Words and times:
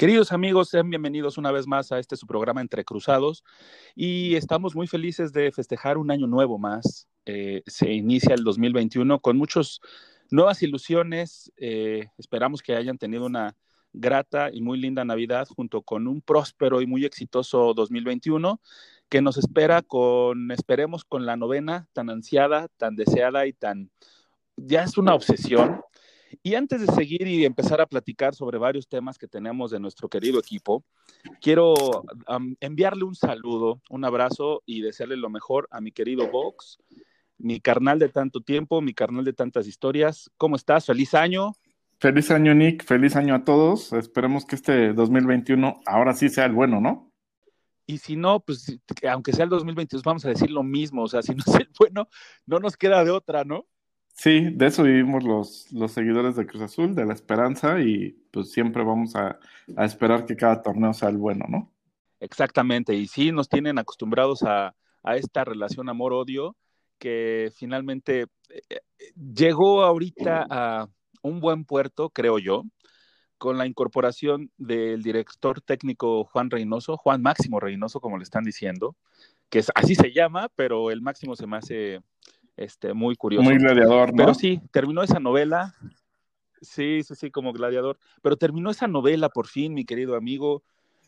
Queridos 0.00 0.32
amigos, 0.32 0.70
sean 0.70 0.88
bienvenidos 0.88 1.36
una 1.36 1.52
vez 1.52 1.66
más 1.66 1.92
a 1.92 1.98
este 1.98 2.16
su 2.16 2.26
programa 2.26 2.62
Entre 2.62 2.86
Cruzados 2.86 3.44
y 3.94 4.34
estamos 4.34 4.74
muy 4.74 4.86
felices 4.86 5.30
de 5.34 5.52
festejar 5.52 5.98
un 5.98 6.10
año 6.10 6.26
nuevo 6.26 6.58
más. 6.58 7.06
Eh, 7.26 7.62
se 7.66 7.92
inicia 7.92 8.34
el 8.34 8.42
2021 8.42 9.20
con 9.20 9.36
muchas 9.36 9.78
nuevas 10.30 10.62
ilusiones. 10.62 11.52
Eh, 11.58 12.08
esperamos 12.16 12.62
que 12.62 12.74
hayan 12.76 12.96
tenido 12.96 13.26
una 13.26 13.58
grata 13.92 14.48
y 14.50 14.62
muy 14.62 14.80
linda 14.80 15.04
Navidad 15.04 15.46
junto 15.54 15.82
con 15.82 16.08
un 16.08 16.22
próspero 16.22 16.80
y 16.80 16.86
muy 16.86 17.04
exitoso 17.04 17.74
2021 17.74 18.58
que 19.10 19.20
nos 19.20 19.36
espera 19.36 19.82
con, 19.82 20.50
esperemos, 20.50 21.04
con 21.04 21.26
la 21.26 21.36
novena 21.36 21.90
tan 21.92 22.08
ansiada, 22.08 22.68
tan 22.78 22.96
deseada 22.96 23.46
y 23.46 23.52
tan, 23.52 23.90
ya 24.56 24.82
es 24.82 24.96
una 24.96 25.14
obsesión 25.14 25.82
y 26.42 26.54
antes 26.54 26.80
de 26.80 26.92
seguir 26.92 27.26
y 27.26 27.44
empezar 27.44 27.80
a 27.80 27.86
platicar 27.86 28.34
sobre 28.34 28.58
varios 28.58 28.88
temas 28.88 29.18
que 29.18 29.28
tenemos 29.28 29.70
de 29.70 29.80
nuestro 29.80 30.08
querido 30.08 30.38
equipo, 30.38 30.84
quiero 31.40 31.74
enviarle 32.60 33.04
un 33.04 33.14
saludo, 33.14 33.80
un 33.90 34.04
abrazo 34.04 34.62
y 34.66 34.80
desearle 34.80 35.16
lo 35.16 35.30
mejor 35.30 35.68
a 35.70 35.80
mi 35.80 35.92
querido 35.92 36.30
Vox, 36.30 36.78
mi 37.38 37.60
carnal 37.60 37.98
de 37.98 38.08
tanto 38.08 38.40
tiempo, 38.40 38.80
mi 38.80 38.94
carnal 38.94 39.24
de 39.24 39.32
tantas 39.32 39.66
historias. 39.66 40.30
¿Cómo 40.36 40.56
estás? 40.56 40.86
Feliz 40.86 41.14
año. 41.14 41.52
Feliz 41.98 42.30
año, 42.30 42.54
Nick. 42.54 42.84
Feliz 42.84 43.16
año 43.16 43.34
a 43.34 43.44
todos. 43.44 43.92
Esperemos 43.92 44.44
que 44.44 44.56
este 44.56 44.92
2021 44.92 45.80
ahora 45.86 46.14
sí 46.14 46.28
sea 46.28 46.46
el 46.46 46.52
bueno, 46.52 46.80
¿no? 46.80 47.12
Y 47.86 47.98
si 47.98 48.14
no, 48.14 48.40
pues 48.40 48.78
aunque 49.08 49.32
sea 49.32 49.44
el 49.44 49.50
2022, 49.50 50.04
vamos 50.04 50.24
a 50.24 50.28
decir 50.28 50.50
lo 50.50 50.62
mismo. 50.62 51.02
O 51.02 51.08
sea, 51.08 51.22
si 51.22 51.34
no 51.34 51.42
es 51.46 51.54
el 51.56 51.68
bueno, 51.78 52.08
no 52.46 52.60
nos 52.60 52.76
queda 52.76 53.04
de 53.04 53.10
otra, 53.10 53.44
¿no? 53.44 53.66
Sí, 54.22 54.50
de 54.50 54.66
eso 54.66 54.82
vivimos 54.82 55.24
los, 55.24 55.72
los 55.72 55.92
seguidores 55.92 56.36
de 56.36 56.46
Cruz 56.46 56.60
Azul, 56.60 56.94
de 56.94 57.06
la 57.06 57.14
esperanza, 57.14 57.80
y 57.80 58.10
pues 58.30 58.52
siempre 58.52 58.84
vamos 58.84 59.16
a, 59.16 59.38
esperar 59.78 60.26
que 60.26 60.36
cada 60.36 60.60
torneo 60.60 60.92
sea 60.92 61.08
el 61.08 61.16
bueno, 61.16 61.46
¿no? 61.48 61.72
Exactamente, 62.20 62.92
y 62.94 63.06
sí 63.06 63.32
nos 63.32 63.48
tienen 63.48 63.78
acostumbrados 63.78 64.42
a, 64.42 64.74
esta 65.16 65.42
relación 65.44 65.88
amor-odio 65.88 66.54
que 66.98 67.50
finalmente 67.56 68.26
eh, 68.50 68.80
llegó 69.16 69.84
ahorita 69.84 70.46
a 70.50 70.86
un 71.22 71.40
buen 71.40 71.64
puerto, 71.64 72.10
creo 72.10 72.38
yo, 72.38 72.64
con 73.38 73.56
la 73.56 73.66
incorporación 73.66 74.50
del 74.58 75.02
director 75.02 75.62
técnico 75.62 76.24
Juan 76.24 76.50
Reynoso, 76.50 76.98
Juan 76.98 77.22
Máximo 77.22 77.58
Reynoso, 77.58 78.00
como 78.00 78.18
le 78.18 78.24
están 78.24 78.44
diciendo, 78.44 78.96
que 79.48 79.60
es, 79.60 79.72
así 79.74 79.94
se 79.94 80.12
llama, 80.12 80.50
pero 80.56 80.90
el 80.90 81.00
Máximo 81.00 81.36
se 81.36 81.46
me 81.46 81.56
hace 81.56 82.02
este, 82.56 82.92
muy 82.94 83.16
curioso. 83.16 83.44
Muy 83.44 83.58
gladiador, 83.58 84.10
¿no? 84.10 84.16
Pero 84.16 84.34
sí, 84.34 84.60
terminó 84.70 85.02
esa 85.02 85.20
novela. 85.20 85.74
Sí, 86.60 87.02
sí, 87.02 87.14
sí, 87.14 87.30
como 87.30 87.52
gladiador. 87.52 87.98
Pero 88.22 88.36
terminó 88.36 88.70
esa 88.70 88.86
novela 88.86 89.28
por 89.28 89.46
fin, 89.46 89.74
mi 89.74 89.84
querido 89.84 90.14
amigo. 90.14 90.62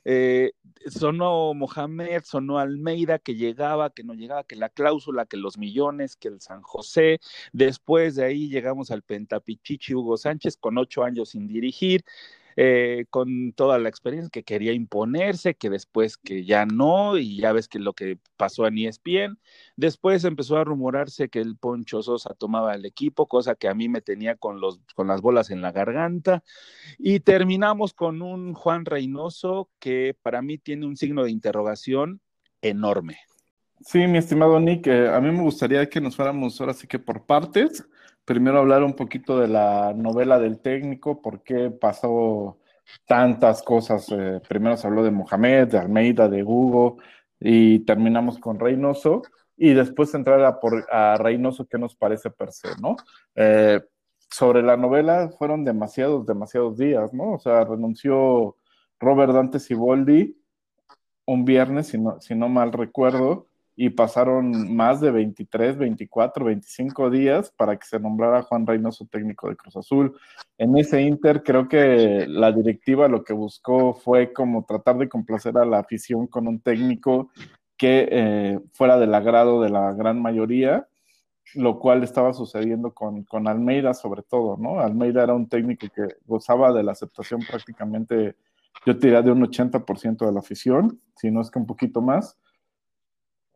Eh, 0.04 0.52
sonó 0.88 1.54
Mohamed, 1.54 2.22
sonó 2.24 2.58
Almeida, 2.58 3.18
que 3.18 3.36
llegaba, 3.36 3.90
que 3.90 4.02
no 4.02 4.14
llegaba, 4.14 4.44
que 4.44 4.56
la 4.56 4.68
cláusula, 4.68 5.26
que 5.26 5.36
los 5.36 5.58
millones, 5.58 6.16
que 6.16 6.28
el 6.28 6.40
San 6.40 6.62
José. 6.62 7.20
Después 7.52 8.16
de 8.16 8.24
ahí 8.24 8.48
llegamos 8.48 8.90
al 8.90 9.02
Pentapichichi 9.02 9.94
Hugo 9.94 10.16
Sánchez 10.16 10.56
con 10.56 10.78
ocho 10.78 11.04
años 11.04 11.30
sin 11.30 11.46
dirigir. 11.46 12.04
Eh, 12.56 13.06
con 13.10 13.52
toda 13.52 13.78
la 13.78 13.88
experiencia 13.88 14.30
que 14.30 14.42
quería 14.42 14.72
imponerse, 14.72 15.54
que 15.54 15.70
después 15.70 16.16
que 16.16 16.44
ya 16.44 16.66
no, 16.66 17.16
y 17.16 17.38
ya 17.38 17.52
ves 17.52 17.68
que 17.68 17.78
lo 17.78 17.94
que 17.94 18.18
pasó 18.36 18.66
en 18.66 18.78
ESPN. 18.78 19.38
Después 19.76 20.24
empezó 20.24 20.58
a 20.58 20.64
rumorarse 20.64 21.28
que 21.28 21.40
el 21.40 21.56
Poncho 21.56 22.02
Sosa 22.02 22.34
tomaba 22.34 22.74
el 22.74 22.84
equipo, 22.84 23.26
cosa 23.26 23.54
que 23.54 23.68
a 23.68 23.74
mí 23.74 23.88
me 23.88 24.02
tenía 24.02 24.36
con, 24.36 24.60
los, 24.60 24.80
con 24.94 25.06
las 25.06 25.20
bolas 25.20 25.50
en 25.50 25.62
la 25.62 25.72
garganta. 25.72 26.42
Y 26.98 27.20
terminamos 27.20 27.94
con 27.94 28.22
un 28.22 28.54
Juan 28.54 28.84
Reynoso 28.84 29.70
que 29.78 30.16
para 30.22 30.42
mí 30.42 30.58
tiene 30.58 30.86
un 30.86 30.96
signo 30.96 31.24
de 31.24 31.30
interrogación 31.30 32.20
enorme. 32.60 33.18
Sí, 33.80 34.06
mi 34.06 34.18
estimado 34.18 34.60
Nick, 34.60 34.86
eh, 34.86 35.08
a 35.08 35.20
mí 35.20 35.32
me 35.32 35.42
gustaría 35.42 35.88
que 35.88 36.00
nos 36.00 36.14
fuéramos 36.14 36.60
ahora 36.60 36.72
sí 36.72 36.86
que 36.86 37.00
por 37.00 37.26
partes 37.26 37.84
primero 38.24 38.58
hablar 38.58 38.82
un 38.82 38.94
poquito 38.94 39.38
de 39.38 39.48
la 39.48 39.92
novela 39.94 40.38
del 40.38 40.60
técnico, 40.60 41.20
por 41.22 41.42
qué 41.42 41.70
pasó 41.70 42.58
tantas 43.06 43.62
cosas. 43.62 44.06
Eh, 44.10 44.40
primero 44.48 44.76
se 44.76 44.86
habló 44.86 45.02
de 45.02 45.10
Mohamed, 45.10 45.68
de 45.68 45.78
Almeida, 45.78 46.28
de 46.28 46.42
Hugo, 46.42 46.98
y 47.40 47.80
terminamos 47.80 48.38
con 48.38 48.58
Reynoso, 48.58 49.22
y 49.56 49.74
después 49.74 50.14
entrar 50.14 50.42
a, 50.44 50.60
por, 50.60 50.86
a 50.90 51.16
Reynoso, 51.16 51.66
qué 51.66 51.78
nos 51.78 51.96
parece 51.96 52.30
per 52.30 52.52
se, 52.52 52.68
¿no? 52.80 52.96
Eh, 53.34 53.80
sobre 54.30 54.62
la 54.62 54.76
novela 54.76 55.30
fueron 55.38 55.64
demasiados, 55.64 56.24
demasiados 56.26 56.78
días, 56.78 57.12
¿no? 57.12 57.32
O 57.34 57.38
sea, 57.38 57.64
renunció 57.64 58.56
Robert 58.98 59.32
Dante 59.32 59.60
Siboldi 59.60 60.36
un 61.26 61.44
viernes, 61.44 61.88
si 61.88 61.98
no, 61.98 62.20
si 62.20 62.34
no 62.34 62.48
mal 62.48 62.72
recuerdo, 62.72 63.46
y 63.74 63.90
pasaron 63.90 64.74
más 64.74 65.00
de 65.00 65.10
23, 65.10 65.78
24, 65.78 66.44
25 66.44 67.10
días 67.10 67.50
para 67.56 67.76
que 67.76 67.86
se 67.86 67.98
nombrara 67.98 68.42
Juan 68.42 68.66
Reynoso 68.66 69.06
técnico 69.06 69.48
de 69.48 69.56
Cruz 69.56 69.76
Azul. 69.76 70.16
En 70.58 70.76
ese 70.76 71.02
Inter 71.02 71.42
creo 71.42 71.68
que 71.68 72.26
la 72.28 72.52
directiva 72.52 73.08
lo 73.08 73.24
que 73.24 73.32
buscó 73.32 73.94
fue 73.94 74.32
como 74.32 74.64
tratar 74.64 74.98
de 74.98 75.08
complacer 75.08 75.56
a 75.56 75.64
la 75.64 75.78
afición 75.78 76.26
con 76.26 76.48
un 76.48 76.60
técnico 76.60 77.30
que 77.78 78.08
eh, 78.10 78.60
fuera 78.74 78.98
del 78.98 79.14
agrado 79.14 79.62
de 79.62 79.70
la 79.70 79.92
gran 79.92 80.20
mayoría, 80.20 80.86
lo 81.54 81.78
cual 81.78 82.04
estaba 82.04 82.34
sucediendo 82.34 82.92
con, 82.92 83.24
con 83.24 83.48
Almeida 83.48 83.94
sobre 83.94 84.22
todo, 84.22 84.56
¿no? 84.58 84.80
Almeida 84.80 85.22
era 85.22 85.34
un 85.34 85.48
técnico 85.48 85.86
que 85.94 86.16
gozaba 86.26 86.72
de 86.72 86.82
la 86.82 86.92
aceptación 86.92 87.40
prácticamente, 87.40 88.36
yo 88.86 88.94
diría, 88.94 89.22
de 89.22 89.32
un 89.32 89.42
80% 89.42 90.26
de 90.26 90.32
la 90.32 90.40
afición, 90.40 91.00
si 91.16 91.30
no 91.30 91.40
es 91.40 91.50
que 91.50 91.58
un 91.58 91.66
poquito 91.66 92.02
más 92.02 92.38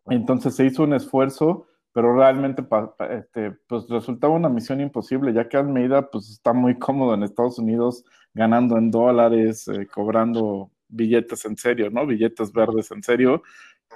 entonces 0.09 0.55
se 0.55 0.65
hizo 0.65 0.85
un 0.85 0.95
esfuerzo, 0.95 1.67
pero 1.93 2.15
realmente 2.15 2.65
este, 3.11 3.53
pues 3.67 3.89
resultaba 3.89 4.35
una 4.35 4.49
misión 4.49 4.81
imposible, 4.81 5.33
ya 5.33 5.49
que 5.49 5.57
Almeida 5.57 6.11
pues 6.11 6.31
está 6.31 6.53
muy 6.53 6.79
cómodo 6.79 7.15
en 7.15 7.23
Estados 7.23 7.59
Unidos, 7.59 8.05
ganando 8.35 8.77
en 8.77 8.91
dólares, 8.91 9.67
eh, 9.69 9.87
cobrando 9.87 10.71
billetes 10.89 11.45
en 11.47 11.57
serio, 11.57 11.91
¿no? 11.91 12.07
Billetes 12.07 12.53
verdes 12.53 12.91
en 12.91 13.03
serio, 13.03 13.43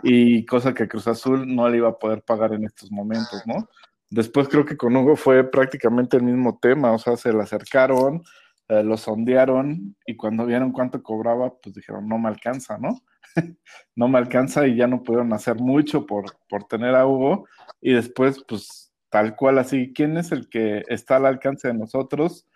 y 0.03 0.45
cosa 0.47 0.73
que 0.75 0.89
Cruz 0.89 1.07
Azul 1.09 1.55
no 1.55 1.69
le 1.69 1.77
iba 1.77 1.89
a 1.89 1.99
poder 1.99 2.23
pagar 2.23 2.55
en 2.55 2.65
estos 2.65 2.91
momentos, 2.91 3.43
¿no? 3.47 3.69
Después 4.09 4.49
creo 4.49 4.65
que 4.65 4.77
con 4.77 4.97
Hugo 4.97 5.15
fue 5.15 5.45
prácticamente 5.45 6.17
el 6.17 6.25
mismo 6.25 6.59
tema, 6.61 6.93
o 6.93 6.99
sea, 6.99 7.17
se 7.17 7.33
le 7.33 7.43
acercaron, 7.43 8.23
eh, 8.71 8.85
lo 8.85 8.97
sondearon 8.97 9.97
y 10.07 10.15
cuando 10.15 10.47
vieron 10.47 10.71
cuánto 10.71 11.03
cobraba, 11.03 11.53
pues 11.61 11.75
dijeron, 11.75 12.09
no 12.09 12.19
me 12.19 12.29
alcanza, 12.29 12.79
¿no? 12.79 13.01
no 13.97 14.07
me 14.07 14.17
alcanza 14.19 14.65
y 14.69 14.77
ya 14.77 14.87
no 14.87 15.03
pudieron 15.03 15.33
hacer 15.33 15.57
mucho 15.57 16.07
por, 16.07 16.37
por 16.49 16.69
tener 16.69 16.95
a 16.95 17.05
Hugo. 17.05 17.49
Y 17.81 17.95
después, 17.95 18.45
pues 18.47 18.93
tal 19.09 19.35
cual 19.35 19.59
así, 19.59 19.93
¿quién 19.93 20.17
es 20.19 20.31
el 20.31 20.49
que 20.49 20.85
está 20.87 21.17
al 21.17 21.27
alcance 21.27 21.67
de 21.67 21.75
nosotros 21.75 22.47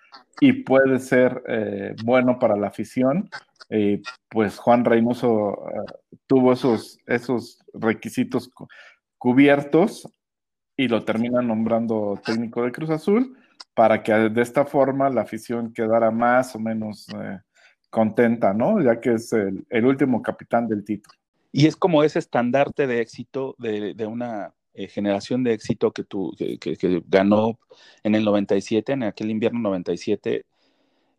y 0.41 0.53
puede 0.63 1.01
ser 1.01 1.43
eh, 1.49 1.97
bueno 2.05 2.39
para 2.39 2.57
la 2.57 2.69
afición? 2.69 3.29
pues 4.29 4.59
Juan 4.59 4.85
Reynoso 4.85 5.69
eh, 5.69 5.93
tuvo 6.29 6.53
esos, 6.53 6.99
esos 7.07 7.59
requisitos 7.73 8.49
cubiertos 9.19 10.09
y 10.77 10.87
lo 10.87 11.05
termina 11.05 11.43
nombrando 11.43 12.21
técnico 12.25 12.63
de 12.63 12.71
Cruz 12.71 12.91
Azul 12.91 13.37
para 13.75 14.03
que 14.03 14.13
de 14.13 14.43
esta 14.43 14.65
forma 14.65 15.11
la 15.11 15.23
afición 15.23 15.73
quedara 15.73 16.11
más 16.11 16.55
o 16.55 16.61
menos 16.61 17.09
eh, 17.09 17.41
contenta, 17.91 18.55
¿no? 18.55 18.81
Ya 18.81 19.01
que 19.01 19.15
es 19.15 19.33
el, 19.33 19.85
último 19.85 20.23
capitán 20.23 20.69
del 20.69 20.85
título. 20.85 21.19
Y 21.53 21.67
es 21.67 21.77
como 21.77 22.03
ese 22.03 22.19
estandarte 22.19 22.87
de 22.87 23.01
éxito 23.01 23.55
de, 23.59 23.95
una 24.07 24.55
eh, 24.75 24.89
generación 24.89 25.45
de 25.45 25.53
éxito 25.53 25.93
que, 25.93 26.05
tú, 26.05 26.33
que, 26.37 27.03
ganó 27.07 27.59
en 28.03 28.15
el 28.15 28.25
97, 28.25 28.93
en 28.93 29.03
aquel 29.05 29.31
invierno 29.31 29.61
97. 29.61 30.45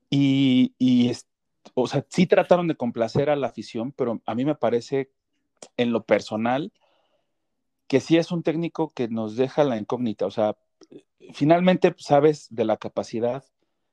Y, 0.09 0.73
y 0.77 1.11
o 1.73 1.87
sea, 1.87 2.05
sí 2.09 2.25
trataron 2.25 2.67
de 2.67 2.75
complacer 2.75 3.29
a 3.29 3.35
la 3.35 3.47
afición, 3.47 3.91
pero 3.91 4.21
a 4.25 4.35
mí 4.35 4.45
me 4.45 4.55
parece, 4.55 5.09
en 5.77 5.91
lo 5.91 6.03
personal, 6.03 6.71
que 7.87 7.99
sí 7.99 8.17
es 8.17 8.31
un 8.31 8.43
técnico 8.43 8.93
que 8.93 9.07
nos 9.07 9.35
deja 9.35 9.63
la 9.63 9.77
incógnita. 9.77 10.25
O 10.25 10.31
sea, 10.31 10.57
finalmente 11.33 11.93
sabes 11.97 12.47
de 12.49 12.65
la 12.65 12.77
capacidad 12.77 13.43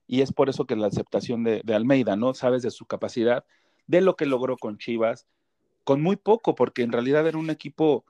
y 0.06 0.20
es 0.20 0.32
por 0.32 0.48
eso 0.48 0.66
que 0.66 0.76
la 0.76 0.88
aceptación 0.88 1.44
de, 1.44 1.62
Almeida, 1.74 2.16
¿no? 2.16 2.34
Sabes 2.34 2.62
de 2.62 2.70
su 2.70 2.86
capacidad 2.86 3.44
de 3.86 4.00
lo 4.00 4.16
que 4.16 4.26
logró 4.26 4.56
con 4.56 4.78
Chivas, 4.78 5.26
con 5.84 6.02
muy 6.02 6.16
poco, 6.16 6.54
porque 6.54 6.82
en 6.82 6.92
realidad 6.92 7.26
era 7.26 7.38
un 7.38 7.50
equipo 7.50 8.04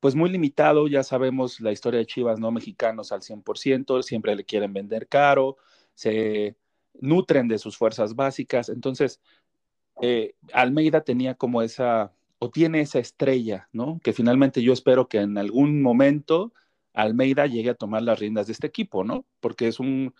pues 0.00 0.14
muy 0.14 0.30
limitado, 0.30 0.88
ya 0.88 1.02
sabemos 1.02 1.60
la 1.60 1.72
historia 1.72 1.98
de 1.98 2.06
Chivas, 2.06 2.40
¿no? 2.40 2.50
Mexicanos 2.50 3.12
al 3.12 3.20
100%, 3.20 4.02
siempre 4.02 4.34
le 4.34 4.44
quieren 4.44 4.72
vender 4.72 5.08
caro, 5.08 5.56
se 5.94 6.56
nutren 7.00 7.48
de 7.48 7.58
sus 7.58 7.76
fuerzas 7.76 8.16
básicas, 8.16 8.68
entonces 8.68 9.20
eh, 10.00 10.34
Almeida 10.52 11.02
tenía 11.02 11.34
como 11.34 11.62
esa, 11.62 12.12
o 12.38 12.50
tiene 12.50 12.80
esa 12.80 12.98
estrella, 12.98 13.68
¿no? 13.72 14.00
Que 14.02 14.12
finalmente 14.12 14.62
yo 14.62 14.72
espero 14.72 15.08
que 15.08 15.18
en 15.18 15.36
algún 15.38 15.82
momento 15.82 16.52
Almeida 16.92 17.46
llegue 17.46 17.70
a 17.70 17.74
tomar 17.74 18.02
las 18.02 18.18
riendas 18.18 18.46
de 18.46 18.52
este 18.52 18.66
equipo, 18.66 19.04
¿no? 19.04 19.24
Porque 19.40 19.68
es 19.68 19.80
un 19.80 20.14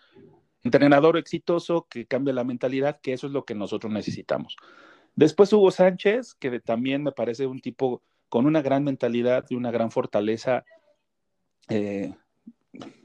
entrenador 0.62 1.16
exitoso 1.16 1.86
que 1.88 2.06
cambia 2.06 2.34
la 2.34 2.44
mentalidad, 2.44 3.00
que 3.00 3.12
eso 3.12 3.26
es 3.26 3.32
lo 3.32 3.44
que 3.44 3.54
nosotros 3.54 3.92
necesitamos. 3.92 4.56
Después 5.16 5.52
Hugo 5.52 5.70
Sánchez, 5.70 6.34
que 6.34 6.60
también 6.60 7.02
me 7.02 7.12
parece 7.12 7.46
un 7.46 7.60
tipo 7.60 8.02
con 8.28 8.46
una 8.46 8.62
gran 8.62 8.84
mentalidad 8.84 9.44
y 9.48 9.56
una 9.56 9.70
gran 9.70 9.90
fortaleza 9.90 10.64
eh, 11.68 12.14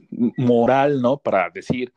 moral, 0.09 1.01
¿no? 1.01 1.17
Para 1.17 1.49
decir, 1.49 1.93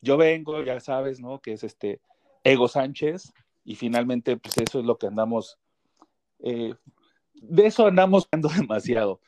yo 0.00 0.16
vengo, 0.16 0.62
ya 0.62 0.80
sabes, 0.80 1.20
¿no? 1.20 1.40
Que 1.40 1.52
es 1.52 1.62
este 1.62 2.00
Ego 2.44 2.68
Sánchez, 2.68 3.32
y 3.64 3.76
finalmente, 3.76 4.36
pues 4.36 4.58
eso 4.58 4.80
es 4.80 4.84
lo 4.84 4.98
que 4.98 5.06
andamos, 5.06 5.58
eh, 6.40 6.74
de 7.34 7.66
eso 7.66 7.86
andamos 7.86 8.28
demasiado. 8.56 9.20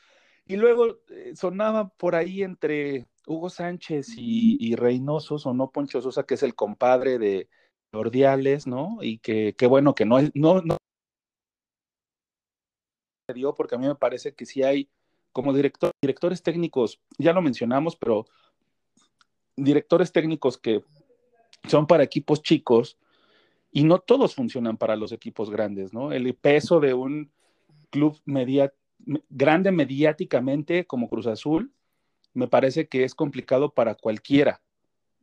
Y 0.46 0.56
luego 0.56 0.98
eh, 1.08 1.32
sonaba 1.34 1.88
por 1.88 2.14
ahí 2.14 2.42
entre 2.42 3.06
Hugo 3.26 3.48
Sánchez 3.48 4.08
y, 4.16 4.76
Reynoso, 4.76 5.38
sonó 5.38 5.70
Poncho 5.70 6.02
Sosa, 6.02 6.24
que 6.24 6.34
es 6.34 6.42
el 6.42 6.54
compadre 6.54 7.18
de 7.18 7.48
Ordiales, 7.92 8.66
¿no? 8.66 8.98
Y 9.00 9.18
que, 9.18 9.54
qué 9.56 9.66
bueno 9.66 9.94
que 9.94 10.04
no, 10.04 10.18
no, 10.34 10.60
no 10.60 10.76
dio, 13.32 13.54
porque 13.54 13.74
a 13.74 13.78
mí 13.78 13.86
me 13.86 13.94
parece 13.94 14.34
que 14.34 14.44
sí 14.44 14.62
hay 14.62 14.90
como 15.32 15.52
director, 15.52 15.90
directores 16.02 16.42
técnicos, 16.42 17.00
ya 17.18 17.32
lo 17.32 17.40
mencionamos, 17.40 17.96
pero 17.96 18.26
directores 19.56 20.12
técnicos 20.12 20.58
que 20.58 20.82
son 21.68 21.86
para 21.86 22.04
equipos 22.04 22.42
chicos 22.42 22.98
y 23.72 23.84
no 23.84 23.98
todos 23.98 24.34
funcionan 24.34 24.76
para 24.76 24.94
los 24.94 25.10
equipos 25.12 25.50
grandes, 25.50 25.92
¿no? 25.92 26.12
El 26.12 26.32
peso 26.34 26.80
de 26.80 26.94
un 26.94 27.32
club 27.90 28.20
grande 29.28 29.72
mediáticamente 29.72 30.86
como 30.86 31.08
Cruz 31.08 31.26
Azul 31.26 31.72
me 32.32 32.48
parece 32.48 32.88
que 32.88 33.04
es 33.04 33.14
complicado 33.14 33.72
para 33.72 33.94
cualquiera 33.94 34.60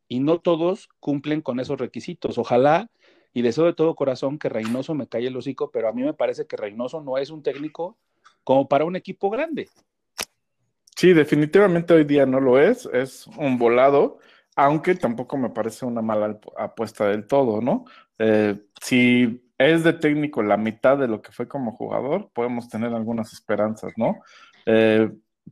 y 0.07 0.19
no 0.19 0.39
todos 0.39 0.89
cumplen 0.99 1.41
con 1.41 1.59
esos 1.59 1.79
requisitos. 1.79 2.37
Ojalá 2.37 2.89
y 3.33 3.41
deseo 3.41 3.65
de 3.65 3.73
todo 3.73 3.95
corazón 3.95 4.37
que 4.37 4.49
Reynoso 4.49 4.93
me 4.93 5.07
calle 5.07 5.27
el 5.27 5.37
hocico, 5.37 5.71
pero 5.71 5.87
a 5.87 5.93
mí 5.93 6.03
me 6.03 6.13
parece 6.13 6.47
que 6.47 6.57
Reynoso 6.57 7.01
no 7.01 7.17
es 7.17 7.29
un 7.29 7.43
técnico 7.43 7.97
como 8.43 8.67
para 8.67 8.85
un 8.85 8.95
equipo 8.95 9.29
grande. 9.29 9.69
Sí, 10.95 11.13
definitivamente 11.13 11.93
hoy 11.93 12.03
día 12.03 12.25
no 12.25 12.39
lo 12.39 12.59
es, 12.59 12.87
es 12.93 13.27
un 13.37 13.57
volado, 13.57 14.19
aunque 14.55 14.95
tampoco 14.95 15.37
me 15.37 15.49
parece 15.49 15.85
una 15.85 16.01
mala 16.01 16.39
apuesta 16.57 17.07
del 17.07 17.25
todo, 17.25 17.61
¿no? 17.61 17.85
Eh, 18.19 18.59
si 18.81 19.50
es 19.67 19.83
de 19.83 19.93
técnico 19.93 20.43
la 20.43 20.57
mitad 20.57 20.97
de 20.97 21.07
lo 21.07 21.21
que 21.21 21.31
fue 21.31 21.47
como 21.47 21.71
jugador, 21.71 22.29
podemos 22.33 22.69
tener 22.69 22.93
algunas 22.93 23.33
esperanzas, 23.33 23.93
¿no? 23.97 24.19
Eh, 24.65 25.09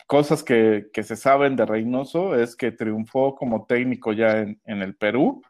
cosas 0.08 0.44
que, 0.44 0.90
se 0.94 1.16
saben 1.16 1.56
de 1.56 1.66
Reynoso 1.66 2.36
es 2.36 2.56
que 2.56 2.72
triunfó 2.72 3.36
como 3.36 3.66
técnico 3.66 4.14
ya 4.14 4.40
en, 4.40 4.60
el 4.66 4.96
Perú. 4.96 5.42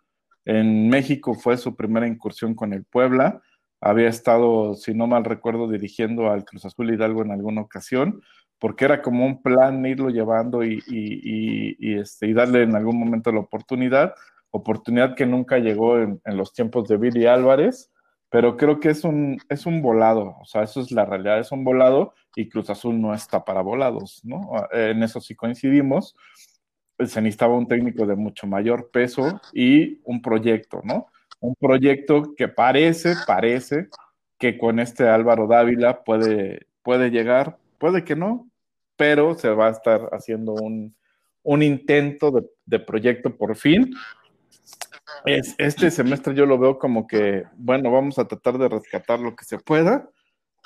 En 0.46 0.90
México 0.90 1.34
fue 1.36 1.58
su 1.58 1.76
primera 1.76 2.08
incursión 2.08 2.56
con 2.56 2.74
el 2.74 2.86
Puebla. 2.86 3.42
Había 3.82 4.10
estado, 4.10 4.76
si 4.76 4.94
no 4.94 5.08
mal 5.08 5.26
recuerdo, 5.26 5.70
dirigiendo 5.70 6.32
al 6.32 6.46
Cruz 6.46 6.66
Azul 6.66 6.94
Hidalgo 6.94 7.22
en 7.22 7.32
alguna 7.32 7.62
ocasión, 7.62 8.22
porque 8.58 8.86
era 8.86 9.02
como 9.02 9.26
un 9.26 9.42
plan 9.42 9.86
irlo 9.86 10.10
llevando 10.10 10.64
y, 10.64 11.78
este, 11.80 12.34
darle 12.34 12.64
en 12.64 12.76
algún 12.76 12.98
momento 13.00 13.32
la 13.32 13.40
oportunidad, 13.40 14.14
oportunidad 14.52 15.16
que 15.16 15.26
nunca 15.26 15.60
llegó 15.60 16.00
en, 16.00 16.22
en 16.26 16.38
los 16.38 16.54
tiempos 16.54 16.88
de 16.88 16.98
Billy 16.98 17.26
Álvarez 17.26 17.92
pero 18.30 18.58
creo 18.58 18.80
que 18.80 18.90
es 18.90 19.04
un, 19.04 19.40
es 19.50 19.66
un 19.66 19.82
volado, 19.82 20.38
o 20.40 20.46
sea, 20.46 20.64
eso 20.64 20.82
es 20.82 20.92
la 20.92 21.06
realidad, 21.06 21.40
es 21.40 21.52
un 21.52 21.64
volado 21.64 22.14
y 22.36 22.48
Cruz 22.48 22.70
Azul 22.70 23.00
no 23.02 23.14
está 23.14 23.44
para 23.44 23.62
volados, 23.62 24.22
¿no? 24.24 24.52
En 24.72 25.02
eso 25.02 25.20
sí 25.20 25.36
coincidimos. 25.36 26.16
Se 27.00 27.22
necesitaba 27.22 27.58
un 27.58 27.68
técnico 27.68 28.06
de 28.06 28.16
mucho 28.16 28.46
mayor 28.46 28.92
peso 28.92 29.42
y 29.54 30.00
un 30.04 30.22
proyecto, 30.22 30.82
¿no? 30.84 31.08
Un 31.40 31.56
proyecto 31.56 32.36
que 32.36 32.48
parece, 32.48 33.16
parece 33.26 33.88
que 34.38 34.58
con 34.58 34.80
este 34.80 35.08
Álvaro 35.08 35.48
Dávila 35.48 36.04
puede, 36.04 36.68
puede 36.84 37.10
llegar, 37.10 37.58
puede 37.80 38.04
que 38.04 38.16
no, 38.16 38.48
pero 38.96 39.34
se 39.36 39.50
va 39.50 39.68
a 39.68 39.72
estar 39.72 40.10
haciendo 40.12 40.54
un, 40.54 40.96
un 41.44 41.64
intento 41.64 42.32
de, 42.32 42.46
de 42.66 42.80
proyecto 42.80 43.36
por 43.36 43.56
fin 43.56 43.92
es, 45.26 45.56
este 45.58 45.92
semestre 45.92 46.34
yo 46.34 46.46
lo 46.46 46.58
veo 46.58 46.78
como 46.78 47.08
que, 47.08 47.44
bueno, 47.58 47.92
vamos 47.92 48.20
a 48.20 48.28
tratar 48.28 48.58
de 48.58 48.70
rescatar 48.70 49.20
lo 49.20 49.36
que 49.36 49.46
se 49.46 49.58
pueda 49.58 50.10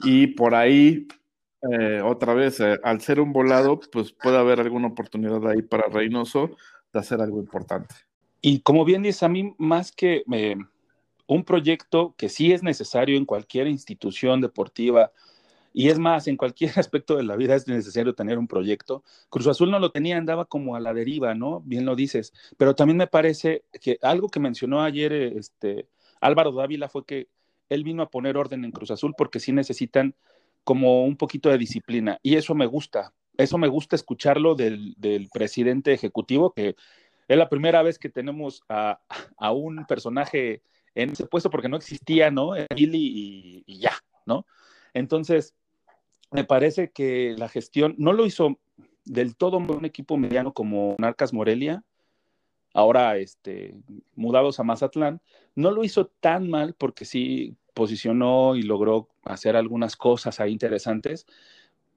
y 0.04 0.28
por 0.28 0.56
ahí, 0.56 1.08
eh, 1.72 2.02
otra 2.04 2.34
vez, 2.34 2.60
eh, 2.60 2.80
al 2.84 3.02
ser 3.02 3.20
un 3.20 3.34
volado, 3.34 3.80
pues 3.92 4.12
puede 4.12 4.38
haber 4.38 4.60
alguna 4.60 4.88
oportunidad 4.88 5.48
ahí 5.48 5.62
para 5.62 5.88
Reynoso 5.88 6.52
de 6.92 7.00
hacer 7.00 7.22
algo 7.22 7.40
importante. 7.40 7.96
Y 8.42 8.60
como 8.60 8.86
bien 8.86 9.04
dice, 9.04 9.26
a 9.26 9.30
mí 9.30 9.56
más 9.58 9.92
que 9.92 10.24
eh, 10.32 10.56
un 11.28 11.44
proyecto 11.44 12.14
que 12.18 12.30
sí 12.30 12.52
es 12.52 12.64
necesario 12.64 13.18
en 13.18 13.26
cualquier 13.26 13.68
institución 13.68 14.42
deportiva, 14.42 15.12
y 15.74 15.90
es 15.90 15.98
más, 15.98 16.28
en 16.28 16.38
cualquier 16.38 16.72
aspecto 16.80 17.18
de 17.18 17.24
la 17.24 17.36
vida 17.36 17.56
es 17.56 17.68
necesario 17.68 18.14
tener 18.14 18.38
un 18.38 18.48
proyecto. 18.48 19.04
Cruz 19.30 19.48
Azul 19.48 19.72
no 19.72 19.80
lo 19.80 19.92
tenía, 19.92 20.18
andaba 20.18 20.46
como 20.46 20.76
a 20.76 20.80
la 20.80 20.94
deriva, 20.94 21.34
¿no? 21.34 21.62
Bien 21.62 21.86
lo 21.86 21.96
dices. 21.96 22.32
Pero 22.58 22.76
también 22.76 22.98
me 22.98 23.08
parece 23.08 23.66
que 23.82 23.98
algo 24.04 24.30
que 24.30 24.40
mencionó 24.40 24.84
ayer 24.84 25.12
este, 25.12 25.88
Álvaro 26.22 26.52
Dávila 26.52 26.90
fue 26.90 27.06
que 27.06 27.28
él 27.70 27.84
vino 27.84 28.04
a 28.04 28.12
poner 28.12 28.38
orden 28.38 28.64
en 28.64 28.72
Cruz 28.72 28.92
Azul 28.92 29.16
porque 29.18 29.40
sí 29.40 29.52
necesitan 29.52 30.16
como 30.64 31.04
un 31.06 31.18
poquito 31.18 31.50
de 31.50 31.58
disciplina. 31.58 32.20
Y 32.22 32.36
eso 32.36 32.54
me 32.54 32.68
gusta. 32.68 33.14
Eso 33.36 33.58
me 33.58 33.68
gusta 33.68 33.96
escucharlo 33.96 34.54
del, 34.54 34.96
presidente 35.34 35.92
ejecutivo, 35.92 36.54
que 36.54 36.76
es 37.28 37.38
la 37.38 37.50
primera 37.50 37.82
vez 37.82 37.98
que 37.98 38.10
tenemos 38.10 38.62
a, 38.70 39.02
un 39.52 39.86
personaje 39.88 40.62
en 40.94 41.12
ese 41.12 41.26
puesto 41.26 41.50
porque 41.50 41.68
no 41.70 41.78
existía, 41.78 42.30
¿no? 42.30 42.56
y, 42.56 43.64
y 43.66 43.80
ya, 43.80 43.94
¿no? 44.28 44.46
Entonces, 44.94 45.56
me 46.34 46.44
parece 46.44 46.92
que 46.92 47.36
la 47.38 47.48
gestión 47.48 47.96
no 47.98 48.12
lo 48.12 48.26
hizo 48.26 48.60
del 49.06 49.36
todo 49.36 49.58
un 49.58 49.86
equipo 49.86 50.18
mediano 50.18 50.54
como 50.54 50.96
Narcas 50.98 51.32
Morelia, 51.32 51.84
ahora 52.74 53.18
este, 53.18 53.76
mudados 54.16 54.60
a 54.60 54.64
Mazatlán, 54.64 55.22
no 55.56 55.72
lo 55.72 55.84
hizo 55.84 56.08
tan 56.08 56.50
mal 56.50 56.74
porque 56.74 57.06
sí 57.06 57.56
posicionó 57.74 58.56
y 58.56 58.64
logró 58.64 59.10
hacer 59.24 59.56
algunas 59.56 59.96
cosas 59.96 60.40
ahí 60.40 60.52
interesantes, 60.52 61.28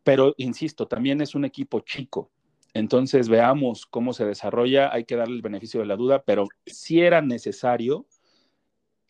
pero 0.05 0.35
insisto, 0.37 0.87
también 0.87 1.21
es 1.21 1.35
un 1.35 1.45
equipo 1.45 1.81
chico. 1.81 2.31
Entonces 2.75 3.31
veamos 3.31 3.87
cómo 3.87 4.13
se 4.13 4.27
desarrolla, 4.27 4.93
hay 4.93 5.05
que 5.05 5.17
darle 5.17 5.37
el 5.37 5.43
beneficio 5.43 5.81
de 5.81 5.87
la 5.87 5.97
duda, 5.97 6.23
pero 6.25 6.47
si 6.67 7.01
era 7.01 7.23
necesario 7.23 8.07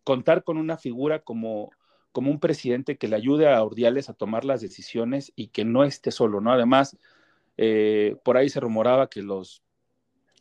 contar 0.05 0.45
con 0.45 0.57
una 0.57 0.77
figura 0.77 1.25
como 1.25 1.71
como 2.17 2.31
un 2.31 2.41
presidente 2.41 2.97
que 2.97 3.09
le 3.09 3.17
ayude 3.17 3.47
a 3.47 3.63
Ordiales 3.63 4.09
a 4.09 4.15
tomar 4.15 4.47
las 4.47 4.63
decisiones 4.63 5.35
y 5.37 5.49
que 5.49 5.67
no 5.67 5.85
esté 5.85 6.11
solo, 6.11 6.41
¿no? 6.41 6.51
Además, 6.51 6.97
eh, 7.59 8.17
por 8.25 8.39
ahí 8.39 8.49
se 8.49 8.59
rumoraba 8.59 9.11
que 9.11 9.21
los 9.21 9.63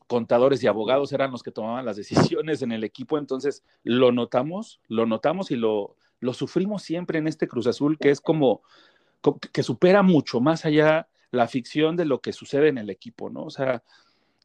contadores 0.08 0.64
y 0.64 0.68
abogados 0.68 1.12
eran 1.12 1.32
los 1.32 1.44
que 1.44 1.52
tomaban 1.52 1.84
las 1.84 1.98
decisiones 1.98 2.62
en 2.62 2.72
el 2.72 2.86
equipo, 2.86 3.18
entonces 3.18 3.62
lo 3.84 4.14
notamos, 4.14 4.80
lo 4.88 5.06
notamos 5.06 5.52
y 5.52 5.58
lo, 5.58 5.98
lo 6.22 6.34
sufrimos 6.34 6.82
siempre 6.82 7.20
en 7.20 7.28
este 7.28 7.50
Cruz 7.50 7.68
Azul, 7.68 7.98
que 8.00 8.10
es 8.10 8.22
como, 8.22 8.62
que 9.52 9.62
supera 9.62 10.02
mucho 10.02 10.40
más 10.40 10.64
allá 10.64 11.10
la 11.32 11.50
ficción 11.50 11.98
de 11.98 12.06
lo 12.06 12.22
que 12.22 12.32
sucede 12.32 12.70
en 12.70 12.78
el 12.78 12.90
equipo, 12.90 13.30
¿no? 13.30 13.44
O 13.44 13.50
sea, 13.50 13.84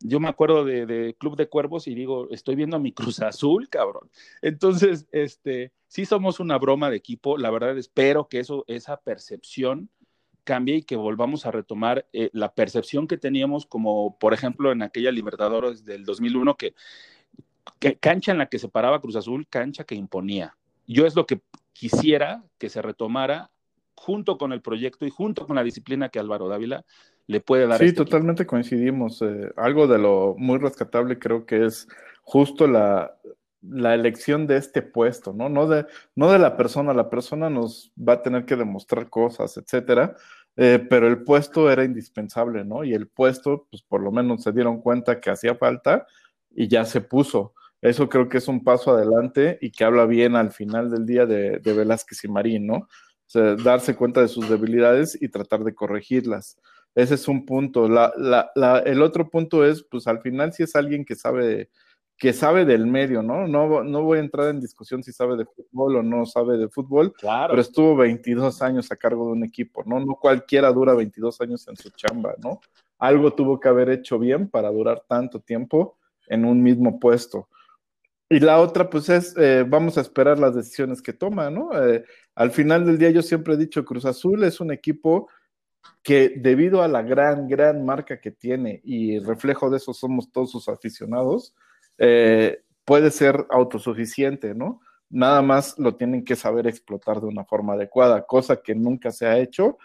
yo 0.01 0.19
me 0.19 0.29
acuerdo 0.29 0.65
de, 0.65 1.15
Club 1.19 1.37
de 1.37 1.49
Cuervos 1.49 1.87
y 1.87 1.95
digo, 1.95 2.29
estoy 2.31 2.55
viendo 2.55 2.77
a 2.77 2.81
mi 2.81 2.93
Cruz 2.93 3.21
Azul, 3.21 3.69
cabrón. 3.69 4.11
Entonces, 4.41 5.07
este, 5.13 5.73
sí 5.89 6.07
somos 6.07 6.41
una 6.41 6.59
broma 6.59 6.91
de 6.91 6.97
equipo. 6.97 7.37
La 7.37 7.51
verdad, 7.51 7.77
espero 7.77 8.29
que 8.29 8.41
eso, 8.41 8.65
esa 8.67 8.97
percepción 8.99 9.91
cambie 10.45 10.77
y 10.77 10.83
que 10.83 10.97
volvamos 10.97 11.45
a 11.45 11.51
retomar 11.51 12.09
eh, 12.13 12.31
la 12.33 12.55
percepción 12.55 13.07
que 13.07 13.19
teníamos, 13.19 13.67
como 13.67 14.19
por 14.19 14.33
ejemplo 14.33 14.73
en 14.73 14.83
aquella 14.83 15.13
Libertadores 15.13 15.85
del 15.85 16.05
2001, 16.05 16.57
que, 16.57 16.75
que 17.79 17.97
cancha 17.99 18.33
en 18.33 18.39
la 18.39 18.47
que 18.47 18.59
se 18.59 18.69
paraba 18.69 19.03
Cruz 19.03 19.17
Azul, 19.17 19.47
cancha 19.49 19.85
que 19.85 19.95
imponía. 19.95 20.57
Yo 20.87 21.07
es 21.07 21.15
lo 21.15 21.27
que 21.27 21.43
quisiera 21.73 22.43
que 22.59 22.71
se 22.71 22.81
retomara 22.81 23.51
junto 23.95 24.39
con 24.39 24.53
el 24.53 24.63
proyecto 24.63 25.07
y 25.07 25.11
junto 25.11 25.47
con 25.47 25.57
la 25.57 25.65
disciplina 25.65 26.09
que 26.09 26.19
Álvaro 26.19 26.49
Dávila 26.49 26.85
le 27.27 27.41
puede 27.41 27.67
dar. 27.67 27.79
Sí, 27.79 27.87
este 27.87 28.05
totalmente 28.05 28.47
coincidimos. 28.47 29.23
Eh, 29.23 29.53
algo 29.57 29.87
de 29.87 29.99
lo 29.99 30.35
muy 30.39 30.59
rescatable 30.59 31.19
creo 31.19 31.47
que 31.47 31.65
es 31.65 31.89
justo 32.23 32.67
la, 32.67 33.17
la 33.63 33.95
elección 33.95 34.47
de 34.47 34.57
este 34.57 34.83
puesto, 34.83 35.33
¿no? 35.33 35.49
No 35.49 35.67
de, 35.67 35.87
no 36.15 36.31
de 36.33 36.39
la 36.39 36.57
persona, 36.57 36.95
la 36.95 37.11
persona 37.11 37.51
nos 37.51 37.93
va 37.97 38.15
a 38.15 38.23
tener 38.23 38.45
que 38.47 38.57
demostrar 38.57 39.09
cosas, 39.11 39.57
etcétera, 39.57 40.17
eh, 40.57 40.85
pero 40.89 41.07
el 41.07 41.23
puesto 41.23 41.71
era 41.71 41.85
indispensable, 41.85 42.65
¿no? 42.65 42.85
Y 42.85 42.95
el 42.95 43.09
puesto, 43.09 43.67
pues 43.71 43.83
por 43.83 44.03
lo 44.03 44.11
menos 44.11 44.43
se 44.43 44.53
dieron 44.53 44.81
cuenta 44.81 45.21
que 45.21 45.31
hacía 45.31 45.55
falta 45.55 46.07
y 46.51 46.69
ya 46.69 46.85
se 46.85 47.01
puso. 47.01 47.55
Eso 47.83 48.09
creo 48.09 48.29
que 48.29 48.39
es 48.39 48.49
un 48.49 48.63
paso 48.63 48.93
adelante 48.93 49.59
y 49.61 49.71
que 49.71 49.85
habla 49.85 50.05
bien 50.05 50.37
al 50.37 50.51
final 50.51 50.91
del 50.91 51.07
día 51.07 51.25
de, 51.27 51.59
de 51.59 51.73
Velázquez 51.73 52.25
y 52.25 52.29
Marín, 52.29 52.67
¿no? 52.67 52.89
O 53.31 53.33
sea, 53.33 53.55
darse 53.55 53.95
cuenta 53.95 54.21
de 54.21 54.27
sus 54.27 54.49
debilidades 54.49 55.17
y 55.23 55.29
tratar 55.29 55.63
de 55.63 55.73
corregirlas. 55.73 56.59
Ese 56.97 57.15
es 57.15 57.29
un 57.29 57.47
punto. 57.47 57.89
La, 57.89 58.13
la, 58.17 58.51
la, 58.57 58.81
el 58.81 59.03
otro 59.03 59.31
punto 59.31 59.65
es, 59.65 59.85
pues 59.85 60.09
al 60.09 60.21
final 60.21 60.53
si 60.53 60.65
es 60.65 60.75
alguien 60.75 61.05
que 61.05 61.15
sabe 61.15 61.71
que 62.19 62.33
sabe 62.33 62.65
del 62.65 62.87
medio, 62.87 63.23
¿no? 63.23 63.47
¿no? 63.47 63.85
No 63.85 64.03
voy 64.03 64.19
a 64.19 64.21
entrar 64.21 64.49
en 64.51 64.61
discusión 64.61 65.03
si 65.03 65.13
sabe 65.13 65.37
de 65.37 65.47
fútbol 65.47 65.97
o 65.97 66.03
no 66.03 66.27
sabe 66.27 66.59
de 66.59 66.69
fútbol, 66.69 67.15
claro. 67.15 67.53
pero 67.53 67.63
estuvo 67.63 67.97
22 67.97 68.61
años 68.61 68.91
a 68.91 68.97
cargo 68.97 69.27
de 69.27 69.33
un 69.33 69.45
equipo, 69.45 69.85
¿no? 69.87 70.01
No 70.01 70.17
cualquiera 70.17 70.71
dura 70.73 70.93
22 70.95 71.41
años 71.41 71.67
en 71.69 71.77
su 71.77 71.89
chamba, 71.91 72.35
¿no? 72.43 72.61
Algo 72.99 73.33
tuvo 73.33 73.61
que 73.61 73.69
haber 73.69 73.89
hecho 73.91 74.19
bien 74.19 74.51
para 74.51 74.71
durar 74.71 75.05
tanto 75.09 75.41
tiempo 75.41 75.97
en 76.27 76.45
un 76.45 76.63
mismo 76.63 76.99
puesto. 76.99 77.49
Y 78.33 78.39
la 78.39 78.61
otra, 78.61 78.89
pues 78.89 79.09
es, 79.09 79.37
eh, 79.37 79.65
vamos 79.67 79.99
a 79.99 80.03
esperar 80.03 80.39
las 80.39 80.55
decisiones 80.55 81.03
que 81.03 81.13
toma, 81.13 81.51
¿no? 81.51 81.71
Eh, 81.83 82.05
al 82.37 82.53
final 82.53 82.87
del 82.87 82.97
día 82.97 83.11
yo 83.11 83.23
siempre 83.23 83.55
he 83.55 83.57
dicho, 83.57 83.85
Cruz 83.85 84.05
Azul 84.05 84.45
es 84.45 84.61
un 84.61 84.71
equipo 84.71 85.29
que 86.01 86.35
debido 86.37 86.81
a 86.85 86.87
la 86.87 87.03
gran, 87.03 87.49
gran 87.49 87.85
marca 87.85 88.21
que 88.21 88.31
tiene 88.31 88.81
y 88.85 89.19
reflejo 89.19 89.69
de 89.69 89.79
eso 89.79 89.93
somos 89.93 90.31
todos 90.31 90.53
sus 90.53 90.69
aficionados, 90.69 91.57
eh, 91.99 92.63
puede 92.85 93.11
ser 93.11 93.47
autosuficiente, 93.51 94.55
¿no? 94.55 94.81
Nada 95.09 95.43
más 95.43 95.77
lo 95.77 95.97
tienen 95.97 96.25
que 96.25 96.37
saber 96.37 96.69
explotar 96.69 97.21
de 97.21 97.27
una 97.27 97.45
forma 97.45 97.73
adecuada, 97.73 98.27
cosa 98.27 98.63
que 98.63 98.77
nunca 98.77 99.11
se 99.11 99.27
ha 99.27 99.39
hecho 99.39 99.77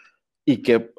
y 0.45 0.61
que 0.61 0.93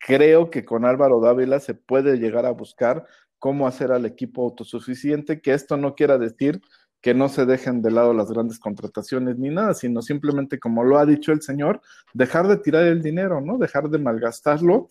creo 0.00 0.50
que 0.50 0.64
con 0.64 0.84
Álvaro 0.84 1.20
Dávila 1.20 1.60
se 1.60 1.74
puede 1.74 2.16
llegar 2.18 2.46
a 2.46 2.50
buscar 2.50 3.06
cómo 3.38 3.66
hacer 3.66 3.92
al 3.92 4.06
equipo 4.06 4.44
autosuficiente, 4.44 5.40
que 5.40 5.54
esto 5.54 5.76
no 5.76 5.94
quiera 5.94 6.18
decir 6.18 6.60
que 7.00 7.14
no 7.14 7.28
se 7.28 7.46
dejen 7.46 7.80
de 7.80 7.92
lado 7.92 8.12
las 8.12 8.30
grandes 8.30 8.58
contrataciones 8.58 9.38
ni 9.38 9.50
nada, 9.50 9.74
sino 9.74 10.02
simplemente, 10.02 10.58
como 10.58 10.82
lo 10.82 10.98
ha 10.98 11.06
dicho 11.06 11.30
el 11.30 11.42
señor, 11.42 11.80
dejar 12.12 12.48
de 12.48 12.56
tirar 12.56 12.84
el 12.86 13.02
dinero, 13.02 13.40
¿no? 13.40 13.56
Dejar 13.56 13.88
de 13.88 13.98
malgastarlo 13.98 14.88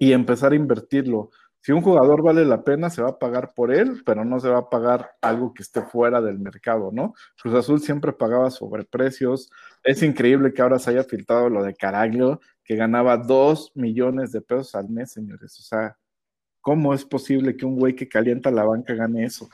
y 0.00 0.12
empezar 0.12 0.52
a 0.52 0.56
invertirlo 0.56 1.30
si 1.64 1.72
un 1.72 1.80
jugador 1.80 2.22
vale 2.22 2.44
la 2.44 2.62
pena, 2.62 2.90
se 2.90 3.00
va 3.00 3.08
a 3.08 3.18
pagar 3.18 3.54
por 3.54 3.72
él, 3.72 4.02
pero 4.04 4.22
no 4.22 4.38
se 4.38 4.50
va 4.50 4.58
a 4.58 4.68
pagar 4.68 5.12
algo 5.22 5.54
que 5.54 5.62
esté 5.62 5.80
fuera 5.80 6.20
del 6.20 6.38
mercado, 6.38 6.90
¿no? 6.92 7.14
Cruz 7.40 7.54
Azul 7.54 7.80
siempre 7.80 8.12
pagaba 8.12 8.50
sobreprecios. 8.50 9.50
Es 9.82 10.02
increíble 10.02 10.52
que 10.52 10.60
ahora 10.60 10.78
se 10.78 10.90
haya 10.90 11.04
filtrado 11.04 11.48
lo 11.48 11.62
de 11.62 11.74
Caraglio, 11.74 12.38
que 12.64 12.76
ganaba 12.76 13.16
dos 13.16 13.72
millones 13.74 14.30
de 14.30 14.42
pesos 14.42 14.74
al 14.74 14.90
mes, 14.90 15.12
señores. 15.12 15.58
O 15.58 15.62
sea, 15.62 15.96
¿cómo 16.64 16.94
es 16.94 17.04
posible 17.04 17.56
que 17.56 17.64
un 17.64 17.78
güey 17.78 17.94
que 17.94 18.08
calienta 18.08 18.50
la 18.50 18.64
banca 18.64 18.94
gane 18.94 19.24
eso? 19.24 19.48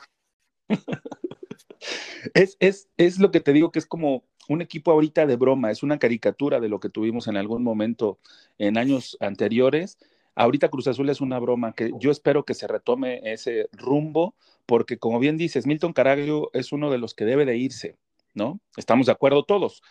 es, 2.33 2.57
es, 2.59 2.89
es 2.97 3.19
lo 3.19 3.29
que 3.29 3.41
te 3.41 3.53
digo 3.53 3.71
que 3.71 3.77
es 3.77 3.85
como 3.85 4.23
un 4.49 4.63
equipo 4.63 4.91
ahorita 4.91 5.27
de 5.27 5.35
broma, 5.35 5.69
es 5.69 5.83
una 5.83 5.99
caricatura 5.99 6.59
de 6.59 6.69
lo 6.69 6.79
que 6.79 6.89
tuvimos 6.89 7.27
en 7.27 7.37
algún 7.37 7.63
momento 7.63 8.17
en 8.57 8.79
años 8.79 9.15
anteriores 9.19 9.99
Ahorita 10.35 10.69
Cruz 10.69 10.87
Azul 10.87 11.09
es 11.09 11.21
una 11.21 11.39
broma 11.39 11.73
que 11.73 11.91
yo 11.99 12.09
espero 12.09 12.45
que 12.45 12.53
se 12.53 12.67
retome 12.67 13.21
ese 13.23 13.69
rumbo, 13.73 14.35
porque 14.65 14.97
como 14.97 15.19
bien 15.19 15.37
dices, 15.37 15.67
Milton 15.67 15.93
Caraglio 15.93 16.49
es 16.53 16.71
uno 16.71 16.89
de 16.89 16.97
los 16.97 17.13
que 17.13 17.25
debe 17.25 17.45
de 17.45 17.57
irse, 17.57 17.97
¿no? 18.33 18.61
Estamos 18.77 19.07
de 19.07 19.11
acuerdo 19.11 19.43
todos. 19.43 19.81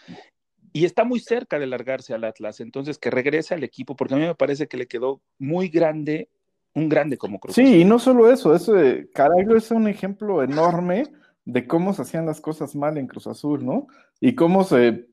Y 0.72 0.86
está 0.86 1.04
muy 1.04 1.20
cerca 1.20 1.58
de 1.58 1.66
largarse 1.66 2.14
al 2.14 2.24
Atlas, 2.24 2.60
entonces 2.60 2.96
que 2.98 3.10
regrese 3.10 3.54
al 3.54 3.64
equipo, 3.64 3.96
porque 3.96 4.14
a 4.14 4.16
mí 4.16 4.24
me 4.24 4.34
parece 4.34 4.66
que 4.66 4.76
le 4.76 4.86
quedó 4.86 5.20
muy 5.38 5.68
grande, 5.68 6.28
un 6.74 6.88
grande 6.88 7.18
como 7.18 7.38
Cruz 7.38 7.54
Azul. 7.54 7.64
Sí, 7.64 7.80
y 7.80 7.84
no 7.84 7.98
solo 7.98 8.30
eso, 8.30 8.54
ese 8.54 9.10
Caraglio 9.12 9.56
es 9.56 9.70
un 9.70 9.88
ejemplo 9.88 10.42
enorme 10.42 11.04
de 11.44 11.66
cómo 11.66 11.92
se 11.92 12.02
hacían 12.02 12.26
las 12.26 12.40
cosas 12.40 12.76
mal 12.76 12.98
en 12.98 13.06
Cruz 13.06 13.26
Azul, 13.26 13.64
¿no? 13.64 13.86
Y 14.20 14.34
cómo 14.34 14.64
se 14.64 15.10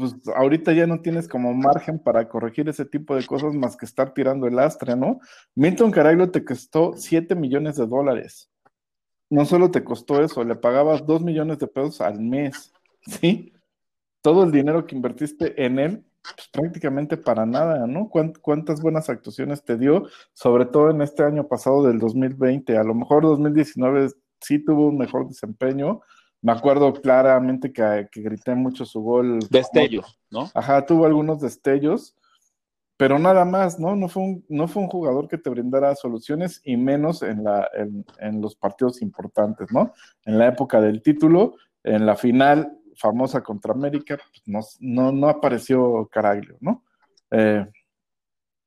pues 0.00 0.16
ahorita 0.34 0.72
ya 0.72 0.86
no 0.86 1.02
tienes 1.02 1.28
como 1.28 1.52
margen 1.52 1.98
para 1.98 2.26
corregir 2.26 2.68
ese 2.68 2.86
tipo 2.86 3.14
de 3.14 3.26
cosas 3.26 3.52
más 3.54 3.76
que 3.76 3.84
estar 3.84 4.14
tirando 4.14 4.46
el 4.46 4.58
astre, 4.58 4.96
¿no? 4.96 5.20
Milton 5.54 5.90
Caraglio 5.90 6.30
te 6.30 6.42
costó 6.42 6.94
7 6.96 7.34
millones 7.34 7.76
de 7.76 7.86
dólares. 7.86 8.50
No 9.28 9.44
solo 9.44 9.70
te 9.70 9.84
costó 9.84 10.24
eso, 10.24 10.42
le 10.42 10.56
pagabas 10.56 11.06
2 11.06 11.22
millones 11.22 11.58
de 11.58 11.66
pesos 11.66 12.00
al 12.00 12.18
mes, 12.18 12.72
¿sí? 13.02 13.52
Todo 14.22 14.44
el 14.44 14.52
dinero 14.52 14.86
que 14.86 14.96
invertiste 14.96 15.62
en 15.62 15.78
él, 15.78 16.04
pues 16.22 16.48
prácticamente 16.52 17.16
para 17.16 17.46
nada, 17.46 17.86
¿no? 17.86 18.08
¿Cuántas 18.08 18.80
buenas 18.80 19.08
actuaciones 19.08 19.64
te 19.64 19.76
dio? 19.76 20.06
Sobre 20.32 20.66
todo 20.66 20.90
en 20.90 21.02
este 21.02 21.22
año 21.22 21.48
pasado 21.48 21.86
del 21.86 21.98
2020. 21.98 22.76
A 22.76 22.84
lo 22.84 22.94
mejor 22.94 23.22
2019 23.22 24.08
sí 24.40 24.64
tuvo 24.64 24.88
un 24.88 24.98
mejor 24.98 25.28
desempeño, 25.28 26.00
me 26.42 26.52
acuerdo 26.52 26.92
claramente 26.94 27.72
que, 27.72 28.08
grité 28.14 28.54
mucho 28.54 28.84
su 28.84 29.02
gol. 29.02 29.40
Destellos, 29.50 30.18
¿no? 30.30 30.50
Ajá, 30.54 30.86
tuvo 30.86 31.04
algunos 31.04 31.40
destellos, 31.40 32.16
pero 32.96 33.18
nada 33.18 33.44
más, 33.44 33.78
¿no? 33.78 33.94
No 33.94 34.08
fue 34.08 34.22
un, 34.22 34.44
no 34.48 34.66
fue 34.66 34.82
un 34.82 34.88
jugador 34.88 35.28
que 35.28 35.38
te 35.38 35.50
brindara 35.50 35.94
soluciones 35.94 36.60
y 36.64 36.76
menos 36.76 37.22
en, 37.22 37.44
la, 37.44 37.68
en, 37.74 38.40
los 38.40 38.56
partidos 38.56 39.02
importantes, 39.02 39.70
¿no? 39.70 39.92
En 40.24 40.38
la 40.38 40.48
época 40.48 40.80
del 40.80 41.02
título, 41.02 41.56
en 41.82 42.06
la 42.06 42.16
final 42.16 42.79
famosa 43.00 43.42
contra 43.42 43.72
América, 43.72 44.18
pues 44.44 44.76
no, 44.80 45.12
no, 45.12 45.28
apareció 45.28 46.08
Caraglio, 46.12 46.56
¿no? 46.60 46.84
Eh, 47.30 47.66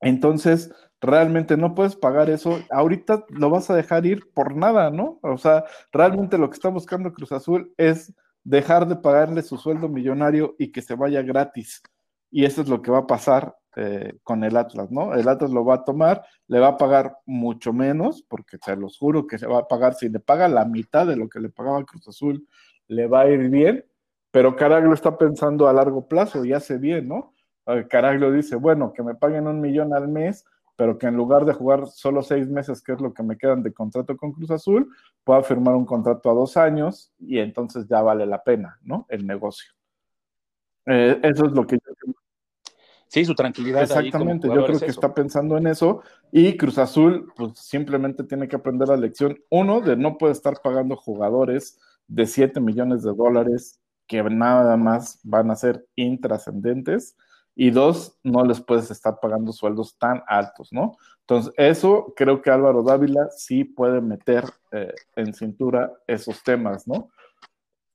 entonces, 0.01 0.73
realmente 0.99 1.57
no 1.57 1.75
puedes 1.75 1.95
pagar 1.95 2.29
eso, 2.29 2.59
ahorita 2.71 3.25
lo 3.29 3.49
vas 3.49 3.69
a 3.69 3.75
dejar 3.75 4.05
ir 4.05 4.31
por 4.33 4.55
nada, 4.55 4.89
¿no? 4.89 5.19
O 5.21 5.37
sea, 5.37 5.65
realmente 5.91 6.37
lo 6.37 6.49
que 6.49 6.55
está 6.55 6.69
buscando 6.69 7.13
Cruz 7.13 7.31
Azul 7.31 7.73
es 7.77 8.13
dejar 8.43 8.87
de 8.87 8.95
pagarle 8.95 9.41
su 9.41 9.57
sueldo 9.57 9.87
millonario 9.87 10.55
y 10.57 10.71
que 10.71 10.81
se 10.81 10.95
vaya 10.95 11.21
gratis. 11.21 11.81
Y 12.31 12.45
eso 12.45 12.61
es 12.61 12.67
lo 12.67 12.81
que 12.81 12.91
va 12.91 12.99
a 12.99 13.07
pasar 13.07 13.55
eh, 13.75 14.17
con 14.23 14.43
el 14.43 14.57
Atlas, 14.57 14.91
¿no? 14.91 15.13
El 15.13 15.27
Atlas 15.27 15.51
lo 15.51 15.65
va 15.65 15.75
a 15.75 15.83
tomar, 15.83 16.23
le 16.47 16.59
va 16.59 16.69
a 16.69 16.77
pagar 16.77 17.17
mucho 17.25 17.73
menos, 17.73 18.23
porque 18.27 18.57
se 18.63 18.75
los 18.75 18.97
juro 18.97 19.27
que 19.27 19.37
se 19.37 19.47
va 19.47 19.59
a 19.59 19.67
pagar, 19.67 19.95
si 19.95 20.09
le 20.09 20.19
paga 20.19 20.47
la 20.47 20.65
mitad 20.65 21.05
de 21.07 21.15
lo 21.15 21.29
que 21.29 21.39
le 21.39 21.49
pagaba 21.49 21.83
Cruz 21.83 22.07
Azul, 22.07 22.47
le 22.87 23.07
va 23.07 23.21
a 23.21 23.29
ir 23.29 23.49
bien, 23.49 23.85
pero 24.33 24.55
Caraglio 24.55 24.93
está 24.93 25.15
pensando 25.15 25.67
a 25.67 25.73
largo 25.73 26.07
plazo 26.07 26.43
y 26.43 26.53
hace 26.53 26.79
bien, 26.79 27.07
¿no? 27.07 27.35
Caraglio 27.87 28.31
dice, 28.31 28.55
bueno, 28.55 28.91
que 28.91 29.03
me 29.03 29.13
paguen 29.13 29.45
un 29.45 29.61
millón 29.61 29.93
al 29.93 30.07
mes, 30.07 30.43
pero 30.75 30.97
que 30.97 31.05
en 31.05 31.15
lugar 31.15 31.45
de 31.45 31.53
jugar 31.53 31.85
solo 31.85 32.23
seis 32.23 32.49
meses, 32.49 32.81
que 32.81 32.93
es 32.93 32.99
lo 32.99 33.13
que 33.13 33.21
me 33.21 33.37
quedan 33.37 33.61
de 33.61 33.71
contrato 33.71 34.17
con 34.17 34.31
Cruz 34.31 34.49
Azul, 34.49 34.89
pueda 35.23 35.43
firmar 35.43 35.75
un 35.75 35.85
contrato 35.85 36.31
a 36.31 36.33
dos 36.33 36.57
años 36.57 37.13
y 37.19 37.37
entonces 37.37 37.87
ya 37.87 38.01
vale 38.01 38.25
la 38.25 38.41
pena, 38.41 38.79
¿no? 38.81 39.05
El 39.07 39.27
negocio. 39.27 39.71
Eh, 40.87 41.19
eso 41.21 41.45
es 41.45 41.51
lo 41.51 41.67
que 41.67 41.75
yo 41.75 42.13
Sí, 43.09 43.25
su 43.25 43.35
tranquilidad. 43.35 43.83
Exactamente, 43.83 44.47
yo 44.47 44.65
creo 44.65 44.79
que 44.79 44.87
está 44.87 45.13
pensando 45.13 45.57
en 45.57 45.67
eso 45.67 46.01
y 46.31 46.57
Cruz 46.57 46.79
Azul 46.79 47.31
pues 47.35 47.51
simplemente 47.59 48.23
tiene 48.23 48.47
que 48.47 48.55
aprender 48.55 48.87
la 48.87 48.97
lección, 48.97 49.37
uno, 49.51 49.79
de 49.79 49.95
no 49.95 50.17
puede 50.17 50.33
estar 50.33 50.55
pagando 50.63 50.95
jugadores 50.95 51.79
de 52.07 52.25
7 52.25 52.59
millones 52.59 53.03
de 53.03 53.13
dólares 53.13 53.82
que 54.07 54.23
nada 54.23 54.77
más 54.77 55.19
van 55.23 55.51
a 55.51 55.55
ser 55.55 55.85
intrascendentes 55.95 57.15
y 57.55 57.69
dos, 57.69 58.17
no 58.23 58.43
les 58.43 58.61
puedes 58.61 58.89
estar 58.89 59.19
pagando 59.19 59.51
sueldos 59.51 59.97
tan 59.97 60.23
altos, 60.27 60.73
¿no? 60.73 60.97
Entonces, 61.21 61.53
eso 61.57 62.13
creo 62.15 62.41
que 62.41 62.49
Álvaro 62.49 62.83
Dávila 62.83 63.29
sí 63.29 63.63
puede 63.63 64.01
meter 64.01 64.45
eh, 64.71 64.93
en 65.15 65.33
cintura 65.33 65.93
esos 66.07 66.43
temas, 66.43 66.87
¿no? 66.87 67.09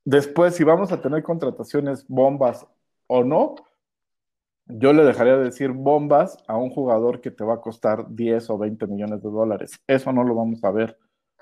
Después, 0.05 0.55
si 0.55 0.65
vamos 0.65 0.93
a 0.93 1.01
tener 1.01 1.23
contrataciones 1.23 2.07
bombas 2.09 2.67
o 3.09 3.25
no, 3.25 3.57
yo 4.67 4.93
le 4.93 5.05
dejaría 5.05 5.37
de 5.37 5.45
decir 5.45 5.71
bombas 5.73 6.39
a 6.47 6.57
un 6.57 6.71
jugador 6.71 7.21
que 7.21 7.31
te 7.31 7.45
va 7.45 7.55
a 7.55 7.61
costar 7.61 8.07
10 8.15 8.51
o 8.51 8.59
20 8.59 8.87
millones 8.87 9.23
de 9.23 9.31
dólares. 9.31 9.81
Eso 9.87 10.13
no 10.13 10.25
lo 10.25 10.35
vamos 10.35 10.63
a 10.63 10.71
ver. 10.71 10.97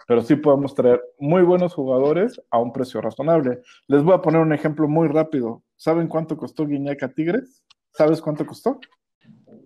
Pero 0.06 0.22
sí 0.22 0.36
podemos 0.36 0.74
traer 0.74 1.02
muy 1.18 1.42
buenos 1.42 1.74
jugadores 1.74 2.40
a 2.50 2.58
un 2.58 2.72
precio 2.72 3.00
razonable. 3.00 3.60
Les 3.88 4.02
voy 4.02 4.14
a 4.14 4.22
poner 4.22 4.40
un 4.40 4.52
ejemplo 4.52 4.88
muy 4.88 5.08
rápido. 5.08 5.62
¿Saben 5.76 6.08
cuánto 6.08 6.36
costó 6.36 6.66
Guiñac 6.66 7.14
Tigres? 7.14 7.62
¿Sabes 7.92 8.20
cuánto 8.20 8.46
costó? 8.46 8.80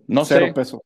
No 0.07 0.25
Cero 0.25 0.47
sé. 0.47 0.53
peso. 0.53 0.83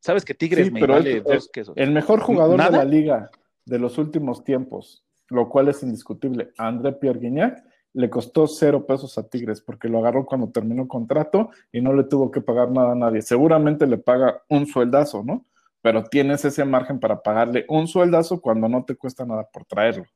¿Sabes 0.00 0.24
que 0.24 0.34
Tigres 0.34 0.72
me 0.72 0.84
vale 0.84 1.20
dos 1.20 1.48
quesos? 1.52 1.74
El 1.76 1.92
mejor 1.92 2.20
jugador 2.20 2.60
de 2.60 2.70
la 2.76 2.84
liga 2.84 3.30
de 3.64 3.78
los 3.78 3.98
últimos 3.98 4.42
tiempos, 4.42 5.04
lo 5.28 5.48
cual 5.48 5.68
es 5.68 5.82
indiscutible, 5.82 6.50
André 6.58 6.92
Pierre 6.92 7.20
Guignac, 7.20 7.62
le 7.94 8.10
costó 8.10 8.46
cero 8.46 8.86
pesos 8.86 9.16
a 9.18 9.28
Tigres 9.28 9.60
porque 9.60 9.88
lo 9.88 9.98
agarró 9.98 10.24
cuando 10.26 10.50
terminó 10.50 10.88
contrato 10.88 11.50
y 11.70 11.80
no 11.80 11.92
le 11.92 12.04
tuvo 12.04 12.30
que 12.30 12.40
pagar 12.40 12.70
nada 12.70 12.92
a 12.92 12.96
nadie. 12.96 13.22
Seguramente 13.22 13.86
le 13.86 13.98
paga 13.98 14.42
un 14.48 14.66
sueldazo, 14.66 15.22
¿no? 15.22 15.44
Pero 15.82 16.04
tienes 16.04 16.44
ese 16.44 16.64
margen 16.64 16.98
para 17.00 17.22
pagarle 17.22 17.66
un 17.68 17.86
sueldazo 17.86 18.40
cuando 18.40 18.68
no 18.68 18.84
te 18.84 18.96
cuesta 18.96 19.26
nada 19.26 19.48
por 19.52 19.64
traerlo. 19.64 20.06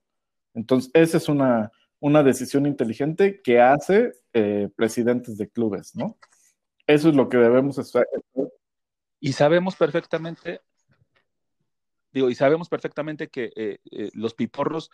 Entonces, 0.55 0.91
esa 0.95 1.19
es 1.19 1.29
una, 1.29 1.71
una 2.01 2.23
decisión 2.23 2.67
inteligente 2.67 3.41
que 3.43 3.61
hace 3.61 4.13
eh, 4.33 4.69
presidentes 4.77 5.37
de 5.37 5.49
clubes, 5.49 5.95
¿no? 5.95 6.17
Eso 6.87 7.09
es 7.09 7.15
lo 7.15 7.29
que 7.29 7.37
debemos. 7.37 7.81
Y 9.21 9.33
sabemos 9.33 9.77
perfectamente, 9.77 10.61
digo, 12.13 12.31
y 12.31 12.35
sabemos 12.35 12.69
perfectamente 12.69 13.29
que 13.29 13.53
eh, 13.57 13.79
eh, 13.91 14.11
los 14.15 14.35
piporros 14.35 14.91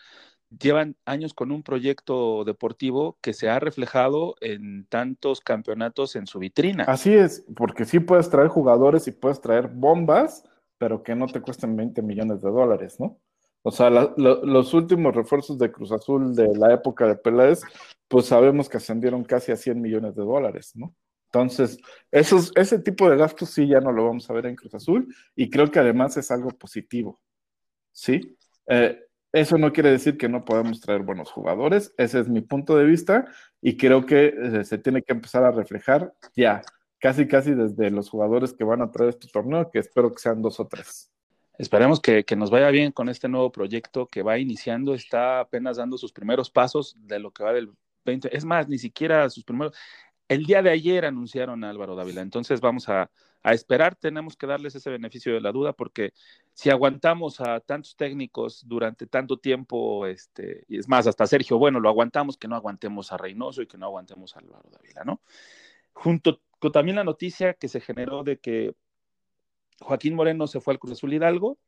llevan 0.59 0.97
años 1.05 1.35
con 1.35 1.51
un 1.51 1.63
proyecto 1.63 2.45
deportivo 2.45 3.19
que 3.21 3.33
se 3.33 3.49
ha 3.49 3.59
reflejado 3.59 4.37
en 4.41 4.87
tantos 4.87 5.41
campeonatos 5.41 6.17
en 6.17 6.27
su 6.27 6.39
vitrina. 6.39 6.85
Así 6.85 7.15
es, 7.15 7.45
porque 7.57 7.85
sí 7.85 8.01
puedes 8.01 8.31
traer 8.31 8.49
jugadores 8.49 9.07
y 9.09 9.13
puedes 9.13 9.41
traer 9.41 9.69
bombas, 9.69 10.45
pero 10.83 11.01
que 11.01 11.15
no 11.15 11.29
te 11.29 11.41
cuesten 11.41 11.77
20 11.77 12.03
millones 12.03 12.43
de 12.43 12.51
dólares, 12.51 12.99
¿no? 12.99 13.21
O 13.63 13.71
sea, 13.71 13.89
los 13.89 14.75
últimos 14.75 15.15
refuerzos 15.15 15.57
de 15.57 15.71
Cruz 15.71 15.93
Azul 15.93 16.35
de 16.35 16.57
la 16.57 16.75
época 16.75 17.07
de 17.07 17.15
Peláez, 17.15 17.61
pues 18.09 18.27
sabemos 18.27 18.69
que 18.69 18.79
ascendieron 18.79 19.23
casi 19.23 19.53
a 19.53 19.57
100 19.57 19.81
millones 19.81 20.17
de 20.17 20.23
dólares, 20.23 20.73
¿no? 20.75 20.93
Entonces, 21.27 21.79
ese 22.11 22.81
tipo 22.81 23.09
de 23.09 23.17
gastos 23.17 23.51
sí 23.51 23.69
ya 23.69 23.79
no 23.79 23.93
lo 23.93 24.07
vamos 24.07 24.29
a 24.29 24.33
ver 24.33 24.47
en 24.47 24.57
Cruz 24.57 24.75
Azul 24.75 25.07
y 25.37 25.49
creo 25.51 25.71
que 25.71 25.79
además 25.79 26.17
es 26.17 26.33
algo 26.33 26.49
positivo, 26.49 27.21
¿sí? 27.93 28.37
Eh, 28.67 28.99
eso 29.31 29.59
no 29.59 29.73
quiere 29.73 29.93
decir 29.93 30.19
que 30.19 30.29
no 30.29 30.45
podamos 30.45 30.81
traer 30.81 31.03
buenos 31.03 31.31
jugadores, 31.31 31.95
ese 31.97 32.19
es 32.19 32.29
mi 32.29 32.41
punto 32.41 32.77
de 32.77 32.87
vista 32.87 33.27
y 33.61 33.77
creo 33.77 34.05
que 34.05 34.35
eh, 34.37 34.65
se 34.65 34.79
tiene 34.79 35.01
que 35.03 35.13
empezar 35.13 35.45
a 35.45 35.53
reflejar 35.53 36.13
ya, 36.35 36.61
casi 37.03 37.27
casi 37.27 37.53
desde 37.53 37.91
los 37.91 38.09
jugadores 38.09 38.53
que 38.53 38.63
van 38.63 38.81
a 38.81 38.93
traer 38.93 39.11
este 39.11 39.27
torneo, 39.27 39.69
que 39.73 39.81
espero 39.81 40.13
que 40.13 40.21
sean 40.21 40.41
dos 40.41 40.61
o 40.61 40.69
tres. 40.69 41.11
Esperemos 41.59 42.01
que, 42.01 42.25
nos 42.37 42.49
vaya 42.49 42.71
bien 42.71 42.93
con 42.93 43.09
este 43.09 43.29
nuevo 43.29 43.51
proyecto 43.51 44.07
que 44.07 44.23
va 44.23 44.39
iniciando, 44.39 44.95
está 44.95 45.41
apenas 45.41 45.79
dando 45.79 45.99
sus 45.99 46.13
primeros 46.13 46.49
pasos 46.49 46.97
de 47.01 47.19
lo 47.19 47.33
que 47.33 47.43
va 47.43 47.53
del 47.53 47.73
20. 48.05 48.35
Es 48.35 48.45
más, 48.45 48.69
ni 48.69 48.79
siquiera 48.79 49.29
sus 49.31 49.43
primeros. 49.43 49.77
El 50.29 50.47
día 50.47 50.63
de 50.63 50.71
ayer 50.71 51.05
anunciaron 51.05 51.65
a 51.65 51.71
Álvaro 51.71 51.97
Dávila, 51.97 52.21
entonces 52.21 52.61
vamos 52.61 52.89
a, 52.89 53.11
esperar, 53.43 53.97
tenemos 53.97 54.37
que 54.37 54.47
darles 54.47 54.77
ese 54.77 54.89
beneficio 54.89 55.35
de 55.35 55.41
la 55.41 55.51
duda, 55.51 55.73
porque 55.73 56.13
si 56.55 56.71
aguantamos 56.71 57.41
a 57.41 57.59
tantos 57.59 57.97
técnicos 57.97 58.63
durante 58.65 59.09
tanto 59.09 59.39
tiempo, 59.39 60.07
este, 60.07 60.65
y 60.69 60.79
es 60.79 60.89
más, 60.89 61.09
hasta 61.09 61.27
Sergio, 61.27 61.59
bueno, 61.59 61.81
lo 61.81 61.89
aguantamos, 61.89 62.37
que 62.37 62.47
no 62.47 62.55
aguantemos 62.55 63.11
a 63.11 63.17
Reynoso 63.17 63.61
y 63.61 63.67
que 63.67 63.77
no 63.77 63.87
aguantemos 63.87 64.37
a 64.37 64.39
Álvaro 64.39 64.71
Dávila, 64.71 65.03
¿no? 65.05 65.21
Junto 65.93 66.41
con 66.59 66.73
también 66.73 66.97
la 66.97 67.05
noticia 67.05 67.55
que 67.55 67.69
se 67.69 67.81
generó 67.81 68.23
de 68.23 68.39
que 68.39 68.75
Joaquín 69.81 70.15
Moreno 70.15 70.47
se 70.47 70.61
fue 70.61 70.75
al 70.75 70.79
Cruz 70.79 70.93
Azul 70.93 71.13
Hidalgo. 71.13 71.59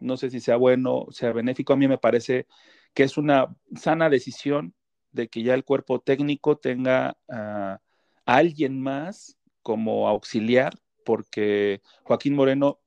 No 0.00 0.16
sé 0.16 0.30
si 0.30 0.40
sea 0.40 0.56
bueno, 0.56 1.06
sea 1.10 1.32
benéfico. 1.32 1.72
A 1.72 1.76
mí 1.76 1.86
me 1.86 1.98
parece 1.98 2.46
que 2.94 3.02
es 3.02 3.16
una 3.16 3.54
sana 3.76 4.08
decisión 4.08 4.74
de 5.12 5.28
que 5.28 5.42
ya 5.42 5.54
el 5.54 5.64
cuerpo 5.64 6.00
técnico 6.00 6.56
tenga 6.56 7.16
a 7.28 7.80
alguien 8.24 8.80
más 8.80 9.38
como 9.62 10.08
auxiliar, 10.08 10.72
porque 11.04 11.82
Joaquín 12.02 12.34
Moreno 12.34 12.80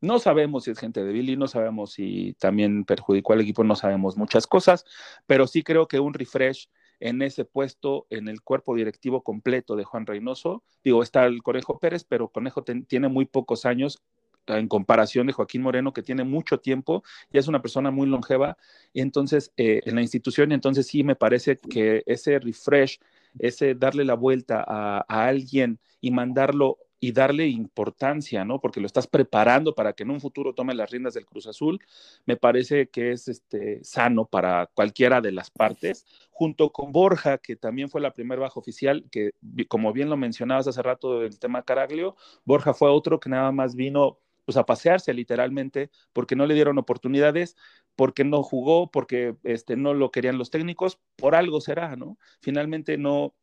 no 0.00 0.18
sabemos 0.18 0.64
si 0.64 0.70
es 0.70 0.78
gente 0.78 1.02
de 1.02 1.12
Billy, 1.12 1.36
no 1.36 1.48
sabemos 1.48 1.92
si 1.92 2.34
también 2.38 2.84
perjudicó 2.84 3.32
al 3.32 3.40
equipo, 3.40 3.64
no 3.64 3.74
sabemos 3.74 4.16
muchas 4.16 4.46
cosas, 4.46 4.84
pero 5.26 5.46
sí 5.46 5.62
creo 5.62 5.88
que 5.88 6.00
un 6.00 6.14
refresh 6.14 6.68
en 7.00 7.22
ese 7.22 7.44
puesto 7.44 8.06
en 8.10 8.28
el 8.28 8.42
cuerpo 8.42 8.74
directivo 8.74 9.22
completo 9.22 9.76
de 9.76 9.84
Juan 9.84 10.06
Reynoso. 10.06 10.62
Digo, 10.84 11.02
está 11.02 11.26
el 11.26 11.42
Conejo 11.42 11.78
Pérez, 11.78 12.04
pero 12.04 12.28
Conejo 12.28 12.62
tiene 12.62 13.08
muy 13.08 13.26
pocos 13.26 13.66
años 13.66 14.02
en 14.46 14.68
comparación 14.68 15.26
de 15.26 15.32
Joaquín 15.32 15.62
Moreno, 15.62 15.92
que 15.92 16.02
tiene 16.02 16.24
mucho 16.24 16.58
tiempo 16.58 17.02
y 17.30 17.38
es 17.38 17.48
una 17.48 17.60
persona 17.60 17.90
muy 17.90 18.06
longeva, 18.06 18.56
y 18.92 19.00
entonces 19.00 19.52
eh, 19.56 19.82
en 19.84 19.94
la 19.94 20.02
institución, 20.02 20.52
entonces 20.52 20.86
sí 20.86 21.04
me 21.04 21.16
parece 21.16 21.58
que 21.58 22.02
ese 22.06 22.38
refresh, 22.38 22.98
ese 23.38 23.74
darle 23.74 24.04
la 24.04 24.14
vuelta 24.14 24.64
a, 24.66 25.04
a 25.06 25.26
alguien 25.26 25.78
y 26.00 26.10
mandarlo 26.10 26.78
y 27.00 27.12
darle 27.12 27.46
importancia, 27.46 28.44
¿no? 28.44 28.60
Porque 28.60 28.80
lo 28.80 28.86
estás 28.86 29.06
preparando 29.06 29.74
para 29.74 29.92
que 29.92 30.02
en 30.02 30.10
un 30.10 30.20
futuro 30.20 30.54
tome 30.54 30.74
las 30.74 30.90
riendas 30.90 31.14
del 31.14 31.26
Cruz 31.26 31.46
Azul, 31.46 31.80
me 32.26 32.36
parece 32.36 32.88
que 32.88 33.12
es 33.12 33.28
este, 33.28 33.82
sano 33.84 34.26
para 34.26 34.66
cualquiera 34.74 35.20
de 35.20 35.32
las 35.32 35.50
partes, 35.50 36.06
junto 36.30 36.70
con 36.72 36.92
Borja, 36.92 37.38
que 37.38 37.56
también 37.56 37.88
fue 37.88 38.00
la 38.00 38.12
primera 38.12 38.40
baja 38.40 38.58
oficial, 38.60 39.04
que 39.10 39.32
como 39.68 39.92
bien 39.92 40.10
lo 40.10 40.16
mencionabas 40.16 40.66
hace 40.66 40.82
rato 40.82 41.20
del 41.20 41.38
tema 41.38 41.62
Caraglio, 41.62 42.16
Borja 42.44 42.74
fue 42.74 42.90
otro 42.90 43.20
que 43.20 43.30
nada 43.30 43.52
más 43.52 43.74
vino 43.74 44.18
pues 44.44 44.56
a 44.56 44.64
pasearse 44.64 45.12
literalmente, 45.12 45.90
porque 46.14 46.34
no 46.34 46.46
le 46.46 46.54
dieron 46.54 46.78
oportunidades, 46.78 47.54
porque 47.96 48.24
no 48.24 48.42
jugó, 48.42 48.90
porque 48.90 49.36
este, 49.44 49.76
no 49.76 49.92
lo 49.92 50.10
querían 50.10 50.38
los 50.38 50.48
técnicos, 50.48 50.98
por 51.16 51.34
algo 51.34 51.60
será, 51.60 51.96
¿no? 51.96 52.16
Finalmente 52.40 52.96
no, 52.96 53.34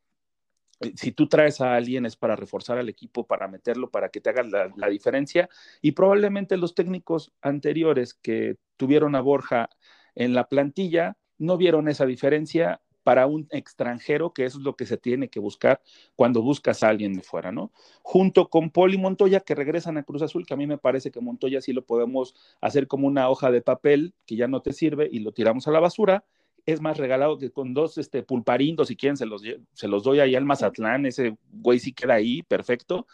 si 0.94 1.12
tú 1.12 1.28
traes 1.28 1.60
a 1.60 1.74
alguien 1.74 2.06
es 2.06 2.16
para 2.16 2.36
reforzar 2.36 2.78
al 2.78 2.88
equipo, 2.88 3.26
para 3.26 3.48
meterlo, 3.48 3.90
para 3.90 4.08
que 4.10 4.20
te 4.20 4.30
haga 4.30 4.42
la, 4.42 4.72
la, 4.76 4.88
diferencia. 4.88 5.48
Y 5.80 5.92
probablemente 5.92 6.56
los 6.56 6.74
técnicos 6.74 7.32
anteriores 7.40 8.14
que 8.14 8.56
tuvieron 8.76 9.14
a 9.14 9.20
Borja 9.20 9.70
en 10.14 10.34
la 10.34 10.48
plantilla 10.48 11.16
no 11.38 11.56
vieron 11.56 11.88
esa 11.88 12.06
diferencia 12.06 12.80
para 13.06 13.28
un 13.28 13.46
extranjero, 13.50 14.32
que 14.32 14.44
eso 14.44 14.58
es 14.58 14.64
lo 14.64 14.74
que 14.74 14.84
se 14.84 14.96
tiene 14.96 15.28
que 15.28 15.38
buscar 15.38 15.80
cuando 16.16 16.42
buscas 16.42 16.82
a 16.82 16.88
alguien 16.88 17.12
de 17.14 17.22
fuera, 17.22 17.52
¿no? 17.52 17.70
Junto 18.02 18.50
con 18.50 18.70
Poli 18.70 18.98
Montoya, 18.98 19.38
que 19.38 19.54
regresan 19.54 19.96
a 19.96 20.02
Cruz 20.02 20.22
Azul, 20.22 20.44
que 20.44 20.54
a 20.54 20.56
mí 20.56 20.66
me 20.66 20.76
parece 20.76 21.12
que 21.12 21.20
Montoya 21.20 21.60
sí 21.60 21.72
lo 21.72 21.86
podemos 21.86 22.34
hacer 22.60 22.88
como 22.88 23.06
una 23.06 23.28
hoja 23.30 23.52
de 23.52 23.62
papel 23.62 24.12
que 24.26 24.34
ya 24.34 24.48
no 24.48 24.60
te 24.60 24.72
sirve 24.72 25.08
y 25.08 25.20
lo 25.20 25.30
tiramos 25.30 25.68
a 25.68 25.70
la 25.70 25.78
basura. 25.78 26.24
Es 26.66 26.80
más 26.80 26.98
regalado 26.98 27.38
que 27.38 27.50
con 27.50 27.74
dos 27.74 27.96
este, 27.96 28.22
pulparindos, 28.22 28.88
si 28.88 28.96
quieren, 28.96 29.16
se 29.16 29.26
los, 29.26 29.42
se 29.72 29.88
los 29.88 30.02
doy 30.02 30.20
ahí 30.20 30.34
al 30.34 30.44
Mazatlán, 30.44 31.06
ese 31.06 31.36
güey 31.52 31.78
sí 31.78 31.92
queda 31.92 32.14
ahí, 32.14 32.42
perfecto. 32.42 33.06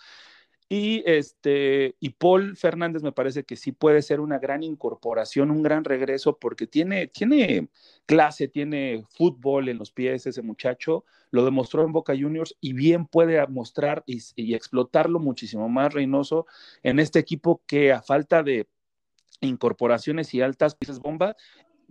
Y, 0.74 1.02
este, 1.04 1.96
y 2.00 2.08
Paul 2.10 2.56
Fernández 2.56 3.02
me 3.02 3.12
parece 3.12 3.44
que 3.44 3.56
sí 3.56 3.72
puede 3.72 4.00
ser 4.00 4.20
una 4.20 4.38
gran 4.38 4.62
incorporación, 4.62 5.50
un 5.50 5.62
gran 5.62 5.84
regreso, 5.84 6.38
porque 6.38 6.66
tiene, 6.66 7.08
tiene 7.08 7.68
clase, 8.06 8.48
tiene 8.48 9.04
fútbol 9.10 9.68
en 9.68 9.76
los 9.76 9.92
pies 9.92 10.26
ese 10.26 10.40
muchacho, 10.40 11.04
lo 11.30 11.44
demostró 11.44 11.84
en 11.84 11.92
Boca 11.92 12.14
Juniors 12.18 12.56
y 12.58 12.72
bien 12.72 13.06
puede 13.06 13.46
mostrar 13.48 14.02
y, 14.06 14.54
explotarlo 14.54 15.18
muchísimo 15.18 15.68
más 15.68 15.92
Reynoso 15.92 16.46
en 16.82 17.00
este 17.00 17.18
equipo 17.18 17.62
que 17.66 17.92
a 17.92 18.00
falta 18.00 18.42
de 18.42 18.66
incorporaciones 19.42 20.32
y 20.32 20.40
altas 20.40 20.74
piezas 20.74 21.00
bomba, 21.00 21.36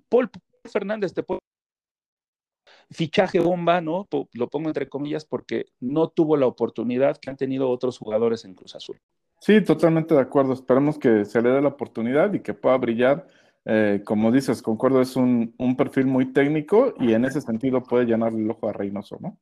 Paul 0.09 0.31
Fernández 0.65 1.13
te 1.13 1.21
puede 1.21 1.41
fichaje 2.91 3.39
bomba, 3.39 3.81
¿no? 3.81 4.07
Lo 4.33 4.47
pongo 4.49 4.69
entre 4.69 4.89
comillas 4.89 5.25
porque 5.25 5.65
no 5.79 6.09
tuvo 6.09 6.37
la 6.37 6.45
oportunidad 6.45 7.17
que 7.17 7.29
han 7.29 7.37
tenido 7.37 7.69
otros 7.69 7.97
jugadores 7.97 8.45
en 8.45 8.53
Cruz 8.53 8.75
Azul. 8.75 8.97
Sí, 9.39 9.61
totalmente 9.61 10.13
de 10.13 10.21
acuerdo. 10.21 10.53
Esperemos 10.53 10.99
que 10.99 11.25
se 11.25 11.41
le 11.41 11.49
dé 11.49 11.61
la 11.61 11.69
oportunidad 11.69 12.33
y 12.33 12.41
que 12.41 12.53
pueda 12.53 12.77
brillar. 12.77 13.27
Eh, 13.65 14.01
como 14.05 14.31
dices, 14.31 14.61
concuerdo, 14.61 15.01
es 15.01 15.15
un, 15.15 15.53
un, 15.57 15.75
perfil 15.75 16.05
muy 16.07 16.31
técnico 16.33 16.93
y 16.99 17.13
en 17.13 17.25
ese 17.25 17.41
sentido 17.41 17.81
puede 17.83 18.05
llenar 18.05 18.33
el 18.33 18.49
ojo 18.49 18.67
a 18.67 18.73
Reynoso, 18.73 19.17
¿no? 19.19 19.37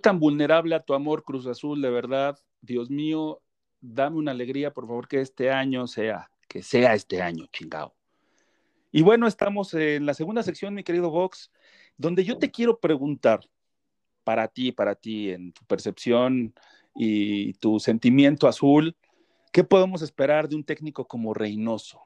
Tan 0.00 0.18
vulnerable 0.18 0.74
a 0.74 0.82
tu 0.82 0.94
amor, 0.94 1.24
Cruz 1.24 1.46
Azul, 1.46 1.80
de 1.80 1.90
verdad. 1.90 2.38
Dios 2.60 2.90
mío, 2.90 3.40
dame 3.80 4.16
una 4.16 4.32
alegría, 4.32 4.72
por 4.72 4.86
favor, 4.86 5.08
que 5.08 5.20
este 5.20 5.50
año 5.50 5.86
sea, 5.86 6.30
que 6.48 6.62
sea 6.62 6.94
este 6.94 7.22
año, 7.22 7.46
chingado. 7.52 7.94
Y 8.92 9.02
bueno, 9.02 9.26
estamos 9.26 9.72
en 9.74 10.04
la 10.04 10.14
segunda 10.14 10.42
sección, 10.42 10.74
mi 10.74 10.82
querido 10.82 11.10
Vox, 11.10 11.52
donde 11.96 12.24
yo 12.24 12.38
te 12.38 12.50
quiero 12.50 12.80
preguntar, 12.80 13.40
para 14.24 14.48
ti, 14.48 14.72
para 14.72 14.94
ti, 14.94 15.30
en 15.30 15.52
tu 15.52 15.64
percepción 15.64 16.54
y 16.94 17.52
tu 17.54 17.78
sentimiento 17.78 18.48
azul, 18.48 18.96
¿qué 19.52 19.64
podemos 19.64 20.02
esperar 20.02 20.48
de 20.48 20.56
un 20.56 20.64
técnico 20.64 21.06
como 21.06 21.34
Reynoso? 21.34 22.00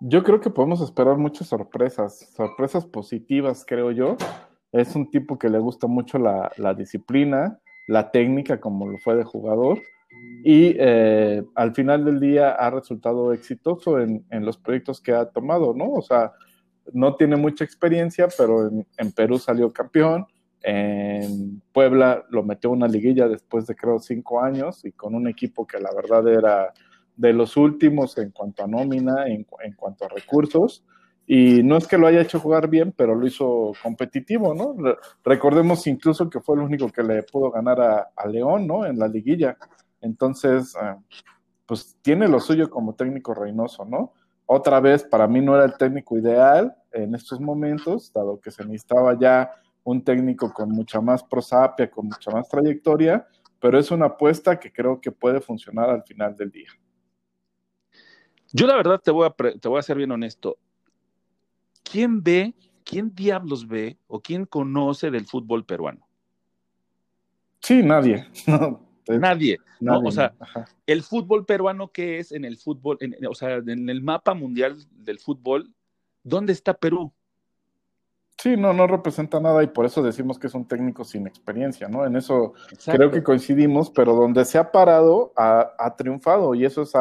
Yo 0.00 0.22
creo 0.22 0.40
que 0.40 0.50
podemos 0.50 0.80
esperar 0.82 1.16
muchas 1.16 1.48
sorpresas, 1.48 2.30
sorpresas 2.34 2.84
positivas, 2.84 3.64
creo 3.66 3.92
yo. 3.92 4.16
Es 4.76 4.94
un 4.94 5.10
tipo 5.10 5.38
que 5.38 5.48
le 5.48 5.58
gusta 5.58 5.86
mucho 5.86 6.18
la, 6.18 6.74
disciplina, 6.74 7.58
la 7.88 8.10
técnica, 8.10 8.60
como 8.60 8.86
lo 8.86 8.98
fue 8.98 9.16
de 9.16 9.24
jugador, 9.24 9.80
y 10.44 10.76
eh, 10.78 11.42
al 11.54 11.74
final 11.74 12.04
del 12.04 12.20
día 12.20 12.50
ha 12.50 12.68
resultado 12.68 13.32
exitoso 13.32 13.98
en, 13.98 14.24
los 14.30 14.58
proyectos 14.58 15.00
que 15.00 15.12
ha 15.12 15.24
tomado, 15.24 15.72
¿no? 15.74 15.92
O 15.92 16.02
sea, 16.02 16.32
no 16.92 17.16
tiene 17.16 17.36
mucha 17.36 17.64
experiencia, 17.64 18.28
pero 18.36 18.68
en, 18.68 19.12
Perú 19.12 19.38
salió 19.38 19.72
campeón, 19.72 20.26
en 20.60 21.62
Puebla 21.72 22.26
lo 22.28 22.42
metió 22.42 22.70
una 22.70 22.86
liguilla 22.86 23.28
después 23.28 23.66
de 23.66 23.74
creo 23.74 23.98
cinco 23.98 24.42
años 24.42 24.84
y 24.84 24.92
con 24.92 25.14
un 25.14 25.26
equipo 25.26 25.66
que 25.66 25.80
la 25.80 25.90
verdad 25.94 26.28
era 26.28 26.74
de 27.16 27.32
los 27.32 27.56
últimos 27.56 28.18
en 28.18 28.30
cuanto 28.30 28.62
a 28.62 28.66
nómina, 28.66 29.26
en, 29.26 29.46
cuanto 29.74 30.04
a 30.04 30.08
recursos. 30.08 30.84
Y 31.26 31.62
no 31.64 31.76
es 31.76 31.88
que 31.88 31.98
lo 31.98 32.06
haya 32.06 32.20
hecho 32.20 32.38
jugar 32.38 32.68
bien, 32.68 32.92
pero 32.96 33.14
lo 33.16 33.26
hizo 33.26 33.72
competitivo, 33.82 34.54
¿no? 34.54 34.76
Recordemos 35.24 35.86
incluso 35.88 36.30
que 36.30 36.40
fue 36.40 36.56
el 36.56 36.62
único 36.62 36.88
que 36.90 37.02
le 37.02 37.24
pudo 37.24 37.50
ganar 37.50 37.80
a, 37.80 38.26
León, 38.28 38.66
¿no? 38.66 38.86
En 38.86 38.98
la 38.98 39.08
liguilla. 39.08 39.56
Entonces, 40.00 40.76
eh, 40.80 40.94
pues 41.66 41.96
tiene 42.00 42.28
lo 42.28 42.38
suyo 42.38 42.70
como 42.70 42.94
técnico 42.94 43.34
Reynoso, 43.34 43.84
¿no? 43.84 44.12
Otra 44.46 44.78
vez, 44.78 45.02
para 45.02 45.26
mí 45.26 45.40
no 45.40 45.56
era 45.56 45.64
el 45.64 45.76
técnico 45.76 46.16
ideal 46.16 46.76
en 46.92 47.14
estos 47.16 47.40
momentos, 47.40 48.12
dado 48.12 48.40
que 48.40 48.52
se 48.52 48.64
necesitaba 48.64 49.18
ya 49.18 49.50
un 49.82 50.04
técnico 50.04 50.52
con 50.52 50.70
mucha 50.70 51.00
más 51.00 51.24
prosapia, 51.24 51.90
con 51.90 52.06
mucha 52.06 52.30
más 52.30 52.48
trayectoria, 52.48 53.26
pero 53.58 53.78
es 53.78 53.90
una 53.90 54.06
apuesta 54.06 54.58
que 54.60 54.72
creo 54.72 55.00
que 55.00 55.10
puede 55.10 55.40
funcionar 55.40 55.90
al 55.90 56.04
final 56.04 56.36
del 56.36 56.52
día. 56.52 56.70
Yo 58.52 58.68
la 58.68 58.76
verdad 58.76 59.00
te 59.02 59.10
voy 59.10 59.26
a, 59.26 59.30
te 59.30 59.68
voy 59.68 59.78
a 59.78 59.82
ser 59.82 59.96
bien 59.96 60.12
honesto. 60.12 60.58
¿Quién 61.96 62.22
ve, 62.22 62.54
quién 62.84 63.14
diablos 63.14 63.66
ve 63.66 63.96
o 64.06 64.20
quién 64.20 64.44
conoce 64.44 65.10
del 65.10 65.24
fútbol 65.24 65.64
peruano? 65.64 66.06
Sí, 67.62 67.82
nadie. 67.82 68.26
nadie. 69.08 69.56
¿no? 69.80 70.00
O 70.00 70.10
sea, 70.10 70.34
el 70.86 71.02
fútbol 71.02 71.46
peruano 71.46 71.88
que 71.90 72.18
es 72.18 72.32
en 72.32 72.44
el 72.44 72.58
fútbol, 72.58 72.98
o 73.26 73.34
sea, 73.34 73.62
en 73.66 73.88
el 73.88 74.02
mapa 74.02 74.34
mundial 74.34 74.76
del 74.90 75.18
fútbol, 75.20 75.72
¿dónde 76.22 76.52
está 76.52 76.74
Perú? 76.74 77.14
Sí, 78.36 78.58
no, 78.58 78.74
no 78.74 78.86
representa 78.86 79.40
nada 79.40 79.62
y 79.62 79.68
por 79.68 79.86
eso 79.86 80.02
decimos 80.02 80.38
que 80.38 80.48
es 80.48 80.54
un 80.54 80.68
técnico 80.68 81.02
sin 81.02 81.26
experiencia, 81.26 81.88
¿no? 81.88 82.04
En 82.04 82.14
eso 82.14 82.52
creo 82.84 83.10
que 83.10 83.22
coincidimos, 83.22 83.88
pero 83.88 84.14
donde 84.14 84.44
se 84.44 84.58
ha 84.58 84.70
parado 84.70 85.32
ha, 85.34 85.72
ha 85.78 85.96
triunfado 85.96 86.54
y 86.54 86.66
eso 86.66 86.82
es, 86.82 86.92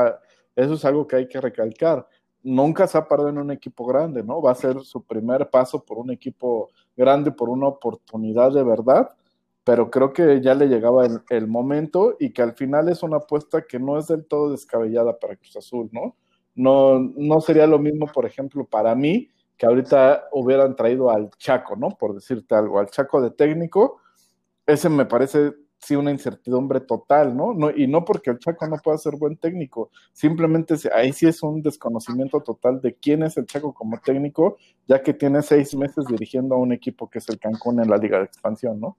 eso 0.55 0.73
es 0.75 0.86
algo 0.86 1.05
que 1.05 1.17
hay 1.17 1.27
que 1.27 1.41
recalcar. 1.41 2.08
Nunca 2.45 2.86
se 2.86 2.97
ha 2.97 3.08
parado 3.08 3.29
en 3.29 3.39
un 3.39 3.49
equipo 3.49 3.88
grande, 3.88 4.23
¿no? 4.23 4.39
Va 4.39 4.51
a 4.51 4.55
ser 4.55 4.79
su 4.81 5.03
primer 5.03 5.49
paso 5.49 5.84
por 5.84 5.97
un 5.97 6.12
equipo 6.12 6.69
grande, 6.95 7.31
por 7.31 7.49
una 7.49 7.67
oportunidad 7.67 8.51
de 8.51 8.63
verdad, 8.63 9.10
pero 9.63 9.89
creo 9.89 10.13
que 10.13 10.41
ya 10.41 10.53
le 10.53 10.67
llegaba 10.67 11.08
el, 11.29 11.47
momento 11.47 12.15
y 12.19 12.29
que 12.31 12.43
al 12.43 12.53
final 12.53 12.88
es 12.88 13.01
una 13.01 13.17
apuesta 13.17 13.63
que 13.63 13.79
no 13.79 13.97
es 13.97 14.08
del 14.08 14.25
todo 14.25 14.51
descabellada 14.51 15.17
para 15.17 15.36
Cruz 15.36 15.58
Azul, 15.58 15.89
¿no? 15.91 16.15
No, 16.53 16.99
no 16.99 17.41
sería 17.41 17.65
lo 17.65 17.79
mismo, 17.79 18.05
por 18.05 18.27
ejemplo, 18.27 18.63
para 18.63 18.93
mí, 18.93 19.27
que 19.58 19.65
ahorita 19.65 20.25
hubieran 20.31 20.75
traído 20.75 21.10
al 21.10 21.31
Chaco, 21.31 21.75
¿no? 21.75 21.89
Por 21.89 22.13
decirte 22.13 22.53
algo, 22.53 22.77
al 22.77 22.91
Chaco 22.91 23.21
de 23.21 23.31
técnico, 23.31 24.01
ese 24.67 24.88
me 24.88 25.05
parece 25.05 25.53
sí 25.86 25.95
una 25.95 26.12
incertidumbre 26.12 26.82
total, 26.82 27.36
¿no? 27.36 27.54
Y 27.76 27.88
no 27.88 28.04
porque 28.04 28.32
el 28.32 28.39
Chaco 28.39 28.67
no 28.67 28.78
pueda 28.78 28.98
ser 28.98 29.15
buen 29.15 29.38
técnico, 29.38 29.91
simplemente 30.12 30.76
ahí 30.93 31.13
sí 31.13 31.28
es 31.28 31.43
un 31.43 31.62
desconocimiento 31.62 32.41
total 32.41 32.82
de 32.82 32.95
quién 32.95 33.24
es 33.24 33.38
el 33.38 33.45
Chaco 33.45 33.74
como 33.74 34.00
técnico, 34.00 34.58
ya 34.88 35.02
que 35.02 35.13
tiene 35.13 35.41
seis 35.41 35.76
meses 35.76 36.06
dirigiendo 36.08 36.56
a 36.56 36.58
un 36.58 36.74
equipo 36.74 37.10
que 37.10 37.19
es 37.19 37.30
el 37.30 37.39
Cancún 37.39 37.82
en 37.82 37.89
la 37.89 37.98
Liga 37.98 38.17
de 38.17 38.26
Expansión, 38.26 38.80
¿no? 38.80 38.98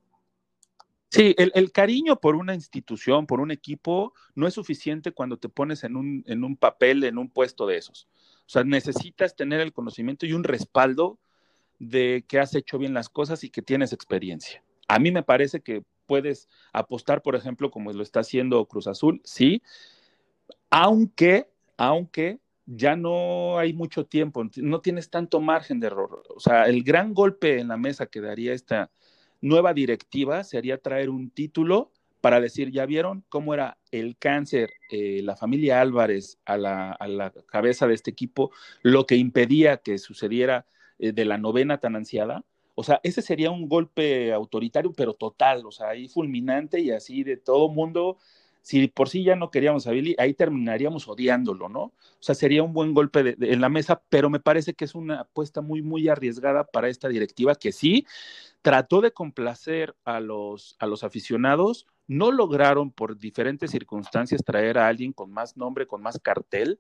Sí, 1.11 1.35
el, 1.39 1.73
cariño 1.73 2.17
por 2.17 2.35
una 2.35 2.55
institución, 2.55 3.27
por 3.27 3.41
un 3.41 3.51
equipo, 3.51 4.13
no 4.35 4.47
es 4.47 4.55
suficiente 4.55 5.13
cuando 5.13 5.39
te 5.39 5.49
pones 5.49 5.85
en 5.85 5.97
un, 5.97 6.25
en 6.27 6.45
un 6.45 6.57
papel, 6.57 7.05
en 7.05 7.17
un 7.17 7.31
puesto 7.31 7.67
de 7.67 7.79
esos. 7.79 8.09
O 8.41 8.49
sea, 8.49 8.65
necesitas 8.65 9.35
tener 9.35 9.61
el 9.61 9.73
conocimiento 9.73 10.27
y 10.27 10.35
un 10.35 10.45
respaldo 10.45 11.19
de 11.79 12.25
que 12.29 12.39
has 12.39 12.55
hecho 12.55 12.77
bien 12.77 12.93
las 12.93 13.09
cosas 13.09 13.45
y 13.45 13.51
que 13.51 13.63
tienes 13.63 13.93
experiencia. 13.93 14.63
A 14.89 14.99
mí 14.99 15.11
me 15.11 15.23
parece 15.23 15.61
que 15.61 15.85
puedes 16.07 16.49
apostar, 16.73 17.23
por 17.23 17.37
ejemplo, 17.37 17.71
como 17.71 17.93
lo 17.93 18.03
está 18.03 18.21
haciendo 18.21 18.65
Cruz 18.67 18.87
Azul, 18.87 19.21
sí, 19.25 19.63
aunque, 20.71 21.49
aunque 21.77 22.41
ya 22.67 22.97
no 22.97 23.59
hay 23.59 23.73
mucho 23.73 24.07
tiempo, 24.07 24.45
no 24.57 24.81
tienes 24.81 25.11
tanto 25.11 25.41
margen 25.41 25.81
de 25.81 25.87
error. 25.87 26.23
O 26.35 26.41
sea, 26.41 26.65
el 26.65 26.83
gran 26.83 27.15
golpe 27.15 27.61
en 27.61 27.69
la 27.69 27.77
mesa 27.77 28.07
que 28.07 28.21
daría 28.21 28.53
esta 28.53 28.91
nueva 29.41 29.73
directiva 29.73 30.43
sería 30.45 30.79
traer 30.79 31.11
un 31.11 31.31
título 31.31 31.93
para 32.21 32.41
decir, 32.41 32.73
ya 32.73 32.87
vieron 32.87 33.25
cómo 33.29 33.55
era 33.55 33.79
el 33.93 34.17
cáncer, 34.17 34.73
eh, 34.91 35.21
la 35.23 35.37
familia 35.37 35.81
Álvarez 35.81 36.39
a 36.45 36.57
la, 36.57 36.91
a 36.91 37.07
la, 37.07 37.33
cabeza 37.47 37.87
de 37.87 37.95
este 37.95 38.11
equipo, 38.11 38.51
lo 38.83 39.07
que 39.07 39.15
impedía 39.15 39.77
que 39.77 39.99
sucediera 39.99 40.67
eh, 40.99 41.13
de 41.13 41.25
la 41.25 41.39
novena 41.39 41.79
tan 41.79 41.95
ansiada. 41.95 42.43
O 42.77 42.85
sea, 42.85 43.01
ese 43.03 43.23
sería 43.23 43.51
un 43.51 43.69
golpe 43.69 44.33
autoritario, 44.33 44.93
pero 44.93 45.15
total, 45.15 45.65
o 45.65 45.73
sea, 45.73 45.89
ahí 45.89 46.09
fulminante 46.09 46.79
y 46.79 46.91
así 46.91 47.25
de 47.25 47.39
todo 47.39 47.69
mundo. 47.69 48.19
Si 48.61 48.87
por 48.89 49.09
sí 49.09 49.25
ya 49.25 49.35
no 49.35 49.51
queríamos 49.51 49.87
a 49.87 49.93
Billy, 49.93 50.15
ahí 50.19 50.35
terminaríamos 50.35 51.09
odiándolo, 51.09 51.69
¿no? 51.71 51.85
O 51.85 51.93
sea, 52.21 52.35
sería 52.35 52.63
un 52.63 52.75
buen 52.75 52.93
golpe 52.93 53.35
en 53.41 53.61
la 53.61 53.71
mesa, 53.71 54.03
pero 54.11 54.29
me 54.29 54.41
parece 54.41 54.75
que 54.75 54.85
es 54.85 54.95
una 54.95 55.21
apuesta 55.21 55.63
muy, 55.63 55.83
muy 55.83 56.09
arriesgada 56.09 56.65
para 56.65 56.89
esta 56.89 57.09
directiva 57.09 57.55
que 57.55 57.73
sí 57.73 58.05
trató 58.61 59.01
de 59.01 59.13
complacer 59.13 59.95
a 60.05 60.21
los, 60.21 60.77
a 60.79 60.87
los 60.87 61.05
aficionados, 61.05 61.87
no 62.09 62.31
lograron 62.31 62.91
por 62.91 63.17
diferentes 63.17 63.71
circunstancias 63.71 64.43
traer 64.45 64.77
a 64.77 64.89
alguien 64.89 65.13
con 65.13 65.31
más 65.31 65.57
nombre, 65.57 65.87
con 65.87 66.03
más 66.03 66.19
cartel, 66.19 66.79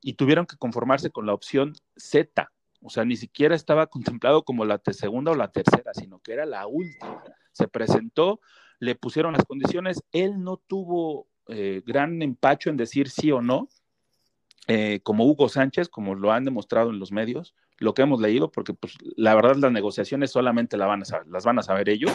y 0.00 0.12
tuvieron 0.12 0.46
que 0.46 0.58
conformarse 0.58 1.10
con 1.10 1.24
la 1.26 1.32
opción 1.32 1.72
Z, 1.96 2.52
o 2.84 2.90
sea, 2.90 3.04
ni 3.06 3.16
siquiera 3.16 3.54
estaba 3.54 3.86
contemplado 3.86 4.44
como 4.44 4.66
la 4.66 4.80
segunda 4.92 5.32
o 5.32 5.34
la 5.34 5.50
tercera, 5.50 5.94
sino 5.94 6.20
que 6.20 6.34
era 6.34 6.44
la 6.44 6.66
última. 6.66 7.24
Se 7.50 7.66
presentó, 7.66 8.40
le 8.78 8.94
pusieron 8.94 9.32
las 9.32 9.46
condiciones, 9.46 10.02
él 10.12 10.42
no 10.42 10.58
tuvo 10.58 11.26
eh, 11.48 11.82
gran 11.86 12.20
empacho 12.20 12.68
en 12.68 12.76
decir 12.76 13.08
sí 13.08 13.32
o 13.32 13.40
no, 13.40 13.68
eh, 14.66 15.00
como 15.02 15.24
Hugo 15.24 15.48
Sánchez, 15.48 15.88
como 15.88 16.14
lo 16.14 16.30
han 16.30 16.44
demostrado 16.44 16.90
en 16.90 16.98
los 16.98 17.10
medios, 17.10 17.54
lo 17.78 17.94
que 17.94 18.02
hemos 18.02 18.20
leído, 18.20 18.52
porque 18.52 18.74
pues, 18.74 18.96
la 19.16 19.34
verdad 19.34 19.56
las 19.56 19.72
negociaciones 19.72 20.30
solamente 20.30 20.76
la 20.76 20.86
van 20.86 21.02
a 21.02 21.24
las 21.26 21.44
van 21.44 21.58
a 21.58 21.62
saber 21.62 21.88
ellos, 21.88 22.12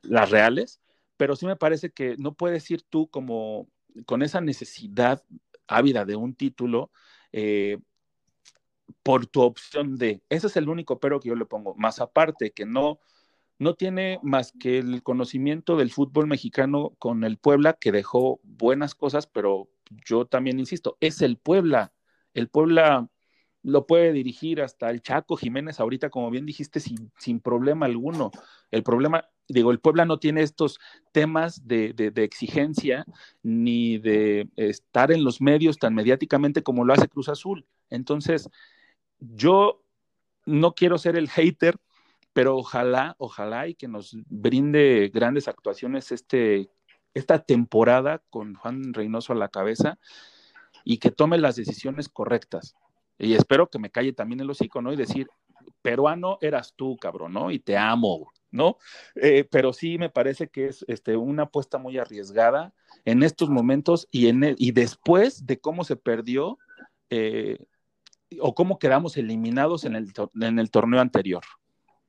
las 0.00 0.30
reales, 0.30 0.80
pero 1.18 1.36
sí 1.36 1.44
me 1.44 1.56
parece 1.56 1.90
que 1.90 2.16
no 2.16 2.32
puedes 2.32 2.70
ir 2.70 2.82
tú 2.82 3.08
como 3.08 3.68
con 4.06 4.22
esa 4.22 4.40
necesidad 4.40 5.22
ávida 5.66 6.06
de 6.06 6.16
un 6.16 6.34
título, 6.34 6.90
eh, 7.30 7.78
por 9.02 9.26
tu 9.26 9.42
opción 9.42 9.96
de. 9.96 10.22
Ese 10.28 10.46
es 10.46 10.56
el 10.56 10.68
único 10.68 11.00
pero 11.00 11.20
que 11.20 11.28
yo 11.28 11.34
le 11.34 11.46
pongo. 11.46 11.74
Más 11.76 12.00
aparte, 12.00 12.52
que 12.52 12.66
no, 12.66 13.00
no 13.58 13.74
tiene 13.74 14.18
más 14.22 14.52
que 14.52 14.78
el 14.78 15.02
conocimiento 15.02 15.76
del 15.76 15.90
fútbol 15.90 16.26
mexicano 16.26 16.94
con 16.98 17.24
el 17.24 17.38
Puebla, 17.38 17.74
que 17.74 17.92
dejó 17.92 18.40
buenas 18.42 18.94
cosas, 18.94 19.26
pero 19.26 19.68
yo 20.04 20.26
también 20.26 20.58
insisto, 20.58 20.96
es 21.00 21.22
el 21.22 21.36
Puebla. 21.38 21.92
El 22.34 22.48
Puebla 22.48 23.08
lo 23.62 23.86
puede 23.86 24.12
dirigir 24.12 24.60
hasta 24.60 24.90
el 24.90 25.02
Chaco 25.02 25.36
Jiménez 25.36 25.80
ahorita, 25.80 26.10
como 26.10 26.30
bien 26.30 26.46
dijiste, 26.46 26.80
sin, 26.80 27.12
sin 27.18 27.40
problema 27.40 27.86
alguno. 27.86 28.30
El 28.70 28.82
problema, 28.82 29.28
digo, 29.48 29.70
el 29.70 29.80
Puebla 29.80 30.04
no 30.04 30.18
tiene 30.18 30.42
estos 30.42 30.80
temas 31.12 31.66
de, 31.66 31.92
de, 31.92 32.10
de, 32.10 32.24
exigencia 32.24 33.04
ni 33.42 33.98
de 33.98 34.48
estar 34.56 35.12
en 35.12 35.24
los 35.24 35.40
medios 35.40 35.78
tan 35.78 35.94
mediáticamente 35.94 36.62
como 36.62 36.84
lo 36.84 36.92
hace 36.92 37.08
Cruz 37.08 37.28
Azul. 37.28 37.66
Entonces, 37.92 38.48
yo 39.18 39.82
no 40.46 40.74
quiero 40.74 40.98
ser 40.98 41.16
el 41.16 41.28
hater, 41.28 41.76
pero 42.32 42.56
ojalá, 42.56 43.14
ojalá 43.18 43.68
y 43.68 43.74
que 43.74 43.88
nos 43.88 44.16
brinde 44.26 45.10
grandes 45.12 45.48
actuaciones 45.48 46.10
este, 46.12 46.70
esta 47.14 47.38
temporada 47.40 48.22
con 48.30 48.54
Juan 48.54 48.94
Reynoso 48.94 49.32
a 49.32 49.36
la 49.36 49.48
cabeza 49.48 49.98
y 50.84 50.98
que 50.98 51.10
tome 51.10 51.38
las 51.38 51.56
decisiones 51.56 52.08
correctas. 52.08 52.74
Y 53.18 53.34
espero 53.34 53.68
que 53.68 53.78
me 53.78 53.90
calle 53.90 54.12
también 54.12 54.40
el 54.40 54.50
hocico, 54.50 54.82
¿no? 54.82 54.92
Y 54.92 54.96
decir, 54.96 55.28
peruano 55.82 56.38
eras 56.40 56.74
tú, 56.74 56.96
cabrón, 56.96 57.34
¿no? 57.34 57.50
Y 57.50 57.58
te 57.58 57.76
amo, 57.76 58.32
¿no? 58.50 58.78
Eh, 59.14 59.46
pero 59.50 59.72
sí 59.72 59.98
me 59.98 60.10
parece 60.10 60.48
que 60.48 60.66
es 60.66 60.84
este, 60.88 61.16
una 61.16 61.44
apuesta 61.44 61.78
muy 61.78 61.98
arriesgada 61.98 62.74
en 63.04 63.22
estos 63.22 63.50
momentos 63.50 64.08
y, 64.10 64.28
en 64.28 64.44
e, 64.44 64.54
y 64.58 64.72
después 64.72 65.46
de 65.46 65.60
cómo 65.60 65.84
se 65.84 65.96
perdió 65.96 66.58
eh, 67.10 67.58
o 68.40 68.54
cómo 68.54 68.78
quedamos 68.78 69.16
eliminados 69.16 69.84
en 69.84 69.96
el, 69.96 70.12
en 70.40 70.58
el 70.58 70.70
torneo 70.70 71.00
anterior. 71.00 71.42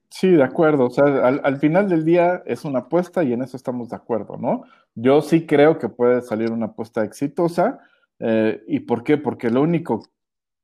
Sí, 0.09 0.29
de 0.29 0.43
acuerdo. 0.43 0.85
O 0.85 0.89
sea, 0.91 1.05
al, 1.05 1.57
final 1.57 1.89
del 1.89 2.05
día 2.05 2.43
es 2.45 2.65
una 2.65 2.79
apuesta 2.79 3.23
y 3.23 3.33
en 3.33 3.41
eso 3.41 3.57
estamos 3.57 3.89
de 3.89 3.95
acuerdo, 3.95 4.37
¿no? 4.37 4.63
Yo 4.93 5.21
sí 5.21 5.47
creo 5.47 5.79
que 5.79 5.89
puede 5.89 6.21
salir 6.21 6.51
una 6.51 6.67
apuesta 6.67 7.03
exitosa. 7.03 7.79
Eh, 8.19 8.63
¿Y 8.67 8.81
por 8.81 9.03
qué? 9.03 9.17
Porque 9.17 9.49
lo 9.49 9.61
único 9.63 10.03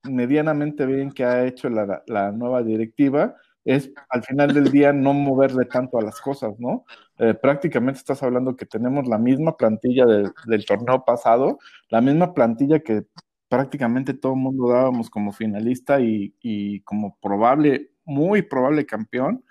medianamente 0.04 0.86
bien 0.86 1.12
que 1.12 1.26
ha 1.26 1.46
hecho 1.46 1.68
la, 1.70 2.04
la 2.06 2.32
nueva 2.32 2.62
directiva 2.62 3.36
es 3.66 3.92
al 4.10 4.24
final 4.24 4.54
del 4.54 4.72
día 4.72 4.94
no 4.94 5.14
moverle 5.14 5.66
tanto 5.66 5.98
a 5.98 6.02
las 6.02 6.20
cosas, 6.22 6.60
¿no? 6.60 6.86
Eh, 7.18 7.34
prácticamente 7.34 8.00
estás 8.00 8.24
hablando 8.24 8.56
que 8.56 8.66
tenemos 8.66 9.08
la 9.08 9.18
misma 9.18 9.58
plantilla 9.58 10.06
del 10.06 10.66
torneo 10.66 11.04
pasado, 11.06 11.60
la 11.90 12.02
misma 12.02 12.34
plantilla 12.34 12.80
que 12.80 13.04
prácticamente 13.50 14.14
todo 14.14 14.34
el 14.34 14.40
mundo 14.40 14.70
dábamos 14.70 15.10
como 15.10 15.34
finalista 15.34 16.00
y, 16.00 16.82
como 16.86 17.18
probable, 17.20 17.92
muy 18.06 18.44
probable 18.44 18.86
campeón. 18.86 19.44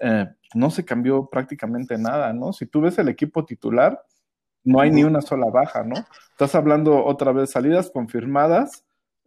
Eh, 0.00 0.26
no 0.54 0.70
se 0.70 0.84
cambió 0.84 1.26
prácticamente 1.26 1.98
nada, 1.98 2.32
¿no? 2.32 2.52
Si 2.52 2.66
tú 2.66 2.80
ves 2.80 2.98
el 2.98 3.08
equipo 3.08 3.44
titular, 3.44 4.02
no 4.64 4.80
hay 4.80 4.90
ni 4.90 5.04
una 5.04 5.20
sola 5.20 5.46
baja, 5.50 5.84
¿no? 5.84 5.94
Estás 6.30 6.54
hablando 6.54 7.04
otra 7.04 7.30
vez 7.32 7.50
salidas 7.50 7.90
confirmadas. 7.90 8.84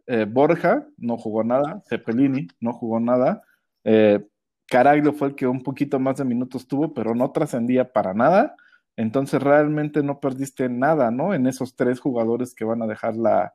Eh, 0.08 0.26
Borja 0.26 0.88
no 0.98 1.18
jugó 1.18 1.44
nada, 1.44 1.84
Cepelini 1.88 2.48
no 2.60 2.74
jugó 2.74 3.00
nada, 3.00 3.44
eh, 3.84 4.26
Caraglio 4.68 5.14
fue 5.14 5.30
el 5.30 5.36
que 5.36 5.46
un 5.46 5.62
poquito 5.62 6.00
más 6.00 6.18
de 6.18 6.26
minutos 6.26 6.68
tuvo, 6.68 6.96
pero 6.96 7.14
no 7.14 7.32
trascendía 7.32 7.94
para 7.94 8.14
nada. 8.16 8.56
Entonces 8.96 9.42
realmente 9.42 10.02
no 10.04 10.20
perdiste 10.20 10.68
nada, 10.68 11.12
¿no? 11.12 11.34
En 11.34 11.48
esos 11.48 11.76
tres 11.76 12.00
jugadores 12.00 12.54
que 12.56 12.66
van 12.66 12.82
a 12.82 12.88
dejar 12.88 13.16
la, 13.16 13.54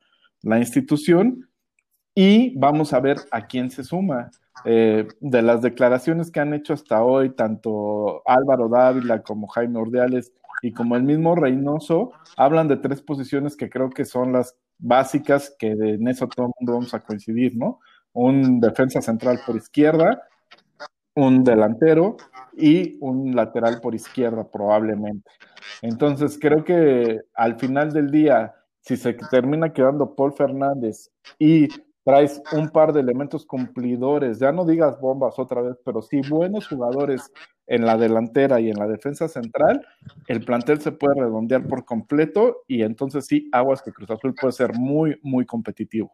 institución. 0.59 1.49
Y 2.15 2.57
vamos 2.59 2.93
a 2.93 3.01
ver 3.01 3.19
a 3.31 3.47
quién 3.47 3.71
se 3.71 3.83
suma. 3.85 4.31
Eh, 4.65 5.09
de 5.21 5.43
las 5.43 5.63
declaraciones 5.63 6.31
que 6.31 6.41
han 6.41 6.55
hecho 6.55 6.73
hasta 6.73 7.03
hoy, 7.03 7.31
tanto 7.31 8.23
Álvaro 8.25 8.69
Dávila 8.69 9.23
como 9.23 9.49
Jaime 9.49 9.81
Ordeales 9.81 10.33
y 10.63 10.73
como 10.73 10.95
el 10.97 11.03
mismo 11.03 11.35
Reynoso, 11.35 12.13
hablan 12.37 12.69
de 12.69 12.77
tres 12.77 13.03
posiciones 13.03 13.57
que 13.57 13.69
creo 13.69 13.91
que 13.91 14.05
son 14.05 14.33
las 14.33 14.57
básicas 14.79 15.55
que 15.59 15.73
en 15.73 16.07
eso 16.07 16.29
todo 16.29 16.47
el 16.47 16.53
mundo 16.61 16.75
vamos 16.75 16.95
a 16.95 17.01
coincidir, 17.01 17.57
¿no? 17.57 17.81
un 18.15 18.61
defensa 18.61 19.03
central 19.03 19.41
por 19.45 19.57
izquierda, 19.57 20.23
un 21.15 21.45
delantero 21.45 22.17
y 22.57 22.97
un 23.01 23.37
lateral 23.37 23.81
por 23.81 23.95
izquierda 23.95 24.49
probablemente. 24.51 25.31
Entonces 25.83 26.39
creo 26.41 26.65
que 26.65 27.21
al 27.35 27.59
final 27.59 27.93
del 27.93 28.11
día, 28.11 28.55
si 28.85 28.97
se 28.97 29.15
termina 29.15 29.73
quedando 29.73 30.15
Paul 30.15 30.35
Fernández 30.35 31.11
y 31.39 31.69
traes 32.05 32.43
un 32.53 32.69
par 32.69 32.93
de 32.93 33.01
elementos 33.01 33.47
cumplidores, 33.47 34.39
ya 34.39 34.53
no 34.53 34.67
digas 34.67 35.01
bombas 35.01 35.39
otra 35.39 35.63
vez, 35.63 35.79
pero 35.85 36.03
sí 36.03 36.21
buenos 36.29 36.69
jugadores 36.69 37.33
en 37.67 37.87
la 37.87 37.97
delantera 37.97 38.61
y 38.61 38.69
en 38.69 38.77
la 38.77 38.87
defensa 38.87 39.27
central, 39.27 39.87
el 40.29 40.45
plantel 40.45 40.83
se 40.83 40.93
puede 40.93 41.19
redondear 41.19 41.67
por 41.67 41.87
completo 41.87 42.63
y 42.69 42.83
entonces 42.83 43.25
sí, 43.25 43.49
Aguas 43.53 43.81
que 43.81 43.93
Cruz 43.93 44.11
Azul 44.11 44.35
puede 44.35 44.53
ser 44.53 44.75
muy, 44.75 45.19
muy 45.23 45.47
competitivo. 45.47 46.13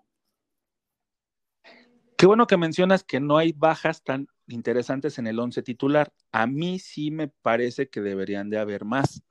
Qué 2.17 2.27
bueno 2.27 2.47
que 2.47 2.57
mencionas 2.57 3.03
que 3.03 3.19
no 3.19 3.37
hay 3.37 3.53
bajas 3.53 4.05
tan 4.05 4.29
interesantes 4.47 5.19
en 5.19 5.27
el 5.27 5.41
once 5.41 5.63
titular. 5.63 6.13
A 6.31 6.47
mí 6.47 6.79
sí 6.79 7.11
me 7.11 7.29
parece 7.29 7.89
que 7.89 8.01
deberían 8.01 8.49
de 8.49 8.59
haber 8.59 8.85
más. 8.85 9.25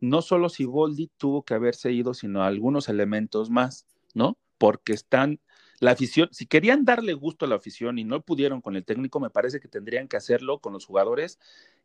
No 0.00 0.22
solo 0.22 0.48
si 0.48 0.64
Boldi 0.64 1.10
tuvo 1.16 1.44
que 1.44 1.54
haberse 1.54 1.92
ido, 1.92 2.14
sino 2.14 2.42
algunos 2.42 2.88
elementos 2.88 3.50
más, 3.50 3.86
¿no? 4.14 4.38
Porque 4.58 4.92
están 4.92 5.40
la 5.80 5.90
afición, 5.92 6.28
si 6.32 6.46
querían 6.46 6.84
darle 6.84 7.12
gusto 7.12 7.44
a 7.44 7.48
la 7.48 7.56
afición 7.56 7.98
y 7.98 8.04
no 8.04 8.22
pudieron 8.22 8.60
con 8.60 8.76
el 8.76 8.84
técnico, 8.84 9.20
me 9.20 9.30
parece 9.30 9.60
que 9.60 9.68
tendrían 9.68 10.08
que 10.08 10.16
hacerlo 10.16 10.58
con 10.60 10.72
los 10.72 10.86
jugadores 10.86 11.38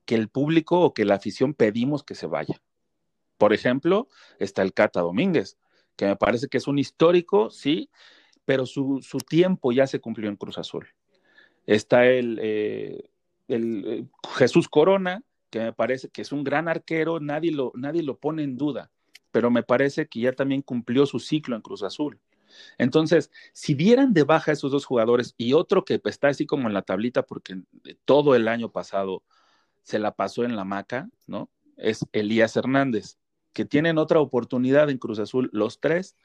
que 0.05 0.15
el 0.15 0.29
público 0.29 0.79
o 0.79 0.93
que 0.93 1.05
la 1.05 1.15
afición 1.15 1.53
pedimos 1.53 2.03
que 2.03 2.15
se 2.15 2.27
vaya. 2.27 2.61
Por 3.37 3.53
ejemplo, 3.53 4.07
está 4.39 4.61
el 4.61 4.73
Cata 4.73 5.01
Domínguez, 5.01 5.57
que 5.95 6.05
me 6.05 6.15
parece 6.15 6.47
que 6.47 6.57
es 6.57 6.67
un 6.67 6.79
histórico, 6.79 7.49
sí, 7.49 7.89
pero 8.45 8.65
su, 8.65 9.01
tiempo 9.27 9.71
ya 9.71 9.87
se 9.87 9.99
cumplió 9.99 10.29
en 10.29 10.37
Cruz 10.37 10.57
Azul. 10.57 10.87
Está 11.65 12.05
el, 12.05 12.39
eh, 12.41 13.09
el 13.47 13.83
eh, 13.85 14.05
Jesús 14.35 14.69
Corona, 14.69 15.23
que 15.51 15.59
me 15.59 15.73
parece 15.73 16.09
que 16.09 16.23
es 16.23 16.31
un 16.31 16.43
gran 16.43 16.67
arquero, 16.67 17.19
nadie 17.19 17.51
lo, 17.51 17.71
nadie 17.75 18.01
lo 18.01 18.17
pone 18.17 18.43
en 18.43 18.57
duda, 18.57 18.91
pero 19.31 19.51
me 19.51 19.61
parece 19.61 20.07
que 20.07 20.21
ya 20.21 20.33
también 20.33 20.63
cumplió 20.63 21.05
su 21.05 21.19
ciclo 21.19 21.55
en 21.55 21.61
Cruz 21.61 21.83
Azul. 21.83 22.19
Entonces, 22.77 23.31
si 23.53 23.75
dieran 23.75 24.13
de 24.13 24.23
baja 24.23 24.51
esos 24.51 24.71
dos 24.71 24.85
jugadores 24.85 25.35
y 25.37 25.53
otro 25.53 25.85
que 25.85 26.01
está 26.05 26.29
así 26.29 26.45
como 26.45 26.67
en 26.67 26.73
la 26.73 26.81
tablita, 26.81 27.23
porque 27.23 27.61
todo 28.05 28.35
el 28.35 28.47
año 28.47 28.71
pasado 28.71 29.23
se 29.83 29.99
la 29.99 30.15
pasó 30.15 30.43
en 30.43 30.55
la 30.55 30.63
maca, 30.63 31.09
¿no? 31.27 31.49
Es 31.77 32.05
Elías 32.11 32.55
Hernández, 32.55 33.17
que 33.53 33.65
tienen 33.65 33.97
otra 33.97 34.19
oportunidad 34.19 34.89
en 34.89 34.97
Cruz 34.97 35.19
Azul, 35.19 35.49
los 35.53 35.79
tres, 35.79 36.17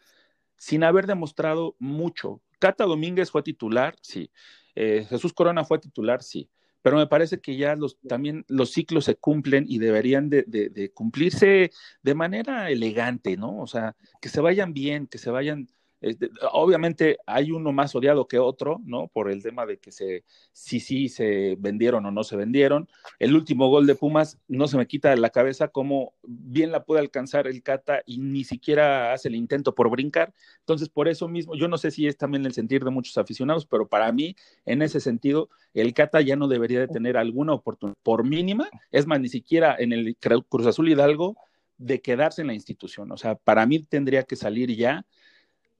sin 0.56 0.84
haber 0.84 1.06
demostrado 1.06 1.76
mucho. 1.78 2.40
Cata 2.58 2.84
Domínguez 2.84 3.30
fue 3.30 3.42
titular, 3.42 3.96
sí. 4.00 4.30
Eh, 4.74 5.06
Jesús 5.08 5.32
Corona 5.32 5.64
fue 5.64 5.78
titular, 5.78 6.22
sí. 6.22 6.50
Pero 6.86 6.98
me 6.98 7.08
parece 7.08 7.40
que 7.40 7.56
ya 7.56 7.74
los, 7.74 7.98
también 8.06 8.44
los 8.46 8.70
ciclos 8.70 9.06
se 9.06 9.16
cumplen 9.16 9.64
y 9.66 9.80
deberían 9.80 10.30
de, 10.30 10.44
de 10.44 10.92
cumplirse 10.92 11.72
de 12.00 12.14
manera 12.14 12.70
elegante, 12.70 13.36
¿no? 13.36 13.58
O 13.58 13.66
sea, 13.66 13.96
que 14.20 14.28
se 14.28 14.40
vayan 14.40 14.72
bien, 14.72 15.08
que 15.08 15.18
se 15.18 15.30
vayan 15.30 15.66
este, 16.00 16.30
obviamente 16.52 17.18
hay 17.26 17.52
uno 17.52 17.72
más 17.72 17.94
odiado 17.94 18.28
que 18.28 18.38
otro, 18.38 18.80
¿no? 18.84 19.08
Por 19.08 19.30
el 19.30 19.42
tema 19.42 19.66
de 19.66 19.78
que 19.78 19.92
se, 19.92 20.24
sí, 20.52 20.80
sí, 20.80 21.08
se 21.08 21.56
vendieron 21.58 22.04
o 22.06 22.10
no 22.10 22.24
se 22.24 22.36
vendieron. 22.36 22.88
El 23.18 23.34
último 23.34 23.68
gol 23.68 23.86
de 23.86 23.94
Pumas 23.94 24.38
no 24.48 24.68
se 24.68 24.76
me 24.76 24.86
quita 24.86 25.10
de 25.10 25.16
la 25.16 25.30
cabeza 25.30 25.68
cómo 25.68 26.14
bien 26.22 26.70
la 26.70 26.84
puede 26.84 27.00
alcanzar 27.00 27.46
el 27.46 27.62
Cata 27.62 28.02
y 28.06 28.18
ni 28.18 28.44
siquiera 28.44 29.12
hace 29.12 29.28
el 29.28 29.34
intento 29.34 29.74
por 29.74 29.90
brincar. 29.90 30.34
Entonces, 30.60 30.88
por 30.88 31.08
eso 31.08 31.28
mismo, 31.28 31.56
yo 31.56 31.68
no 31.68 31.78
sé 31.78 31.90
si 31.90 32.06
es 32.06 32.16
también 32.16 32.44
el 32.44 32.52
sentir 32.52 32.84
de 32.84 32.90
muchos 32.90 33.16
aficionados, 33.18 33.66
pero 33.66 33.88
para 33.88 34.12
mí, 34.12 34.36
en 34.64 34.82
ese 34.82 35.00
sentido, 35.00 35.48
el 35.74 35.94
Cata 35.94 36.20
ya 36.20 36.36
no 36.36 36.48
debería 36.48 36.80
de 36.80 36.88
tener 36.88 37.16
alguna 37.16 37.54
oportunidad, 37.54 37.96
por 38.02 38.24
mínima, 38.24 38.68
es 38.90 39.06
más, 39.06 39.20
ni 39.20 39.28
siquiera 39.28 39.76
en 39.78 39.92
el 39.92 40.16
Cruz 40.16 40.66
Azul 40.66 40.88
Hidalgo, 40.88 41.36
de 41.78 42.00
quedarse 42.00 42.40
en 42.40 42.48
la 42.48 42.54
institución. 42.54 43.10
O 43.12 43.16
sea, 43.16 43.34
para 43.34 43.66
mí 43.66 43.80
tendría 43.80 44.22
que 44.22 44.36
salir 44.36 44.74
ya 44.74 45.06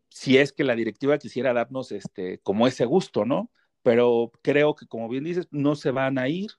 si 0.09 0.39
es 0.39 0.53
que 0.53 0.65
la 0.65 0.75
directiva 0.75 1.19
quisiera 1.19 1.53
darnos 1.53 1.93
este, 1.93 2.39
como 2.39 2.67
ese 2.67 2.85
gusto, 2.85 3.25
¿no? 3.25 3.51
Pero 3.83 4.33
creo 4.43 4.75
que, 4.75 4.87
como 4.87 5.09
bien 5.09 5.25
dices, 5.25 5.49
no 5.51 5.77
se 5.77 5.91
van 5.91 6.19
a 6.19 6.29
ir. 6.29 6.51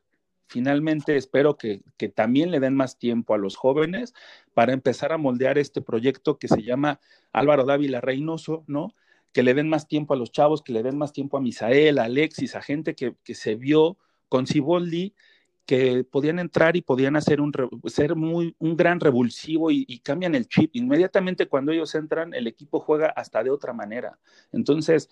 Finalmente, 0.48 1.18
espero 1.18 1.58
que, 1.58 1.82
que 1.98 2.08
también 2.08 2.52
le 2.52 2.60
den 2.60 2.76
más 2.76 2.98
tiempo 2.98 3.34
a 3.34 3.38
los 3.38 3.58
jóvenes 3.58 4.14
para 4.54 4.74
empezar 4.74 5.12
a 5.12 5.18
moldear 5.18 5.58
este 5.58 5.82
proyecto 5.82 6.38
que 6.38 6.48
se 6.48 6.64
llama 6.64 7.02
Álvaro 7.34 7.66
Dávila 7.66 8.00
Reynoso, 8.00 8.64
¿no? 8.68 8.94
Que 9.34 9.44
le 9.44 9.54
den 9.54 9.68
más 9.68 9.88
tiempo 9.88 10.14
a 10.14 10.18
los 10.18 10.32
chavos, 10.32 10.62
que 10.62 10.72
le 10.72 10.84
den 10.84 10.98
más 10.98 11.12
tiempo 11.12 11.38
a 11.38 11.42
Misael, 11.42 12.00
a 12.00 12.06
Alexis, 12.06 12.56
a 12.56 12.62
gente 12.62 12.96
que, 12.96 13.16
que 13.24 13.36
se 13.36 13.56
vio 13.56 13.98
con 14.30 14.48
Ciboldi 14.48 15.14
que 15.68 16.06
podían 16.06 16.40
entrar 16.40 16.78
y 16.78 16.82
podían 16.82 17.18
hacer 17.18 17.42
un 17.42 17.52
ser 17.88 18.16
muy 18.16 18.56
un 18.58 18.78
gran 18.78 19.02
revulsivo 19.02 19.70
y, 19.70 20.00
cambian 20.00 20.34
el 20.34 20.48
chip. 20.48 20.72
Inmediatamente 20.74 21.48
cuando 21.48 21.74
ellos 21.74 21.94
entran, 21.94 22.34
el 22.34 22.48
equipo 22.48 22.80
juega 22.80 23.08
hasta 23.08 23.44
de 23.44 23.50
otra 23.50 23.74
manera. 23.74 24.18
Entonces, 24.54 25.10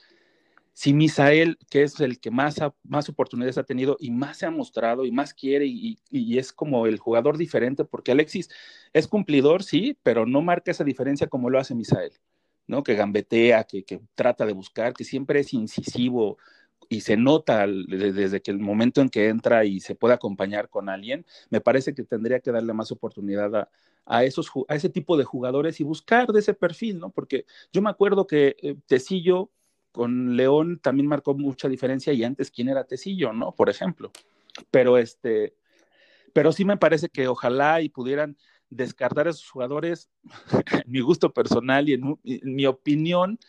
si 0.72 0.94
Misael, 0.94 1.58
que 1.70 1.84
es 1.84 2.00
el 2.00 2.22
que 2.22 2.32
más, 2.32 2.56
más 2.84 3.10
oportunidades 3.10 3.58
ha 3.58 3.64
tenido 3.64 3.98
y 4.00 4.12
más 4.12 4.38
se 4.38 4.46
ha 4.46 4.52
mostrado 4.52 5.04
y 5.04 5.12
más 5.12 5.34
quiere 5.34 5.66
y, 5.68 6.00
es 6.38 6.54
como 6.54 6.88
el 6.88 7.00
jugador 7.00 7.38
diferente, 7.38 7.84
porque 7.84 8.14
Alexis 8.14 8.50
es 8.94 9.10
cumplidor, 9.10 9.62
sí, 9.62 9.98
pero 10.04 10.26
no 10.26 10.42
marca 10.42 10.72
esa 10.72 10.86
diferencia 10.86 11.28
como 11.28 11.50
lo 11.50 11.60
hace 11.60 11.76
Misael, 11.76 12.14
¿no? 12.66 12.82
Que 12.82 12.96
gambetea, 12.96 13.66
que, 13.66 13.84
que 13.84 14.00
trata 14.16 14.46
de 14.46 14.54
buscar, 14.54 14.94
que 14.94 15.04
siempre 15.04 15.42
es 15.42 15.54
incisivo, 15.54 16.38
y 16.90 17.02
se 17.02 17.18
nota 17.18 17.66
desde 17.68 18.42
que 18.42 18.52
el 18.52 18.60
momento 18.60 19.02
en 19.02 19.10
que 19.10 19.28
entra 19.30 19.66
y 19.66 19.80
se 19.80 19.96
puede 19.96 20.14
acompañar 20.14 20.70
con 20.70 20.90
alguien, 20.90 21.26
me 21.50 21.62
parece 21.62 21.94
que 21.94 22.04
tendría 22.04 22.40
que 22.40 22.52
darle 22.52 22.74
más 22.74 22.92
oportunidad 22.92 23.70
a, 24.06 24.24
esos, 24.24 24.52
a 24.68 24.76
ese 24.76 24.90
tipo 24.90 25.18
de 25.18 25.24
jugadores 25.24 25.80
y 25.80 25.84
buscar 25.84 26.28
de 26.28 26.40
ese 26.40 26.54
perfil, 26.54 27.00
¿no? 27.00 27.10
Porque 27.10 27.46
yo 27.72 27.82
me 27.82 27.90
acuerdo 27.90 28.28
que 28.28 28.56
eh, 28.62 28.76
Tecillo 28.86 29.52
con 29.92 30.36
León 30.36 30.80
también 30.82 31.08
marcó 31.08 31.34
mucha 31.34 31.70
diferencia 31.70 32.14
y 32.14 32.24
antes 32.24 32.52
quién 32.52 32.70
era 32.70 32.84
Tecillo, 32.84 33.34
¿no? 33.34 33.54
Por 33.54 33.70
ejemplo. 33.70 34.12
Pero 34.72 34.98
este, 34.98 35.56
pero 36.34 36.52
sí 36.52 36.66
me 36.66 36.78
parece 36.78 37.10
que 37.10 37.28
ojalá 37.28 37.82
y 37.82 37.90
pudieran 37.90 38.38
descartar 38.70 39.28
a 39.28 39.30
esos 39.30 39.50
jugadores, 39.50 40.10
en 40.86 40.92
mi 40.92 41.00
gusto 41.00 41.34
personal 41.34 41.88
y 41.88 41.94
en 41.94 42.56
mi 42.56 42.66
opinión, 42.66 43.40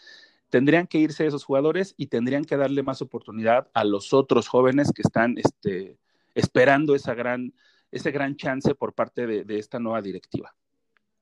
tendrían 0.50 0.86
que 0.86 0.98
irse 0.98 1.26
esos 1.26 1.44
jugadores 1.44 1.94
y 1.96 2.06
tendrían 2.06 2.44
que 2.44 2.56
darle 2.56 2.82
más 2.82 3.02
oportunidad 3.02 3.68
a 3.74 3.84
los 3.84 4.12
otros 4.12 4.48
jóvenes 4.48 4.92
que 4.92 5.02
están 5.02 5.36
este, 5.38 5.98
esperando 6.34 6.94
esa 6.94 7.14
gran 7.14 7.52
ese 7.90 8.10
gran 8.10 8.36
chance 8.36 8.74
por 8.74 8.94
parte 8.94 9.26
de, 9.26 9.58
esta 9.58 9.78
nueva 9.78 10.02
directiva. 10.02 10.54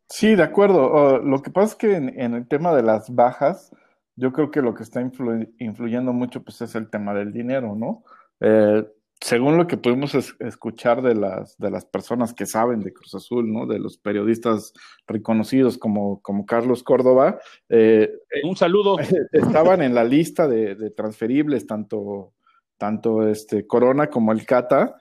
Sí, 0.09 0.35
de 0.35 0.43
acuerdo. 0.43 1.19
lo 1.21 1.43
que 1.43 1.51
pasa 1.51 1.73
es 1.73 1.75
que 1.77 1.95
en, 1.95 2.35
el 2.35 2.47
tema 2.47 2.75
de 2.75 2.83
las 2.83 3.15
bajas, 3.15 3.71
yo 4.17 4.33
creo 4.33 4.51
que 4.51 4.63
lo 4.63 4.75
que 4.75 4.83
está 4.83 5.01
influyendo 5.01 6.13
mucho 6.13 6.43
pues 6.43 6.61
es 6.61 6.75
el 6.75 6.91
tema 6.91 7.15
del 7.15 7.33
dinero, 7.33 7.75
¿no? 7.75 8.05
Eh, 8.41 8.87
según 9.25 9.57
lo 9.57 9.67
que 9.67 9.79
pudimos 9.79 10.15
escuchar 10.39 11.01
de 11.01 11.15
las, 11.15 11.57
de 11.57 11.71
las 11.71 11.87
personas 11.87 12.35
que 12.35 12.45
saben 12.45 12.81
de 12.81 12.93
Cruz 12.93 13.15
Azul, 13.15 13.51
¿no? 13.51 13.65
De 13.65 13.79
los 13.79 13.97
periodistas 13.97 14.75
reconocidos 15.07 15.79
como, 15.79 16.21
como 16.21 16.45
Carlos 16.45 16.83
Córdoba. 16.83 17.39
Eh, 17.71 18.13
Un 18.43 18.55
saludo. 18.55 18.99
Estaban 19.33 19.81
en 19.81 19.95
la 19.95 20.05
lista 20.05 20.47
de, 20.47 20.91
transferibles, 20.91 21.67
tanto, 21.67 22.35
tanto 22.77 23.27
este 23.27 23.67
Corona 23.67 24.09
como 24.09 24.31
el 24.31 24.45
Cata, 24.45 24.95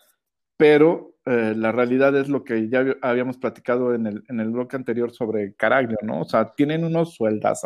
pero 0.55 1.17
eh, 1.25 1.53
la 1.57 1.73
realidad 1.73 2.15
es 2.15 2.29
lo 2.29 2.45
que 2.45 2.69
ya 2.69 2.95
habíamos 3.01 3.37
platicado 3.37 3.93
en 3.93 4.07
el, 4.07 4.23
en 4.29 4.39
el 4.39 4.51
bloque 4.51 4.77
anterior 4.77 5.11
sobre 5.11 5.53
Caraglio, 5.55 5.97
¿no? 6.01 6.21
O 6.21 6.25
sea, 6.25 6.49
tienen 6.51 6.85
unos 6.85 7.13
sueldas, 7.13 7.63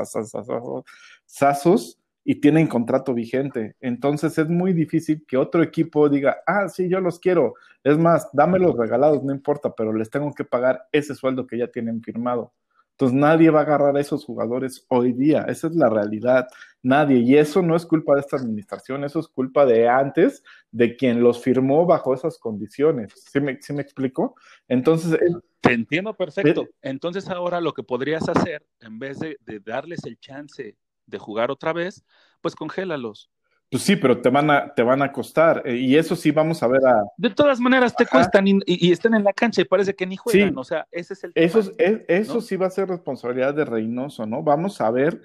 sasos 1.27 1.99
y 2.29 2.41
tienen 2.41 2.67
contrato 2.67 3.13
vigente. 3.13 3.77
Entonces 3.79 4.37
es 4.37 4.49
muy 4.49 4.73
difícil 4.73 5.23
que 5.25 5.37
otro 5.37 5.63
equipo 5.63 6.09
diga, 6.09 6.39
ah, 6.45 6.67
sí, 6.67 6.89
yo 6.89 6.99
los 6.99 7.19
quiero. 7.19 7.53
Es 7.85 7.97
más, 7.97 8.27
dámelos 8.33 8.75
regalados, 8.75 9.23
no 9.23 9.33
importa, 9.33 9.73
pero 9.73 9.93
les 9.93 10.09
tengo 10.09 10.33
que 10.33 10.43
pagar 10.43 10.89
ese 10.91 11.15
sueldo 11.15 11.47
que 11.47 11.57
ya 11.57 11.67
tienen 11.67 12.01
firmado. 12.01 12.53
Entonces 12.91 13.17
nadie 13.17 13.49
va 13.49 13.59
a 13.59 13.63
agarrar 13.63 13.95
a 13.95 14.01
esos 14.01 14.25
jugadores 14.25 14.85
hoy 14.89 15.13
día. 15.13 15.45
Esa 15.47 15.67
es 15.67 15.75
la 15.75 15.87
realidad. 15.87 16.47
Nadie. 16.83 17.19
Y 17.19 17.37
eso 17.37 17.61
no 17.61 17.77
es 17.77 17.85
culpa 17.85 18.15
de 18.15 18.19
esta 18.19 18.35
administración, 18.35 19.05
eso 19.05 19.21
es 19.21 19.29
culpa 19.29 19.65
de 19.65 19.87
antes, 19.87 20.43
de 20.69 20.97
quien 20.97 21.23
los 21.23 21.41
firmó 21.41 21.85
bajo 21.85 22.13
esas 22.13 22.37
condiciones. 22.37 23.13
¿Sí 23.15 23.39
me, 23.39 23.57
me 23.69 23.81
explico? 23.81 24.35
Entonces... 24.67 25.17
Te 25.61 25.71
entiendo 25.71 26.13
perfecto. 26.13 26.67
Entonces 26.81 27.29
ahora 27.29 27.61
lo 27.61 27.73
que 27.73 27.83
podrías 27.83 28.27
hacer, 28.27 28.67
en 28.81 28.99
vez 28.99 29.19
de, 29.19 29.37
de 29.45 29.61
darles 29.61 30.03
el 30.03 30.19
chance 30.19 30.75
de 31.07 31.17
jugar 31.17 31.49
otra 31.49 31.73
vez, 31.73 32.03
pues 32.41 32.55
congélalos. 32.55 33.31
Pues 33.69 33.83
sí, 33.83 33.97
pero 33.97 34.21
te 34.21 34.29
van 34.29 34.49
a, 34.49 34.73
te 34.73 34.81
van 34.81 35.01
a 35.01 35.11
costar. 35.11 35.61
Eh, 35.65 35.75
y 35.75 35.97
eso 35.97 36.15
sí 36.15 36.31
vamos 36.31 36.63
a 36.63 36.67
ver 36.67 36.85
a. 36.85 37.03
De 37.17 37.29
todas 37.29 37.59
maneras, 37.59 37.93
te 37.95 38.05
cuestan 38.05 38.45
y, 38.47 38.91
están 38.91 39.13
en 39.13 39.25
la 39.25 39.33
cancha 39.33 39.61
y 39.61 39.65
parece 39.65 39.93
que 39.93 40.05
ni 40.05 40.15
juegan. 40.15 40.57
O 40.57 40.63
sea, 40.63 40.87
ese 40.91 41.13
es 41.13 41.23
el 41.25 41.31
Eso, 41.35 41.59
eso 41.77 42.41
sí 42.41 42.55
va 42.55 42.67
a 42.67 42.71
ser 42.71 42.87
responsabilidad 42.87 43.53
de 43.53 43.65
Reynoso, 43.65 44.25
¿no? 44.25 44.41
Vamos 44.41 44.79
a 44.79 44.89
ver. 44.89 45.21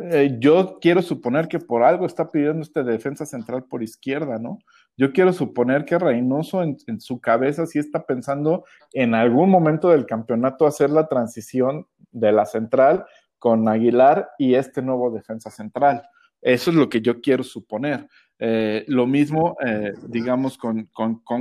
Eh, 0.00 0.36
yo 0.38 0.78
quiero 0.80 1.02
suponer 1.02 1.48
que 1.48 1.58
por 1.58 1.82
algo 1.82 2.06
está 2.06 2.30
pidiendo 2.30 2.62
este 2.62 2.82
defensa 2.84 3.26
central 3.26 3.64
por 3.64 3.82
izquierda, 3.82 4.38
¿no? 4.38 4.58
Yo 4.96 5.12
quiero 5.12 5.32
suponer 5.32 5.84
que 5.84 5.98
Reynoso 5.98 6.62
en, 6.62 6.76
en 6.86 7.00
su 7.00 7.20
cabeza 7.20 7.66
sí 7.66 7.80
está 7.80 8.06
pensando 8.06 8.64
en 8.92 9.14
algún 9.14 9.50
momento 9.50 9.90
del 9.90 10.06
campeonato 10.06 10.66
hacer 10.66 10.88
la 10.88 11.08
transición 11.08 11.86
de 12.12 12.30
la 12.30 12.46
central 12.46 13.06
con 13.42 13.68
Aguilar 13.68 14.30
y 14.38 14.54
este 14.54 14.80
nuevo 14.82 15.10
defensa 15.10 15.50
central. 15.50 16.08
Eso 16.40 16.70
es 16.70 16.76
lo 16.76 16.88
que 16.88 17.00
yo 17.00 17.20
quiero 17.20 17.42
suponer. 17.42 18.08
Eh, 18.38 18.84
lo 18.86 19.04
mismo, 19.04 19.56
eh, 19.66 19.94
digamos, 20.06 20.56
con, 20.56 20.88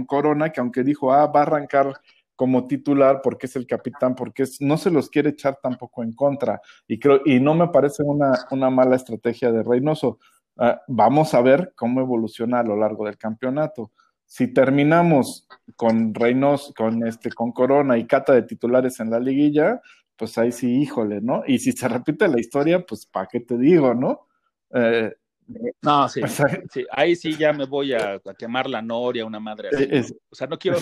Corona, 0.07 0.49
que 0.49 0.59
aunque 0.59 0.83
dijo, 0.83 1.13
ah, 1.13 1.27
va 1.27 1.41
a 1.41 1.43
arrancar 1.43 1.93
como 2.35 2.65
titular 2.65 3.21
porque 3.23 3.45
es 3.45 3.55
el 3.55 3.67
capitán, 3.67 4.15
porque 4.15 4.45
no 4.61 4.77
se 4.77 4.89
los 4.89 5.11
quiere 5.11 5.29
echar 5.29 5.59
tampoco 5.61 6.01
en 6.01 6.13
contra. 6.13 6.59
Y, 6.87 6.97
creo, 6.97 7.21
y 7.23 7.39
no 7.39 7.53
me 7.53 7.67
parece 7.67 8.01
una, 8.01 8.33
una 8.49 8.71
mala 8.71 8.95
estrategia 8.95 9.51
de 9.51 9.61
Reynoso. 9.61 10.17
Ah, 10.57 10.81
vamos 10.87 11.35
a 11.35 11.41
ver 11.41 11.71
cómo 11.75 12.01
evoluciona 12.01 12.61
a 12.61 12.63
lo 12.63 12.75
largo 12.77 13.05
del 13.05 13.19
campeonato. 13.19 13.91
Si 14.25 14.47
terminamos 14.51 15.47
con 15.75 16.15
Reynoso, 16.15 16.73
con 16.73 17.05
este, 17.05 17.31
con 17.31 17.51
Corona 17.51 17.99
y 17.99 18.07
Cata 18.07 18.33
de 18.33 18.41
titulares 18.41 18.99
en 18.99 19.11
la 19.11 19.19
liguilla, 19.19 19.81
pues 20.21 20.37
ahí 20.37 20.51
sí, 20.51 20.71
híjole, 20.83 21.19
¿no? 21.19 21.41
Y 21.47 21.57
si 21.57 21.71
se 21.71 21.87
repite 21.87 22.27
la 22.27 22.39
historia, 22.39 22.85
pues 22.85 23.07
¿para 23.07 23.25
qué 23.25 23.39
te 23.39 23.57
digo, 23.57 23.95
no? 23.95 24.27
Eh, 24.71 25.11
no, 25.81 26.07
sí, 26.09 26.21
sí, 26.71 26.85
ahí 26.91 27.15
sí 27.15 27.35
ya 27.35 27.51
me 27.51 27.65
voy 27.65 27.93
a, 27.93 28.21
quemar 28.37 28.69
la 28.69 28.83
noria, 28.83 29.25
una 29.25 29.39
madre 29.39 29.69
así. 29.69 30.13
o 30.29 30.35
sea, 30.35 30.45
no 30.45 30.59
quiero, 30.59 30.77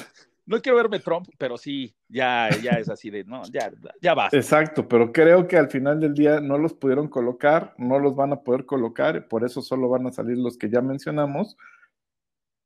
no 0.46 0.62
quiero 0.62 0.76
verme 0.76 1.00
Trump, 1.00 1.30
pero 1.38 1.58
sí, 1.58 1.96
ya, 2.10 2.50
ya 2.62 2.72
es 2.72 2.90
así 2.90 3.10
de, 3.10 3.24
no, 3.24 3.44
ya, 3.50 3.72
ya 4.02 4.14
basta. 4.14 4.36
Exacto, 4.36 4.86
pero 4.86 5.14
creo 5.14 5.48
que 5.48 5.56
al 5.56 5.70
final 5.70 6.02
del 6.02 6.14
día 6.14 6.42
no 6.42 6.58
los 6.58 6.74
pudieron 6.74 7.08
colocar, 7.08 7.74
no 7.78 7.98
los 7.98 8.18
van 8.18 8.34
a 8.34 8.42
poder 8.42 8.66
colocar, 8.66 9.30
por 9.30 9.46
eso 9.46 9.62
solo 9.62 9.88
van 9.88 10.06
a 10.06 10.12
salir 10.12 10.38
los 10.38 10.58
que 10.58 10.70
ya 10.70 10.82
mencionamos, 10.82 11.56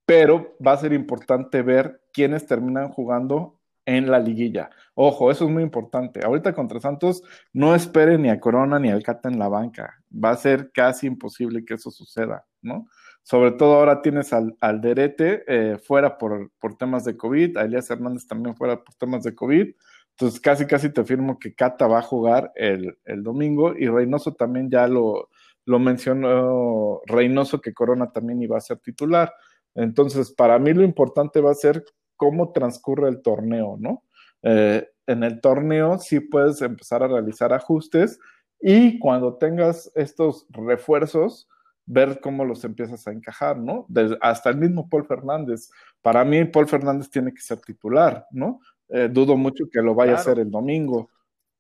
pero 0.07 0.57
va 0.65 0.71
a 0.71 0.77
ser 0.77 0.91
importante 0.91 1.61
ver 1.61 2.01
quiénes 2.11 2.47
terminan 2.47 2.89
jugando 2.89 3.59
en 3.85 4.09
la 4.09 4.19
liguilla. 4.19 4.69
Ojo, 4.95 5.31
eso 5.31 5.45
es 5.45 5.51
muy 5.51 5.63
importante. 5.63 6.23
Ahorita 6.23 6.53
contra 6.53 6.79
Santos 6.79 7.23
no 7.51 7.75
espere 7.75 8.17
ni 8.17 8.29
a 8.29 8.39
Corona 8.39 8.79
ni 8.79 8.89
al 8.89 9.03
Cata 9.03 9.29
en 9.29 9.39
la 9.39 9.47
banca. 9.47 10.01
Va 10.11 10.31
a 10.31 10.37
ser 10.37 10.71
casi 10.71 11.07
imposible 11.07 11.65
que 11.65 11.75
eso 11.75 11.91
suceda, 11.91 12.45
¿no? 12.61 12.87
Sobre 13.23 13.51
todo 13.51 13.75
ahora 13.75 14.01
tienes 14.01 14.33
al, 14.33 14.55
al 14.59 14.81
Derete 14.81 15.43
eh, 15.47 15.77
fuera 15.77 16.17
por, 16.17 16.51
por, 16.59 16.77
temas 16.77 17.05
de 17.05 17.15
COVID, 17.15 17.57
a 17.57 17.63
Elías 17.63 17.89
Hernández 17.89 18.27
también 18.27 18.55
fuera 18.55 18.83
por 18.83 18.95
temas 18.95 19.23
de 19.23 19.33
COVID. 19.33 19.73
Entonces 20.11 20.39
casi 20.39 20.67
casi 20.67 20.89
te 20.89 21.01
afirmo 21.01 21.39
que 21.39 21.55
Cata 21.55 21.87
va 21.87 21.99
a 21.99 22.03
jugar 22.03 22.51
el, 22.55 22.97
el 23.05 23.23
domingo 23.23 23.73
y 23.77 23.87
Reynoso 23.87 24.33
también 24.33 24.69
ya 24.69 24.87
lo, 24.87 25.29
lo 25.65 25.79
mencionó 25.79 27.01
Reynoso 27.05 27.61
que 27.61 27.73
Corona 27.73 28.11
también 28.11 28.41
iba 28.41 28.57
a 28.57 28.61
ser 28.61 28.79
titular. 28.79 29.33
Entonces, 29.75 30.31
para 30.31 30.59
mí 30.59 30.73
lo 30.73 30.83
importante 30.83 31.41
va 31.41 31.51
a 31.51 31.55
ser 31.55 31.83
cómo 32.23 32.53
transcurre 32.53 33.09
el 33.09 33.21
torneo, 33.21 33.75
¿no? 33.77 34.03
Eh, 34.43 34.87
en 35.07 35.25
el 35.25 35.41
torneo 35.41 35.99
sí 35.99 36.21
puedes 36.21 36.61
empezar 36.61 37.03
a 37.03 37.09
realizar 37.09 37.51
ajustes 37.51 38.17
y 38.61 38.97
cuando 38.97 39.35
tengas 39.35 39.91
estos 39.93 40.45
refuerzos, 40.51 41.49
ver 41.85 42.21
cómo 42.21 42.45
los 42.45 42.63
empiezas 42.63 43.05
a 43.05 43.11
encajar, 43.11 43.57
¿no? 43.57 43.87
hasta 44.21 44.51
el 44.51 44.55
mismo 44.55 44.87
Paul 44.87 45.05
Fernández. 45.05 45.69
Para 46.01 46.23
mí, 46.23 46.45
Paul 46.45 46.69
Fernández 46.69 47.09
tiene 47.09 47.33
que 47.33 47.41
ser 47.41 47.59
titular, 47.59 48.25
¿no? 48.31 48.61
Eh, 48.87 49.09
dudo 49.11 49.35
mucho 49.35 49.65
que 49.69 49.81
lo 49.81 49.93
vaya 49.93 50.13
a 50.13 50.15
hacer 50.15 50.39
el 50.39 50.49
domingo. 50.49 51.09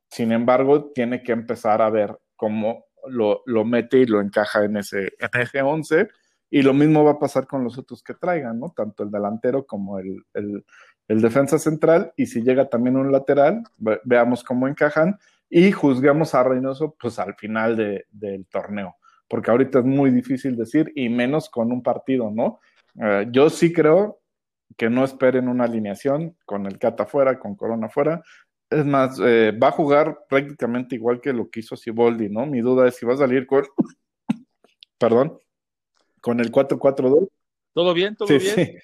Sin 0.09 0.31
embargo, 0.31 0.91
tiene 0.93 1.21
que 1.21 1.33
empezar 1.33 1.81
a 1.81 1.89
ver 1.89 2.17
cómo 2.37 2.85
lo, 3.09 3.43
lo 3.47 3.65
mete 3.65 3.97
y 3.97 4.05
lo 4.05 4.21
encaja 4.21 4.63
en 4.63 4.77
ese, 4.77 5.11
en 5.19 5.41
ese 5.41 5.61
11 5.61 6.07
y 6.53 6.61
lo 6.61 6.71
mismo 6.71 7.03
va 7.03 7.13
a 7.13 7.19
pasar 7.19 7.47
con 7.47 7.63
los 7.63 7.79
otros 7.79 8.03
que 8.03 8.13
traigan, 8.13 8.59
¿no? 8.59 8.71
Tanto 8.77 9.01
el 9.01 9.09
delantero 9.09 9.65
como 9.65 9.97
el, 9.97 10.23
defensa 11.07 11.57
central. 11.57 12.13
Y 12.15 12.27
si 12.27 12.43
llega 12.43 12.69
también 12.69 12.95
un 12.95 13.11
lateral, 13.11 13.63
veamos 14.03 14.43
cómo 14.43 14.67
encajan 14.67 15.17
y 15.49 15.71
juzguemos 15.71 16.35
a 16.35 16.43
Reynoso 16.43 16.95
pues 16.99 17.17
al 17.17 17.33
final 17.33 18.05
del 18.11 18.45
torneo. 18.51 18.97
Porque 19.27 19.49
ahorita 19.49 19.79
es 19.79 19.85
muy 19.85 20.11
difícil 20.11 20.55
decir, 20.55 20.91
y 20.95 21.09
menos 21.09 21.49
con 21.49 21.71
un 21.71 21.81
partido, 21.81 22.29
¿no? 22.29 22.59
Eh, 23.01 23.25
yo 23.31 23.49
sí 23.49 23.73
creo 23.73 24.21
que 24.77 24.91
no 24.91 25.03
esperen 25.05 25.47
una 25.47 25.63
alineación 25.63 26.37
con 26.45 26.67
el 26.67 26.77
Cata 26.77 27.07
fuera, 27.07 27.39
con 27.39 27.55
Corona 27.55 27.89
fuera. 27.89 28.21
Es 28.69 28.85
más, 28.85 29.19
eh, 29.25 29.57
va 29.57 29.69
a 29.69 29.71
jugar 29.71 30.19
prácticamente 30.29 30.93
igual 30.93 31.19
que 31.19 31.33
lo 31.33 31.49
que 31.49 31.61
hizo 31.61 31.75
Siboldi, 31.75 32.29
¿no? 32.29 32.45
Mi 32.45 32.61
duda 32.61 32.87
es 32.87 32.97
si 32.97 33.07
va 33.07 33.15
a 33.15 33.17
salir 33.17 33.47
con, 33.47 33.63
perdón, 34.99 35.39
con 36.23 36.39
el 36.39 36.51
4-4-2. 36.51 37.27
¿Todo 37.73 37.93
bien? 37.93 38.15
¿Todo 38.15 38.29
bien? 38.29 38.41
Sí. 38.41 38.75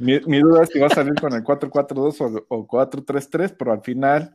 Mi, 0.00 0.40
duda 0.40 0.62
es 0.62 0.70
si 0.70 0.78
va 0.78 0.86
a 0.86 0.90
salir 0.90 1.14
con 1.20 1.34
el 1.34 1.44
4-4-2 1.44 2.46
o, 2.48 2.66
4-3-3, 2.66 3.54
pero 3.56 3.72
al 3.72 3.82
final 3.82 4.34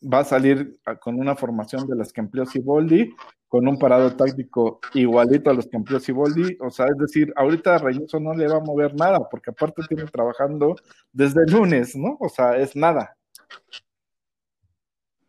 va 0.00 0.20
a 0.20 0.24
salir 0.24 0.78
con 1.00 1.18
una 1.18 1.34
formación 1.34 1.88
de 1.88 1.96
las 1.96 2.12
que 2.12 2.20
empleó 2.20 2.46
Siboldi, 2.46 3.12
con 3.48 3.66
un 3.66 3.76
parado 3.76 4.14
táctico 4.14 4.78
igualito 4.94 5.50
a 5.50 5.54
los 5.54 5.66
que 5.66 5.76
empleó 5.76 5.98
Siboldi. 5.98 6.56
O 6.60 6.70
sea, 6.70 6.86
es 6.86 6.96
decir, 6.96 7.32
ahorita 7.34 7.78
Reynoso 7.78 8.20
no 8.20 8.34
le 8.34 8.46
va 8.46 8.58
a 8.58 8.60
mover 8.60 8.94
nada, 8.94 9.28
porque 9.28 9.50
aparte 9.50 9.82
tiene 9.88 10.04
trabajando 10.04 10.76
desde 11.12 11.40
el 11.44 11.52
lunes, 11.52 11.96
¿no? 11.96 12.16
O 12.20 12.28
sea, 12.28 12.56
es 12.56 12.76
nada. 12.76 13.16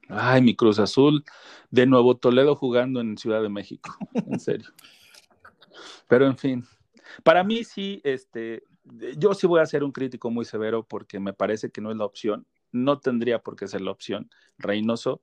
Ay, 0.09 0.43
mi 0.43 0.55
Cruz 0.55 0.77
Azul, 0.77 1.25
de 1.71 1.87
nuevo 1.87 2.17
Toledo 2.17 2.55
jugando 2.55 3.01
en 3.01 3.17
Ciudad 3.17 3.41
de 3.41 3.49
México, 3.49 3.97
en 4.13 4.39
serio. 4.39 4.69
Pero 6.07 6.25
en 6.25 6.37
fin, 6.37 6.65
para 7.23 7.43
mí 7.43 7.63
sí, 7.63 8.01
este, 8.03 8.63
yo 9.17 9.33
sí 9.33 9.47
voy 9.47 9.61
a 9.61 9.65
ser 9.65 9.83
un 9.83 9.91
crítico 9.91 10.29
muy 10.29 10.45
severo 10.45 10.83
porque 10.87 11.19
me 11.19 11.33
parece 11.33 11.71
que 11.71 11.81
no 11.81 11.91
es 11.91 11.97
la 11.97 12.05
opción. 12.05 12.47
No 12.71 12.99
tendría 12.99 13.39
por 13.39 13.55
qué 13.55 13.67
ser 13.67 13.81
la 13.81 13.91
opción. 13.91 14.29
Reynoso 14.57 15.21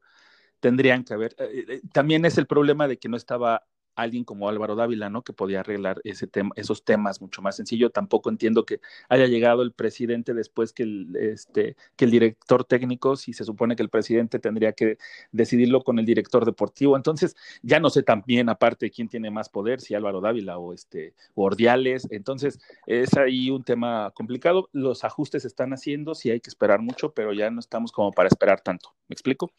tendrían 0.60 1.04
que 1.04 1.14
haber. 1.14 1.34
Eh, 1.38 1.64
eh, 1.68 1.82
también 1.92 2.24
es 2.24 2.38
el 2.38 2.46
problema 2.46 2.88
de 2.88 2.98
que 2.98 3.08
no 3.08 3.16
estaba 3.16 3.66
alguien 3.96 4.24
como 4.24 4.48
Álvaro 4.48 4.74
Dávila, 4.76 5.10
¿no? 5.10 5.22
Que 5.22 5.32
podía 5.32 5.60
arreglar 5.60 6.00
ese 6.04 6.26
tema, 6.26 6.50
esos 6.56 6.84
temas 6.84 7.20
mucho 7.20 7.42
más 7.42 7.56
sencillo. 7.56 7.90
Tampoco 7.90 8.30
entiendo 8.30 8.64
que 8.64 8.80
haya 9.08 9.26
llegado 9.26 9.62
el 9.62 9.72
presidente 9.72 10.34
después 10.34 10.72
que 10.72 10.84
el, 10.84 11.16
este, 11.16 11.76
director 11.98 12.64
técnico, 12.64 13.16
si 13.16 13.32
se 13.32 13.44
supone 13.44 13.76
que 13.76 13.82
el 13.82 13.88
presidente 13.88 14.38
tendría 14.38 14.72
que 14.72 14.98
decidirlo 15.32 15.82
con 15.82 15.98
el 15.98 16.06
director 16.06 16.44
deportivo. 16.44 16.96
Entonces, 16.96 17.36
ya 17.62 17.80
no 17.80 17.90
sé 17.90 18.02
también, 18.02 18.48
aparte, 18.48 18.90
quién 18.90 19.08
tiene 19.08 19.30
más 19.30 19.48
poder, 19.48 19.80
si 19.80 19.94
Álvaro 19.94 20.20
Dávila 20.20 20.58
o 20.58 20.72
este, 20.72 21.14
o 21.34 21.44
Ordiales. 21.44 22.06
Entonces, 22.10 22.60
es 22.86 23.16
ahí 23.16 23.50
un 23.50 23.64
tema 23.64 24.10
complicado. 24.14 24.68
Los 24.72 25.04
ajustes 25.04 25.42
se 25.42 25.48
están 25.48 25.72
haciendo, 25.72 26.14
sí 26.14 26.30
hay 26.30 26.40
que 26.40 26.50
esperar 26.50 26.80
mucho, 26.80 27.12
pero 27.12 27.32
ya 27.32 27.50
no 27.50 27.60
estamos 27.60 27.92
como 27.92 28.12
para 28.12 28.28
esperar 28.28 28.60
tanto. 28.60 28.94
¿Me 29.08 29.14
explico? 29.14 29.52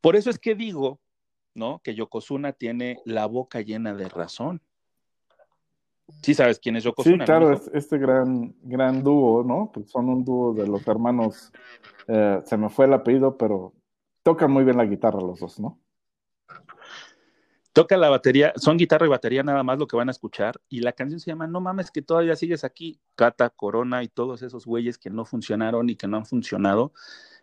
Por 0.00 0.16
eso 0.16 0.30
es 0.30 0.38
que 0.38 0.54
digo 0.54 1.00
¿no? 1.54 1.80
Que 1.82 1.94
Yokozuna 1.94 2.52
tiene 2.52 2.98
la 3.04 3.26
boca 3.26 3.60
llena 3.60 3.94
de 3.94 4.08
razón. 4.08 4.60
Sí 6.22 6.34
sabes 6.34 6.58
quién 6.58 6.76
es 6.76 6.84
Yokozuna. 6.84 7.24
Sí, 7.24 7.24
claro, 7.24 7.52
es 7.52 7.70
este 7.72 7.98
gran, 7.98 8.54
gran 8.62 9.02
dúo, 9.02 9.44
¿no? 9.44 9.70
Pues 9.72 9.90
son 9.90 10.08
un 10.08 10.24
dúo 10.24 10.52
de 10.52 10.66
los 10.66 10.86
hermanos, 10.86 11.52
eh, 12.08 12.40
se 12.44 12.56
me 12.56 12.68
fue 12.68 12.86
el 12.86 12.92
apellido, 12.92 13.36
pero 13.36 13.72
tocan 14.22 14.50
muy 14.50 14.64
bien 14.64 14.76
la 14.76 14.84
guitarra 14.84 15.20
los 15.20 15.40
dos, 15.40 15.58
¿no? 15.58 15.78
Toca 17.72 17.96
la 17.96 18.10
batería, 18.10 18.52
son 18.56 18.76
guitarra 18.76 19.06
y 19.06 19.08
batería 19.08 19.42
nada 19.42 19.62
más 19.62 19.78
lo 19.78 19.86
que 19.86 19.96
van 19.96 20.08
a 20.08 20.12
escuchar, 20.12 20.60
y 20.68 20.80
la 20.80 20.92
canción 20.92 21.20
se 21.20 21.30
llama 21.30 21.46
No 21.46 21.60
mames 21.60 21.90
que 21.90 22.02
todavía 22.02 22.36
sigues 22.36 22.64
aquí, 22.64 23.00
Cata, 23.14 23.48
Corona 23.48 24.02
y 24.02 24.08
todos 24.08 24.42
esos 24.42 24.66
güeyes 24.66 24.98
que 24.98 25.08
no 25.08 25.24
funcionaron 25.24 25.88
y 25.88 25.96
que 25.96 26.06
no 26.06 26.18
han 26.18 26.26
funcionado, 26.26 26.92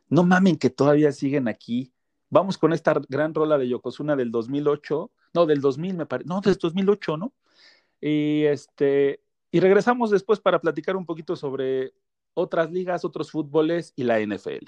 no 0.08 0.24
mamen 0.24 0.58
que 0.58 0.70
todavía 0.70 1.12
siguen 1.12 1.48
aquí, 1.48 1.92
Vamos 2.30 2.58
con 2.58 2.74
esta 2.74 2.94
gran 3.08 3.34
rola 3.34 3.58
de 3.58 3.68
Yokozuna 3.68 4.16
del 4.16 4.32
2008, 4.32 5.12
no, 5.34 5.46
del 5.46 5.62
2000 5.62 5.96
me 5.96 6.06
parece, 6.06 6.28
no, 6.28 6.42
del 6.42 6.56
2008, 6.56 7.18
¿no? 7.18 7.34
Y, 8.00 8.44
este, 8.44 9.22
y 9.52 9.60
regresamos 9.60 10.12
después 10.12 10.40
para 10.40 10.60
platicar 10.60 10.96
un 10.96 11.06
poquito 11.06 11.36
sobre 11.36 11.94
otras 12.34 12.72
ligas, 12.72 13.04
otros 13.04 13.32
fútboles 13.32 13.94
y 13.96 14.04
la 14.04 14.20
NFL. 14.20 14.68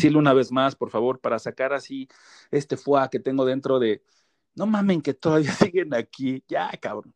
Decirle 0.00 0.18
una 0.18 0.32
vez 0.32 0.50
más, 0.50 0.74
por 0.74 0.90
favor, 0.90 1.20
para 1.20 1.38
sacar 1.38 1.72
así 1.72 2.08
este 2.50 2.76
fuá 2.76 3.10
que 3.10 3.20
tengo 3.20 3.44
dentro 3.44 3.78
de, 3.78 4.02
no 4.54 4.66
mamen 4.66 5.02
que 5.02 5.14
todavía 5.14 5.52
siguen 5.72 5.94
aquí, 5.94 6.42
ya, 6.48 6.70
cabrón. 6.80 7.14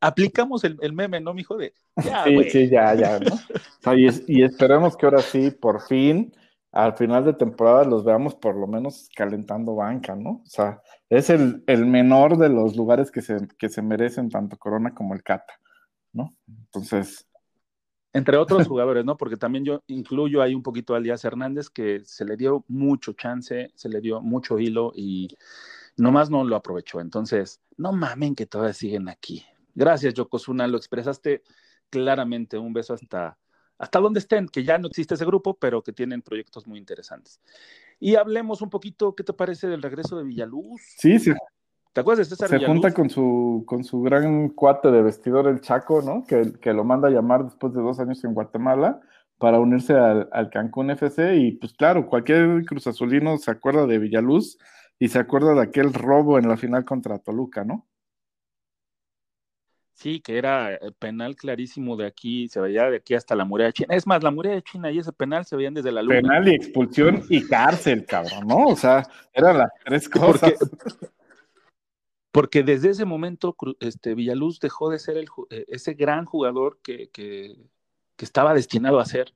aplicamos 0.00 0.64
el, 0.64 0.92
meme, 0.92 1.20
¿no, 1.20 1.32
mijo? 1.32 1.56
De, 1.56 1.72
ya, 1.96 2.24
sí, 2.24 2.50
sí, 2.50 2.68
ya, 2.68 2.94
ya, 2.94 3.18
¿no? 3.18 3.96
y, 3.96 4.42
esperemos 4.42 4.96
que 4.96 5.06
ahora 5.06 5.22
sí, 5.22 5.50
por 5.50 5.80
fin, 5.80 6.34
al 6.72 6.94
final 6.96 7.24
de 7.24 7.32
temporada 7.32 7.84
los 7.84 8.04
veamos 8.04 8.34
por 8.34 8.54
lo 8.54 8.66
menos 8.66 9.08
calentando 9.16 9.74
banca, 9.74 10.14
¿no? 10.14 10.42
O 10.44 10.46
sea, 10.46 10.80
es 11.08 11.30
el, 11.30 11.64
el 11.66 11.86
menor 11.86 12.36
de 12.36 12.48
los 12.48 12.76
lugares 12.76 13.10
que 13.10 13.22
se, 13.22 13.48
que 13.58 13.68
se 13.68 13.82
merecen 13.82 14.28
tanto 14.28 14.56
Corona 14.56 14.94
como 14.94 15.14
el 15.14 15.22
Cata, 15.22 15.54
¿no? 16.12 16.36
Entonces, 16.46 17.26
entre 18.12 18.36
otros 18.36 18.66
jugadores, 18.68 19.04
¿no? 19.04 19.16
Porque 19.16 19.36
también 19.36 19.64
yo 19.64 19.82
incluyo 19.86 20.42
ahí 20.42 20.54
un 20.54 20.62
poquito 20.62 20.94
a 20.94 20.98
Elías 20.98 21.24
Hernández, 21.24 21.68
que 21.68 22.00
se 22.04 22.24
le 22.24 22.36
dio 22.36 22.64
mucho 22.68 23.12
chance, 23.12 23.70
se 23.74 23.88
le 23.88 24.00
dio 24.00 24.20
mucho 24.20 24.58
hilo 24.58 24.92
y 24.94 25.28
nomás 25.96 26.30
no 26.30 26.44
lo 26.44 26.56
aprovechó. 26.56 27.00
Entonces, 27.00 27.60
no 27.76 27.92
mamen 27.92 28.34
que 28.34 28.46
todavía 28.46 28.74
siguen 28.74 29.08
aquí. 29.08 29.44
Gracias, 29.74 30.14
Yokozuna, 30.14 30.66
lo 30.66 30.76
expresaste 30.76 31.42
claramente. 31.90 32.58
Un 32.58 32.72
beso 32.72 32.94
hasta, 32.94 33.38
hasta 33.78 33.98
donde 33.98 34.20
estén, 34.20 34.48
que 34.48 34.64
ya 34.64 34.78
no 34.78 34.88
existe 34.88 35.14
ese 35.14 35.24
grupo, 35.24 35.56
pero 35.58 35.82
que 35.82 35.92
tienen 35.92 36.22
proyectos 36.22 36.66
muy 36.66 36.78
interesantes. 36.78 37.40
Y 37.98 38.16
hablemos 38.16 38.62
un 38.62 38.70
poquito, 38.70 39.14
¿qué 39.14 39.24
te 39.24 39.32
parece 39.32 39.68
del 39.68 39.82
regreso 39.82 40.16
de 40.16 40.24
Villaluz? 40.24 40.80
Sí, 40.96 41.18
sí. 41.18 41.32
¿Te 41.92 42.00
acuerdas 42.00 42.28
de 42.28 42.36
César 42.36 42.48
Se 42.48 42.64
junta 42.64 42.92
con 42.92 43.10
su, 43.10 43.64
con 43.66 43.82
su 43.82 44.00
gran 44.00 44.50
cuate 44.50 44.90
de 44.90 45.02
vestidor, 45.02 45.48
el 45.48 45.60
Chaco, 45.60 46.02
¿no? 46.02 46.24
Que, 46.24 46.52
que 46.60 46.72
lo 46.72 46.84
manda 46.84 47.08
a 47.08 47.10
llamar 47.10 47.44
después 47.44 47.74
de 47.74 47.82
dos 47.82 47.98
años 47.98 48.22
en 48.22 48.32
Guatemala 48.32 49.00
para 49.38 49.58
unirse 49.58 49.94
al, 49.94 50.28
al, 50.32 50.50
Cancún 50.50 50.90
FC. 50.90 51.36
Y 51.36 51.52
pues 51.52 51.72
claro, 51.72 52.06
cualquier 52.06 52.64
Cruz 52.64 52.86
Azulino 52.86 53.38
se 53.38 53.50
acuerda 53.50 53.86
de 53.86 53.98
Villaluz 53.98 54.58
y 55.00 55.08
se 55.08 55.18
acuerda 55.18 55.54
de 55.54 55.62
aquel 55.62 55.92
robo 55.92 56.38
en 56.38 56.48
la 56.48 56.56
final 56.56 56.84
contra 56.84 57.18
Toluca, 57.18 57.64
¿no? 57.64 57.88
Sí, 59.94 60.20
que 60.20 60.38
era 60.38 60.72
eh, 60.72 60.78
penal 60.98 61.36
clarísimo 61.36 61.94
de 61.96 62.06
aquí, 62.06 62.48
se 62.48 62.58
veía 62.58 62.88
de 62.88 62.96
aquí 62.96 63.14
hasta 63.14 63.34
la 63.34 63.44
muralla 63.44 63.72
china. 63.72 63.94
Es 63.94 64.06
más, 64.06 64.22
la 64.22 64.30
muralla 64.30 64.62
china 64.62 64.90
y 64.90 64.98
ese 64.98 65.12
penal 65.12 65.44
se 65.44 65.56
veían 65.56 65.74
desde 65.74 65.92
la 65.92 66.00
luna. 66.00 66.22
Penal 66.22 66.48
y 66.48 66.54
expulsión 66.54 67.22
y 67.28 67.46
cárcel, 67.46 68.06
cabrón, 68.06 68.46
¿no? 68.46 68.64
O 68.68 68.76
sea, 68.76 69.02
eran 69.34 69.58
las 69.58 69.70
tres 69.84 70.08
cosas. 70.08 70.54
Porque, 70.58 71.06
porque 72.32 72.62
desde 72.62 72.90
ese 72.90 73.04
momento 73.04 73.56
este, 73.80 74.14
Villaluz 74.14 74.60
dejó 74.60 74.90
de 74.90 74.98
ser 74.98 75.16
el, 75.16 75.26
eh, 75.50 75.64
ese 75.68 75.94
gran 75.94 76.24
jugador 76.24 76.80
que, 76.82 77.10
que, 77.10 77.56
que 78.16 78.24
estaba 78.24 78.54
destinado 78.54 79.00
a 79.00 79.06
ser 79.06 79.34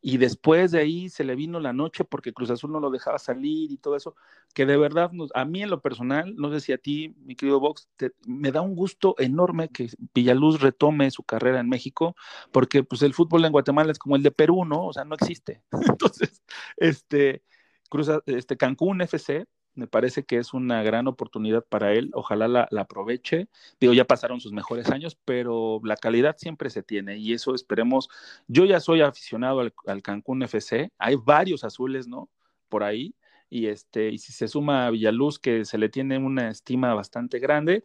y 0.00 0.18
después 0.18 0.70
de 0.70 0.78
ahí 0.78 1.08
se 1.08 1.24
le 1.24 1.34
vino 1.34 1.58
la 1.58 1.72
noche 1.72 2.04
porque 2.04 2.32
Cruz 2.32 2.50
Azul 2.50 2.70
no 2.70 2.80
lo 2.80 2.90
dejaba 2.90 3.18
salir 3.18 3.72
y 3.72 3.76
todo 3.76 3.96
eso, 3.96 4.14
que 4.54 4.66
de 4.66 4.76
verdad 4.76 5.10
nos, 5.10 5.30
a 5.34 5.44
mí 5.44 5.62
en 5.62 5.70
lo 5.70 5.80
personal, 5.80 6.34
no 6.36 6.52
sé 6.52 6.60
si 6.60 6.72
a 6.72 6.78
ti, 6.78 7.14
mi 7.24 7.34
querido 7.34 7.60
Vox, 7.60 7.88
me 8.26 8.52
da 8.52 8.60
un 8.60 8.76
gusto 8.76 9.16
enorme 9.18 9.68
que 9.68 9.88
Villaluz 10.14 10.60
retome 10.60 11.10
su 11.10 11.24
carrera 11.24 11.60
en 11.60 11.68
México, 11.68 12.14
porque 12.52 12.84
pues 12.84 13.02
el 13.02 13.14
fútbol 13.14 13.44
en 13.44 13.52
Guatemala 13.52 13.90
es 13.90 13.98
como 13.98 14.16
el 14.16 14.22
de 14.22 14.30
Perú, 14.30 14.64
¿no? 14.64 14.86
O 14.86 14.92
sea, 14.92 15.04
no 15.04 15.14
existe. 15.16 15.62
Entonces, 15.72 16.42
este, 16.76 17.42
Cruz, 17.88 18.08
este 18.26 18.56
Cancún 18.56 19.00
FC 19.00 19.46
me 19.76 19.86
parece 19.86 20.24
que 20.24 20.38
es 20.38 20.54
una 20.54 20.82
gran 20.82 21.06
oportunidad 21.06 21.64
para 21.64 21.92
él, 21.92 22.10
ojalá 22.14 22.48
la, 22.48 22.68
aproveche. 22.78 23.48
Digo, 23.78 23.92
ya 23.92 24.04
pasaron 24.04 24.40
sus 24.40 24.52
mejores 24.52 24.90
años, 24.90 25.16
pero 25.24 25.80
la 25.84 25.96
calidad 25.96 26.36
siempre 26.38 26.70
se 26.70 26.82
tiene 26.82 27.18
y 27.18 27.32
eso 27.32 27.54
esperemos. 27.54 28.08
Yo 28.48 28.64
ya 28.64 28.80
soy 28.80 29.02
aficionado 29.02 29.60
al, 29.60 30.02
Cancún 30.02 30.42
FC, 30.42 30.90
hay 30.98 31.16
varios 31.16 31.64
azules, 31.64 32.08
¿no? 32.08 32.28
Por 32.68 32.82
ahí. 32.82 33.14
Y, 33.48 33.66
este, 33.66 34.08
y 34.08 34.18
si 34.18 34.32
se 34.32 34.48
suma 34.48 34.86
a 34.86 34.90
Villaluz, 34.90 35.38
que 35.38 35.64
se 35.64 35.78
le 35.78 35.88
tiene 35.88 36.18
una 36.18 36.50
estima 36.50 36.94
bastante 36.94 37.38
grande, 37.38 37.84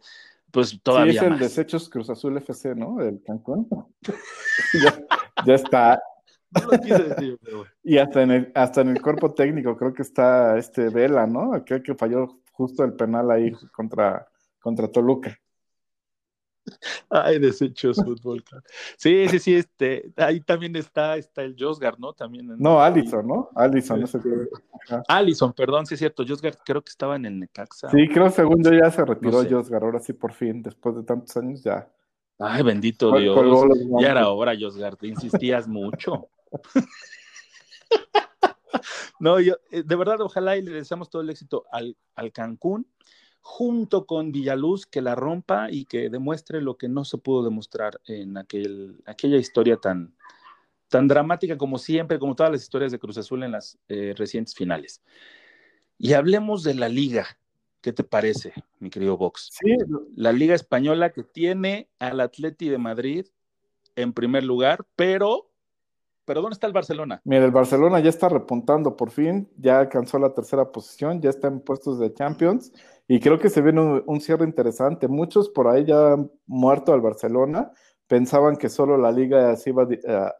pues 0.50 0.80
todavía. 0.82 1.12
Sí, 1.12 1.18
es 1.18 1.32
el 1.32 1.38
Desechos 1.38 1.88
Cruz 1.88 2.10
Azul 2.10 2.36
FC, 2.36 2.74
¿no? 2.74 3.00
El 3.00 3.22
Cancún. 3.22 3.68
ya 5.46 5.54
está, 5.54 6.02
y 7.82 7.98
hasta 7.98 8.22
en, 8.22 8.30
el, 8.30 8.52
hasta 8.54 8.80
en 8.82 8.88
el 8.90 9.02
cuerpo 9.02 9.32
técnico 9.32 9.76
creo 9.76 9.92
que 9.92 10.02
está 10.02 10.58
este 10.58 10.88
Vela, 10.88 11.26
¿no? 11.26 11.64
Creo 11.64 11.82
que 11.82 11.94
falló 11.94 12.40
justo 12.52 12.84
el 12.84 12.94
penal 12.94 13.30
ahí 13.30 13.52
contra, 13.72 14.28
contra 14.60 14.88
Toluca. 14.88 15.38
Ay, 17.10 17.38
desechos 17.38 17.96
fútbol. 17.96 18.42
Sí, 18.96 19.28
sí, 19.28 19.38
sí, 19.38 19.54
este, 19.56 20.12
ahí 20.16 20.40
también 20.40 20.76
está, 20.76 21.16
está 21.16 21.42
el 21.42 21.56
Josgar, 21.58 21.98
¿no? 21.98 22.12
También 22.12 22.46
no, 22.58 22.80
Allison, 22.80 23.26
¿no? 23.26 23.50
Allison, 23.54 24.00
no 24.00 24.06
sé 24.06 24.20
Allison, 25.08 25.52
perdón, 25.52 25.86
sí 25.86 25.94
es 25.94 25.98
cierto, 25.98 26.24
Josgar 26.26 26.56
creo 26.64 26.82
que 26.82 26.90
estaba 26.90 27.16
en 27.16 27.26
el 27.26 27.40
Necaxa. 27.40 27.90
Sí, 27.90 28.08
creo 28.08 28.30
según 28.30 28.62
yo 28.62 28.72
ya 28.72 28.90
se 28.90 29.04
retiró 29.04 29.42
Josgar, 29.48 29.82
ahora 29.82 29.98
sí 29.98 30.12
por 30.12 30.32
fin, 30.32 30.62
después 30.62 30.94
de 30.96 31.02
tantos 31.02 31.36
años 31.36 31.62
ya. 31.62 31.88
Ay, 32.42 32.62
bendito 32.62 33.16
Dios. 33.16 33.38
Ya 34.00 34.10
era 34.10 34.28
hora, 34.30 34.54
Josgar, 34.58 34.96
te 34.96 35.06
insistías 35.06 35.68
mucho. 35.68 36.28
no, 39.20 39.38
yo, 39.38 39.54
eh, 39.70 39.84
de 39.84 39.96
verdad, 39.96 40.20
ojalá 40.20 40.56
y 40.56 40.62
le 40.62 40.72
deseamos 40.72 41.08
todo 41.08 41.22
el 41.22 41.30
éxito 41.30 41.64
al, 41.70 41.96
al 42.16 42.32
Cancún, 42.32 42.86
junto 43.40 44.06
con 44.06 44.32
Villaluz, 44.32 44.86
que 44.86 45.00
la 45.00 45.14
rompa 45.14 45.70
y 45.70 45.84
que 45.84 46.10
demuestre 46.10 46.60
lo 46.60 46.76
que 46.76 46.88
no 46.88 47.04
se 47.04 47.18
pudo 47.18 47.44
demostrar 47.44 48.00
en 48.06 48.36
aquel, 48.36 49.00
aquella 49.06 49.36
historia 49.36 49.76
tan, 49.76 50.16
tan 50.88 51.06
dramática 51.06 51.56
como 51.56 51.78
siempre, 51.78 52.18
como 52.18 52.34
todas 52.34 52.52
las 52.52 52.62
historias 52.62 52.90
de 52.90 52.98
Cruz 52.98 53.18
Azul 53.18 53.44
en 53.44 53.52
las 53.52 53.78
eh, 53.88 54.14
recientes 54.16 54.54
finales. 54.54 55.00
Y 55.96 56.14
hablemos 56.14 56.64
de 56.64 56.74
la 56.74 56.88
liga. 56.88 57.38
¿Qué 57.82 57.92
te 57.92 58.04
parece, 58.04 58.54
mi 58.78 58.90
querido 58.90 59.16
Vox? 59.16 59.50
Sí. 59.52 59.76
La 60.14 60.32
liga 60.32 60.54
española 60.54 61.10
que 61.10 61.24
tiene 61.24 61.88
al 61.98 62.20
Atleti 62.20 62.68
de 62.68 62.78
Madrid 62.78 63.26
en 63.96 64.12
primer 64.12 64.44
lugar, 64.44 64.86
pero 64.96 65.48
pero 66.24 66.40
¿dónde 66.40 66.54
está 66.54 66.68
el 66.68 66.72
Barcelona? 66.72 67.20
Mira, 67.24 67.44
el 67.44 67.50
Barcelona 67.50 67.98
ya 67.98 68.08
está 68.08 68.28
repuntando 68.28 68.96
por 68.96 69.10
fin, 69.10 69.50
ya 69.56 69.80
alcanzó 69.80 70.20
la 70.20 70.32
tercera 70.32 70.70
posición, 70.70 71.20
ya 71.20 71.30
está 71.30 71.48
en 71.48 71.60
puestos 71.60 71.98
de 71.98 72.14
Champions 72.14 72.72
y 73.08 73.18
creo 73.18 73.40
que 73.40 73.50
se 73.50 73.60
viene 73.60 74.02
un, 74.06 74.20
cierre 74.20 74.44
interesante. 74.44 75.08
Muchos 75.08 75.48
por 75.48 75.66
ahí 75.66 75.84
ya 75.84 76.12
han 76.12 76.30
muerto 76.46 76.92
al 76.92 77.00
Barcelona, 77.00 77.72
pensaban 78.06 78.56
que 78.56 78.68
solo 78.68 78.96
la 78.96 79.10
liga 79.10 79.56
se 79.56 79.70
iba 79.70 79.88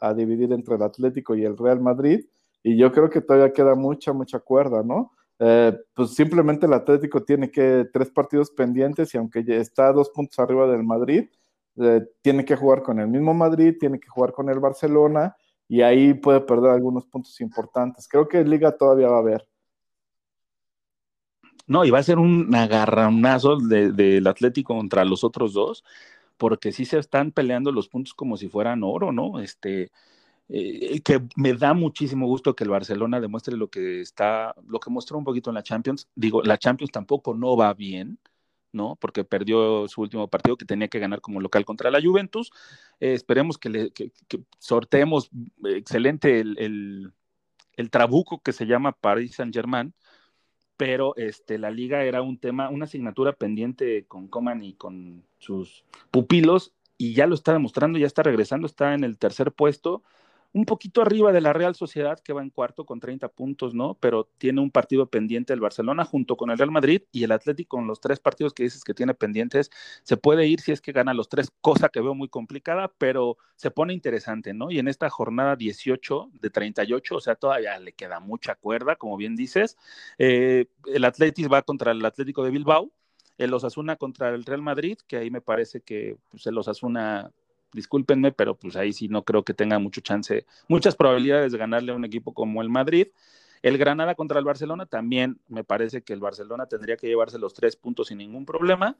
a, 0.01 0.15
dividir 0.15 0.53
entre 0.53 0.77
el 0.77 0.83
Atlético 0.83 1.35
y 1.35 1.45
el 1.45 1.59
Real 1.59 1.81
Madrid 1.81 2.27
y 2.63 2.79
yo 2.79 2.93
creo 2.93 3.11
que 3.11 3.21
todavía 3.21 3.53
queda 3.53 3.75
mucha, 3.75 4.13
mucha 4.13 4.39
cuerda, 4.39 4.85
¿no? 4.85 5.11
Eh, 5.45 5.77
pues 5.93 6.15
simplemente 6.15 6.67
el 6.67 6.73
Atlético 6.73 7.25
tiene 7.25 7.51
que 7.51 7.89
tres 7.93 8.11
partidos 8.11 8.49
pendientes 8.53 9.13
y 9.13 9.19
aunque 9.19 9.45
está 9.49 9.93
dos 9.93 10.11
puntos 10.11 10.39
arriba 10.39 10.69
del 10.69 10.85
Madrid, 10.85 11.25
eh, 11.79 12.03
tiene 12.21 12.45
que 12.45 12.55
jugar 12.55 12.83
con 12.83 13.01
el 13.01 13.09
mismo 13.09 13.35
Madrid, 13.35 13.75
tiene 13.81 13.99
que 13.99 14.09
jugar 14.09 14.31
con 14.31 14.49
el 14.49 14.61
Barcelona 14.61 15.35
y 15.67 15.83
ahí 15.83 16.15
puede 16.15 16.43
perder 16.43 16.71
algunos 16.71 17.07
puntos 17.07 17.41
importantes. 17.41 18.07
Creo 18.07 18.29
que 18.29 18.45
Liga 18.45 18.71
todavía 18.71 19.09
va 19.09 19.17
a 19.17 19.21
haber. 19.21 19.49
No, 21.67 21.85
y 21.85 21.91
va 21.91 21.99
a 21.99 22.05
ser 22.05 22.21
un 22.21 22.55
agarronazo 22.55 23.57
del 23.59 24.27
Atlético 24.29 24.77
contra 24.77 25.05
los 25.05 25.25
otros 25.25 25.55
dos, 25.55 25.83
porque 26.37 26.71
sí 26.71 26.85
se 26.85 26.99
están 26.99 27.33
peleando 27.33 27.73
los 27.73 27.89
puntos 27.89 28.15
como 28.15 28.37
si 28.37 28.49
fueran 28.49 28.85
oro, 28.85 29.11
¿no? 29.11 29.41
Este, 29.41 29.91
eh, 30.49 31.01
que 31.01 31.21
me 31.37 31.55
da 31.55 31.73
muchísimo 31.73 32.27
gusto 32.27 32.55
que 32.55 32.65
el 32.65 32.71
Barcelona 32.71 33.21
demuestre 33.21 33.57
lo 33.57 33.71
que 33.71 34.01
está, 34.01 34.55
lo 34.67 34.81
que 34.81 34.91
mostró 34.91 35.19
un 35.19 35.25
poquito 35.25 35.51
en 35.51 35.55
la 35.55 35.63
Champions. 35.63 36.09
Digo, 36.15 36.43
la 36.43 36.59
Champions 36.59 36.93
tampoco 36.93 37.35
no 37.35 37.57
va 37.57 37.73
bien, 37.75 38.19
¿no? 38.73 38.97
Porque 38.97 39.25
perdió 39.25 39.89
su 39.89 40.03
último 40.03 40.29
partido 40.29 40.57
que 40.57 40.65
tenía 40.65 40.89
que 40.89 40.99
ganar 40.99 41.21
como 41.21 41.41
local 41.41 41.65
contra 41.65 41.91
la 41.91 42.03
Juventus. 42.03 42.51
Eh, 43.01 43.15
esperemos 43.15 43.59
que, 43.59 43.71
le, 43.71 43.93
sorteemos 44.59 45.31
excelente 45.65 46.41
el, 46.41 47.13
trabuco 47.91 48.41
que 48.43 48.53
se 48.53 48.67
llama 48.67 48.93
Paris 48.93 49.37
Saint-Germain, 49.37 49.95
pero 50.77 51.17
este, 51.17 51.59
la 51.59 51.71
liga 51.71 52.05
era 52.05 52.23
un 52.23 52.39
tema, 52.39 52.69
una 52.71 52.85
asignatura 52.85 53.33
pendiente 53.33 54.05
con 54.07 54.29
Coman 54.29 54.63
y 54.63 54.75
con 54.75 55.25
sus 55.39 55.85
pupilos, 56.11 56.75
y 56.99 57.15
ya 57.15 57.27
lo 57.27 57.35
está 57.35 57.53
demostrando, 57.53 57.99
ya 57.99 58.07
está 58.07 58.23
regresando, 58.23 58.67
está 58.67 58.95
en 58.95 59.05
el 59.05 59.19
tercer 59.19 59.53
puesto 59.53 60.03
un 60.55 60.67
poquito 60.67 61.01
arriba 61.01 61.33
de 61.33 61.41
la 61.41 61.53
Real 61.53 61.75
Sociedad, 61.75 62.19
que 62.21 62.33
va 62.33 62.43
en 62.43 62.51
cuarto 62.51 62.85
con 62.85 63.01
30 63.01 63.29
puntos, 63.29 63.75
¿no? 63.75 63.95
Pero 63.95 64.29
tiene 64.39 64.61
un 64.61 64.71
partido 64.71 65.07
pendiente 65.07 65.53
el 65.53 65.61
Barcelona 65.61 66.05
junto 66.05 66.37
con 66.37 66.51
el 66.51 66.59
Real 66.59 66.71
Madrid 66.71 67.03
y 67.11 67.25
el 67.25 67.33
Atlético 67.33 67.77
con 67.77 67.87
los 67.87 68.01
tres 68.01 68.21
partidos 68.21 68.53
que 68.53 68.65
dices 68.65 68.85
que 68.85 68.93
tiene 68.93 69.15
pendientes. 69.15 69.71
Se 70.03 70.17
puede 70.17 70.47
ir 70.47 70.61
si 70.61 70.73
es 70.73 70.83
que 70.83 70.93
gana 70.93 71.15
los 71.15 71.29
tres, 71.29 71.51
cosa 71.61 71.89
que 71.89 72.01
veo 72.01 72.15
muy 72.15 72.29
complicada, 72.29 72.93
pero 72.99 73.39
se 73.57 73.71
pone 73.71 73.95
interesante, 73.95 74.53
¿no? 74.53 74.71
Y 74.71 74.79
en 74.79 74.89
esta 74.89 75.09
jornada 75.09 75.57
18 75.57 76.31
de 76.35 76.51
38, 76.51 77.17
o 77.17 77.21
sea, 77.21 77.35
todavía 77.35 77.79
le 77.79 77.93
queda 77.93 78.21
mucha 78.21 78.55
cuerda, 78.55 78.97
como 78.97 79.17
bien 79.17 79.37
dices. 79.37 79.79
Eh, 80.19 80.67
el 80.87 81.05
Atlético 81.05 81.49
va 81.49 81.63
contra 81.63 81.93
el 81.93 82.05
Atlético 82.05 82.45
de 82.45 82.51
Bilbao, 82.51 82.91
el 83.39 83.55
Osasuna 83.55 83.97
contra 83.97 84.29
el 84.31 84.45
Real 84.45 84.63
Madrid, 84.63 84.99
que 85.07 85.17
ahí 85.17 85.31
me 85.31 85.41
parece 85.41 85.81
que 85.81 86.17
pues, 86.31 86.47
el 86.47 86.59
Osasuna 86.59 87.33
discúlpenme, 87.73 88.33
pero 88.33 88.55
pues 88.55 88.77
ahí 88.77 88.93
sí 88.93 89.09
no 89.09 89.25
creo 89.25 89.45
que 89.45 89.55
tenga 89.55 89.79
mucho 89.79 90.01
chance, 90.01 90.47
muchas 90.69 90.97
probabilidades 90.97 91.53
de 91.53 91.59
ganarle 91.59 91.93
a 91.93 91.97
un 91.97 92.05
equipo 92.05 92.35
como 92.35 92.63
el 92.63 92.69
Madrid. 92.69 93.09
El 93.63 93.79
Granada 93.79 94.15
contra 94.15 94.39
el 94.39 94.45
Barcelona 94.45 94.87
también 94.87 95.39
me 95.49 95.65
parece 95.65 96.03
que 96.03 96.13
el 96.13 96.21
Barcelona 96.21 96.67
tendría 96.67 96.97
que 96.97 97.07
llevarse 97.07 97.39
los 97.39 97.55
tres 97.55 97.77
puntos 97.77 98.09
sin 98.09 98.19
ningún 98.19 98.45
problema. 98.45 98.97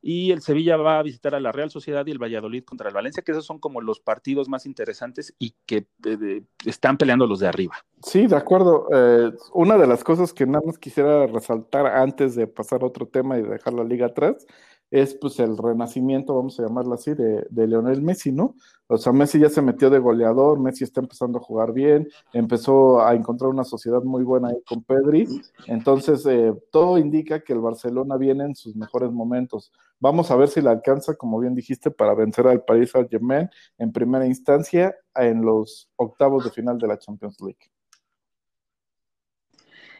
Y 0.00 0.30
el 0.30 0.42
Sevilla 0.42 0.76
va 0.76 1.00
a 1.00 1.02
visitar 1.02 1.34
a 1.34 1.40
la 1.40 1.50
Real 1.50 1.70
Sociedad 1.70 2.06
y 2.06 2.12
el 2.12 2.22
Valladolid 2.22 2.62
contra 2.62 2.88
el 2.88 2.94
Valencia, 2.94 3.24
que 3.24 3.32
esos 3.32 3.44
son 3.44 3.58
como 3.58 3.80
los 3.80 3.98
partidos 3.98 4.48
más 4.48 4.64
interesantes 4.64 5.34
y 5.40 5.54
que 5.66 5.88
eh, 6.06 6.42
están 6.64 6.96
peleando 6.96 7.26
los 7.26 7.40
de 7.40 7.48
arriba. 7.48 7.74
Sí, 8.04 8.28
de 8.28 8.36
acuerdo. 8.36 8.86
Eh, 8.92 9.32
una 9.54 9.76
de 9.76 9.88
las 9.88 10.04
cosas 10.04 10.32
que 10.32 10.46
nada 10.46 10.62
más 10.64 10.78
quisiera 10.78 11.26
resaltar 11.26 11.86
antes 11.86 12.36
de 12.36 12.46
pasar 12.46 12.82
a 12.82 12.86
otro 12.86 13.06
tema 13.06 13.38
y 13.38 13.42
dejar 13.42 13.74
la 13.74 13.82
liga 13.82 14.06
atrás 14.06 14.46
es 14.90 15.14
pues 15.14 15.38
el 15.40 15.56
renacimiento, 15.56 16.34
vamos 16.34 16.58
a 16.58 16.62
llamarlo 16.62 16.94
así, 16.94 17.14
de, 17.14 17.46
de 17.50 17.66
Leonel 17.66 18.02
Messi, 18.02 18.32
¿no? 18.32 18.54
O 18.86 18.96
sea, 18.96 19.12
Messi 19.12 19.38
ya 19.38 19.50
se 19.50 19.60
metió 19.60 19.90
de 19.90 19.98
goleador, 19.98 20.58
Messi 20.58 20.84
está 20.84 21.00
empezando 21.00 21.38
a 21.38 21.42
jugar 21.42 21.72
bien, 21.72 22.08
empezó 22.32 23.02
a 23.04 23.14
encontrar 23.14 23.50
una 23.50 23.64
sociedad 23.64 24.02
muy 24.02 24.24
buena 24.24 24.48
ahí 24.48 24.62
con 24.66 24.82
Pedri, 24.82 25.26
entonces 25.66 26.24
eh, 26.26 26.54
todo 26.70 26.96
indica 26.96 27.40
que 27.40 27.52
el 27.52 27.60
Barcelona 27.60 28.16
viene 28.16 28.44
en 28.44 28.54
sus 28.54 28.74
mejores 28.76 29.12
momentos. 29.12 29.72
Vamos 30.00 30.30
a 30.30 30.36
ver 30.36 30.48
si 30.48 30.62
le 30.62 30.70
alcanza, 30.70 31.16
como 31.16 31.38
bien 31.38 31.54
dijiste, 31.54 31.90
para 31.90 32.14
vencer 32.14 32.46
al 32.46 32.64
Paris 32.64 32.92
Saint-Germain 32.92 33.50
en 33.76 33.92
primera 33.92 34.26
instancia 34.26 34.96
en 35.14 35.42
los 35.42 35.90
octavos 35.96 36.44
de 36.44 36.50
final 36.50 36.78
de 36.78 36.86
la 36.86 36.98
Champions 36.98 37.38
League. 37.40 37.70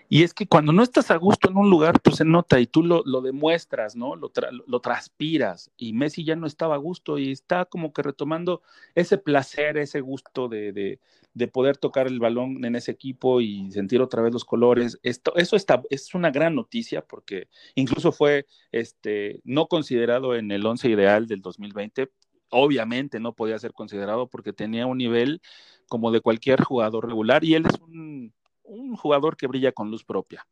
Y 0.09 0.23
es 0.23 0.33
que 0.33 0.47
cuando 0.47 0.73
no 0.73 0.83
estás 0.83 1.11
a 1.11 1.17
gusto 1.17 1.51
en 1.51 1.57
un 1.57 1.69
lugar, 1.69 2.01
pues 2.01 2.17
se 2.17 2.25
nota 2.25 2.59
y 2.61 2.67
tú 2.67 2.83
lo, 2.83 3.03
lo 3.05 3.21
demuestras, 3.21 3.95
¿no? 3.95 4.17
Lo, 4.17 4.33
lo, 4.67 4.81
transpiras. 4.81 5.71
Y 5.77 5.93
Messi 5.93 6.25
ya 6.25 6.35
no 6.35 6.47
estaba 6.47 6.77
a 6.77 6.79
gusto 6.79 7.19
y 7.19 7.31
está 7.31 7.67
como 7.67 7.93
que 7.93 8.03
retomando 8.03 8.63
ese 8.95 9.19
placer, 9.19 9.77
ese 9.77 10.01
gusto 10.01 10.49
de, 10.49 10.73
de, 10.73 11.01
de 11.35 11.49
poder 11.49 11.77
tocar 11.77 12.07
el 12.07 12.21
balón 12.21 12.65
en 12.65 12.75
ese 12.75 12.91
equipo 12.91 13.41
y 13.43 13.71
sentir 13.71 14.01
otra 14.01 14.23
vez 14.23 14.33
los 14.33 14.47
colores. 14.47 14.99
Esto, 15.03 15.37
eso 15.37 15.57
está, 15.57 15.83
es 15.91 16.15
una 16.15 16.31
gran 16.31 16.55
noticia 16.55 17.03
porque 17.03 17.49
incluso 17.75 18.11
fue 18.11 18.47
este, 18.73 19.41
no 19.45 19.67
considerado 19.69 20.35
en 20.35 20.51
el 20.51 20.65
once 20.65 20.89
ideal 20.89 21.27
del 21.27 21.43
2020. 21.43 22.11
Obviamente 22.51 23.21
no 23.21 23.35
podía 23.35 23.59
ser 23.59 23.75
considerado 23.75 24.27
porque 24.29 24.55
tenía 24.55 24.87
un 24.87 24.99
nivel 24.99 25.43
como 25.87 26.11
de 26.11 26.21
cualquier 26.21 26.63
jugador 26.63 27.07
regular 27.07 27.45
y 27.45 27.55
él 27.55 27.67
es 27.67 27.79
un 27.81 28.33
un 28.69 28.97
jugador 28.97 29.37
que 29.37 29.47
brilla 29.47 29.73
con 29.73 29.91
luz 29.91 30.05
propia. 30.05 30.47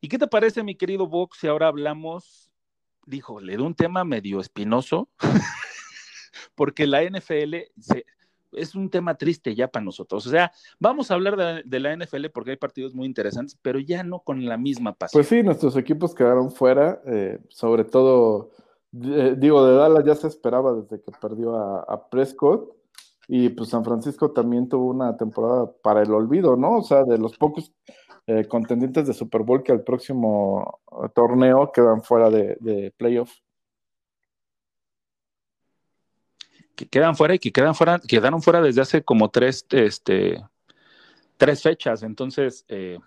¿Y 0.00 0.08
qué 0.08 0.18
te 0.18 0.26
parece, 0.26 0.62
mi 0.62 0.74
querido 0.74 1.06
Vox, 1.06 1.38
si 1.38 1.46
ahora 1.46 1.68
hablamos, 1.68 2.52
dijo, 3.06 3.40
le 3.40 3.56
de 3.56 3.62
un 3.62 3.74
tema 3.74 4.04
medio 4.04 4.40
espinoso, 4.40 5.08
porque 6.54 6.86
la 6.86 7.02
NFL 7.04 7.54
es 8.52 8.74
un 8.74 8.90
tema 8.90 9.14
triste 9.14 9.54
ya 9.54 9.68
para 9.68 9.84
nosotros. 9.84 10.26
O 10.26 10.30
sea, 10.30 10.52
vamos 10.78 11.10
a 11.10 11.14
hablar 11.14 11.62
de, 11.64 11.80
la 11.80 11.96
NFL 11.96 12.26
porque 12.34 12.50
hay 12.50 12.56
partidos 12.56 12.94
muy 12.94 13.06
interesantes, 13.06 13.56
pero 13.62 13.78
ya 13.78 14.02
no 14.02 14.20
con 14.20 14.44
la 14.44 14.56
misma 14.56 14.92
pasión. 14.92 15.20
Pues 15.20 15.28
sí, 15.28 15.42
nuestros 15.42 15.76
equipos 15.76 16.14
quedaron 16.14 16.50
fuera, 16.50 17.00
eh, 17.06 17.38
sobre 17.48 17.84
todo, 17.84 18.50
eh, 19.04 19.36
digo, 19.38 19.64
de 19.64 19.76
Dallas 19.76 20.04
ya 20.04 20.14
se 20.14 20.26
esperaba 20.26 20.74
desde 20.74 21.00
que 21.00 21.12
perdió 21.20 21.54
a 21.56 22.10
Prescott 22.10 22.81
y 23.28 23.48
pues 23.50 23.70
San 23.70 23.84
Francisco 23.84 24.32
también 24.32 24.68
tuvo 24.68 24.90
una 24.90 25.16
temporada 25.16 25.70
para 25.82 26.02
el 26.02 26.12
olvido, 26.12 26.56
¿no? 26.56 26.78
O 26.78 26.82
sea, 26.82 27.04
de 27.04 27.18
los 27.18 27.36
pocos 27.36 27.72
eh, 28.26 28.46
contendientes 28.46 29.06
de 29.06 29.14
Super 29.14 29.42
Bowl 29.42 29.62
que 29.62 29.72
al 29.72 29.82
próximo 29.82 30.80
eh, 30.90 31.08
torneo 31.14 31.72
quedan 31.72 32.02
fuera 32.02 32.30
de, 32.30 32.56
de 32.60 32.92
playoff. 32.96 33.32
Que 36.74 36.86
quedan 36.88 37.16
fuera 37.16 37.34
y 37.34 37.38
que 37.38 37.52
quedan 37.52 37.74
fuera, 37.74 38.00
quedaron 38.00 38.42
fuera 38.42 38.60
desde 38.60 38.80
hace 38.80 39.02
como 39.02 39.30
tres, 39.30 39.66
este, 39.70 40.42
tres 41.36 41.62
fechas. 41.62 42.02
Entonces, 42.02 42.64
eh, 42.68 42.98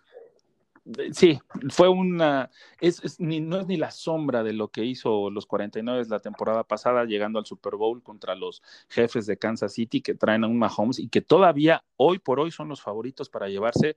Sí, 1.13 1.39
fue 1.69 1.89
una, 1.89 2.51
es, 2.79 3.19
ni, 3.19 3.41
no 3.41 3.59
es 3.59 3.65
ni 3.65 3.75
la 3.75 3.89
sombra 3.89 4.43
de 4.43 4.53
lo 4.53 4.67
que 4.67 4.85
hizo 4.85 5.31
los 5.31 5.47
49 5.47 6.05
la 6.09 6.19
temporada 6.19 6.63
pasada, 6.63 7.05
llegando 7.05 7.39
al 7.39 7.45
Super 7.47 7.75
Bowl 7.75 8.03
contra 8.03 8.35
los 8.35 8.61
jefes 8.89 9.25
de 9.25 9.37
Kansas 9.37 9.73
City 9.73 10.01
que 10.01 10.13
traen 10.13 10.43
a 10.43 10.47
un 10.47 10.59
Mahomes 10.59 10.99
y 10.99 11.07
que 11.07 11.21
todavía 11.21 11.83
hoy 11.97 12.19
por 12.19 12.39
hoy 12.39 12.51
son 12.51 12.69
los 12.69 12.83
favoritos 12.83 13.29
para 13.29 13.49
llevarse 13.49 13.95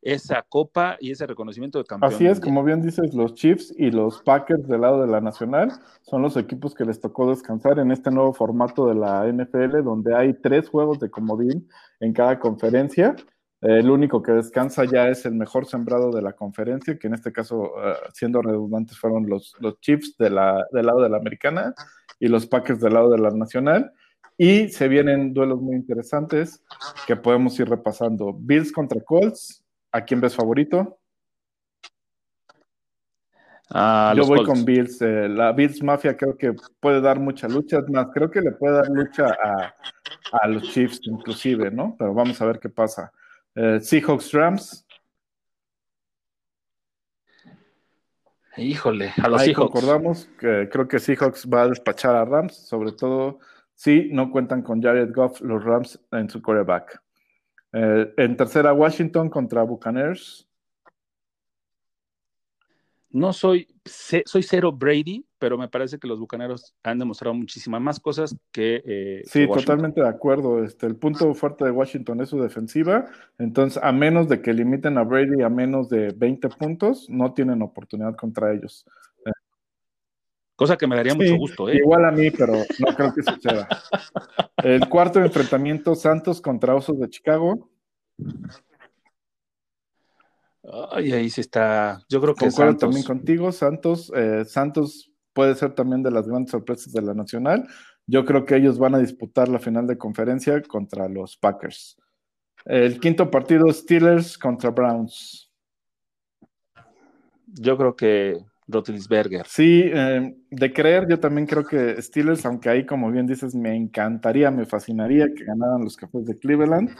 esa 0.00 0.42
copa 0.48 0.96
y 1.00 1.10
ese 1.10 1.26
reconocimiento 1.26 1.78
de 1.78 1.84
campeón. 1.84 2.12
Así 2.12 2.26
es, 2.26 2.38
como 2.38 2.62
bien 2.62 2.82
dices, 2.82 3.14
los 3.14 3.34
Chiefs 3.34 3.74
y 3.76 3.90
los 3.90 4.22
Packers 4.22 4.68
del 4.68 4.82
lado 4.82 5.00
de 5.00 5.08
la 5.08 5.20
Nacional 5.20 5.72
son 6.02 6.22
los 6.22 6.36
equipos 6.36 6.72
que 6.72 6.84
les 6.84 7.00
tocó 7.00 7.28
descansar 7.30 7.80
en 7.80 7.90
este 7.90 8.12
nuevo 8.12 8.32
formato 8.32 8.86
de 8.86 8.94
la 8.94 9.26
NFL, 9.26 9.82
donde 9.82 10.14
hay 10.14 10.34
tres 10.34 10.68
juegos 10.68 11.00
de 11.00 11.10
comodín 11.10 11.68
en 11.98 12.12
cada 12.12 12.38
conferencia 12.38 13.16
el 13.60 13.90
único 13.90 14.22
que 14.22 14.32
descansa 14.32 14.84
ya 14.84 15.08
es 15.08 15.26
el 15.26 15.34
mejor 15.34 15.66
sembrado 15.66 16.12
de 16.12 16.22
la 16.22 16.32
conferencia, 16.32 16.96
que 16.96 17.08
en 17.08 17.14
este 17.14 17.32
caso, 17.32 17.72
eh, 17.84 17.94
siendo 18.12 18.40
redundantes, 18.40 18.98
fueron 18.98 19.28
los, 19.28 19.56
los 19.58 19.80
Chiefs 19.80 20.16
de 20.16 20.30
la, 20.30 20.64
del 20.70 20.86
lado 20.86 21.02
de 21.02 21.08
la 21.08 21.16
americana 21.16 21.74
y 22.20 22.28
los 22.28 22.46
Packers 22.46 22.80
del 22.80 22.94
lado 22.94 23.10
de 23.10 23.18
la 23.18 23.30
nacional. 23.30 23.92
Y 24.36 24.68
se 24.68 24.86
vienen 24.86 25.34
duelos 25.34 25.60
muy 25.60 25.74
interesantes 25.74 26.62
que 27.06 27.16
podemos 27.16 27.58
ir 27.58 27.68
repasando. 27.68 28.32
Bills 28.32 28.70
contra 28.70 29.00
Colts. 29.00 29.64
¿A 29.90 30.04
quién 30.04 30.20
ves 30.20 30.36
favorito? 30.36 31.00
Yo 33.70 34.26
voy 34.26 34.44
con 34.44 34.64
Bills. 34.64 35.02
Eh, 35.02 35.28
la 35.28 35.50
Bills 35.52 35.82
Mafia 35.82 36.16
creo 36.16 36.36
que 36.36 36.54
puede 36.78 37.00
dar 37.00 37.18
mucha 37.18 37.48
lucha. 37.48 37.78
Es 37.78 37.88
más, 37.90 38.06
creo 38.14 38.30
que 38.30 38.40
le 38.40 38.52
puede 38.52 38.76
dar 38.76 38.88
lucha 38.88 39.26
a, 39.42 39.74
a 40.40 40.46
los 40.46 40.62
Chiefs 40.70 41.00
inclusive, 41.02 41.72
¿no? 41.72 41.96
Pero 41.98 42.14
vamos 42.14 42.40
a 42.40 42.46
ver 42.46 42.60
qué 42.60 42.68
pasa. 42.68 43.12
Eh, 43.60 43.80
Seahawks 43.80 44.32
Rams. 44.32 44.86
Híjole, 48.56 49.12
a 49.20 49.28
los 49.28 49.40
Ahí 49.40 49.48
Seahawks. 49.48 49.72
concordamos 49.72 50.26
que 50.38 50.68
creo 50.70 50.86
que 50.86 51.00
Seahawks 51.00 51.48
va 51.52 51.62
a 51.62 51.68
despachar 51.68 52.14
a 52.14 52.24
Rams, 52.24 52.54
sobre 52.54 52.92
todo 52.92 53.40
si 53.74 54.10
no 54.12 54.30
cuentan 54.30 54.62
con 54.62 54.80
Jared 54.80 55.12
Goff 55.12 55.40
los 55.40 55.64
Rams 55.64 56.00
en 56.12 56.30
su 56.30 56.40
quarterback. 56.40 57.02
Eh, 57.72 58.14
en 58.16 58.36
tercera, 58.36 58.72
Washington 58.72 59.28
contra 59.28 59.64
Buccaneers. 59.64 60.47
No 63.10 63.32
soy, 63.32 63.66
soy 63.84 64.42
cero 64.42 64.70
Brady, 64.70 65.24
pero 65.38 65.56
me 65.56 65.68
parece 65.68 65.98
que 65.98 66.06
los 66.06 66.18
Bucaneros 66.18 66.74
han 66.82 66.98
demostrado 66.98 67.34
muchísimas 67.34 67.80
más 67.80 67.98
cosas 68.00 68.36
que. 68.52 68.82
Eh, 68.84 69.22
sí, 69.24 69.46
totalmente 69.46 70.02
de 70.02 70.08
acuerdo. 70.08 70.62
Este, 70.62 70.86
el 70.86 70.96
punto 70.96 71.32
fuerte 71.32 71.64
de 71.64 71.70
Washington 71.70 72.20
es 72.20 72.28
su 72.28 72.40
defensiva. 72.40 73.06
Entonces, 73.38 73.82
a 73.82 73.92
menos 73.92 74.28
de 74.28 74.42
que 74.42 74.52
limiten 74.52 74.98
a 74.98 75.04
Brady 75.04 75.42
a 75.42 75.48
menos 75.48 75.88
de 75.88 76.12
20 76.14 76.50
puntos, 76.50 77.08
no 77.08 77.32
tienen 77.32 77.62
oportunidad 77.62 78.14
contra 78.14 78.52
ellos. 78.52 78.84
Cosa 80.58 80.76
que 80.76 80.88
me 80.88 80.96
daría 80.96 81.14
mucho 81.14 81.36
gusto, 81.36 81.68
¿eh? 81.68 81.76
Igual 81.76 82.04
a 82.04 82.10
mí, 82.10 82.32
pero 82.32 82.54
no 82.54 82.94
creo 82.96 83.14
que 83.14 83.22
suceda. 83.22 83.68
El 84.64 84.88
cuarto 84.88 85.20
enfrentamiento, 85.20 85.94
Santos 85.94 86.40
contra 86.40 86.74
Osos 86.74 86.98
de 86.98 87.08
Chicago. 87.08 87.70
Ay, 90.90 91.12
ahí 91.12 91.30
sí 91.30 91.40
está. 91.40 92.00
Yo 92.08 92.20
creo 92.20 92.34
que 92.34 92.46
Concuerdo 92.46 92.76
también 92.76 93.04
contigo, 93.04 93.52
Santos. 93.52 94.12
Eh, 94.14 94.44
Santos 94.44 95.10
puede 95.32 95.54
ser 95.54 95.74
también 95.74 96.02
de 96.02 96.10
las 96.10 96.26
grandes 96.26 96.50
sorpresas 96.50 96.92
de 96.92 97.02
la 97.02 97.14
Nacional. 97.14 97.66
Yo 98.06 98.24
creo 98.24 98.44
que 98.44 98.56
ellos 98.56 98.78
van 98.78 98.94
a 98.94 98.98
disputar 98.98 99.48
la 99.48 99.58
final 99.58 99.86
de 99.86 99.98
conferencia 99.98 100.60
contra 100.62 101.08
los 101.08 101.36
Packers. 101.36 101.96
El 102.64 102.98
quinto 103.00 103.30
partido, 103.30 103.70
Steelers 103.72 104.36
contra 104.36 104.70
Browns. 104.70 105.50
Yo 107.46 107.76
creo 107.76 107.96
que 107.96 108.38
Rotlisberger. 108.66 109.46
Sí, 109.46 109.82
eh, 109.84 110.36
de 110.50 110.72
creer, 110.72 111.08
yo 111.08 111.18
también 111.18 111.46
creo 111.46 111.64
que 111.64 112.00
Steelers, 112.02 112.44
aunque 112.44 112.68
ahí, 112.68 112.84
como 112.84 113.10
bien 113.10 113.26
dices, 113.26 113.54
me 113.54 113.74
encantaría, 113.74 114.50
me 114.50 114.66
fascinaría 114.66 115.32
que 115.34 115.44
ganaran 115.44 115.82
los 115.82 115.96
Cafés 115.96 116.26
de 116.26 116.38
Cleveland. 116.38 116.90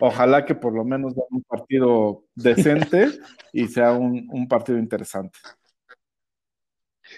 Ojalá 0.00 0.44
que 0.44 0.54
por 0.54 0.72
lo 0.72 0.84
menos 0.84 1.14
den 1.14 1.24
un 1.30 1.42
partido 1.42 2.24
decente 2.34 3.10
y 3.52 3.66
sea 3.66 3.92
un, 3.92 4.46
partido 4.48 4.78
interesante. 4.78 5.38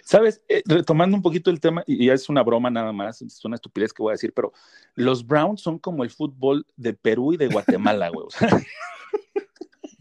Sabes, 0.02 0.40
eh, 0.48 0.62
retomando 0.66 1.16
un 1.16 1.22
poquito 1.22 1.50
el 1.50 1.60
tema, 1.60 1.82
y 1.86 2.06
ya 2.06 2.14
es 2.14 2.28
una 2.28 2.42
broma 2.42 2.70
nada 2.70 2.92
más, 2.92 3.22
es 3.22 3.44
una 3.44 3.56
estupidez 3.56 3.92
que 3.92 4.02
voy 4.02 4.12
a 4.12 4.14
decir, 4.14 4.32
pero 4.32 4.52
los 4.94 5.26
Browns 5.26 5.60
son 5.60 5.78
como 5.78 6.04
el 6.04 6.10
fútbol 6.10 6.64
de 6.76 6.94
Perú 6.94 7.32
y 7.32 7.36
de 7.36 7.48
Guatemala, 7.48 8.08
güey. 8.08 8.26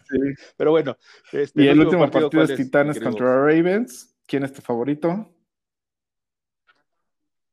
sí. 0.09 0.17
Pero 0.55 0.71
bueno. 0.71 0.97
Este, 1.31 1.63
y 1.63 1.67
el, 1.67 1.79
último 1.79 2.09
partido, 2.09 2.43
es 2.43 2.55
Titanes 2.55 2.99
contra 2.99 3.45
Ravens. 3.45 4.15
¿Quién 4.25 4.43
es 4.43 4.53
tu 4.53 4.61
favorito? 4.61 5.27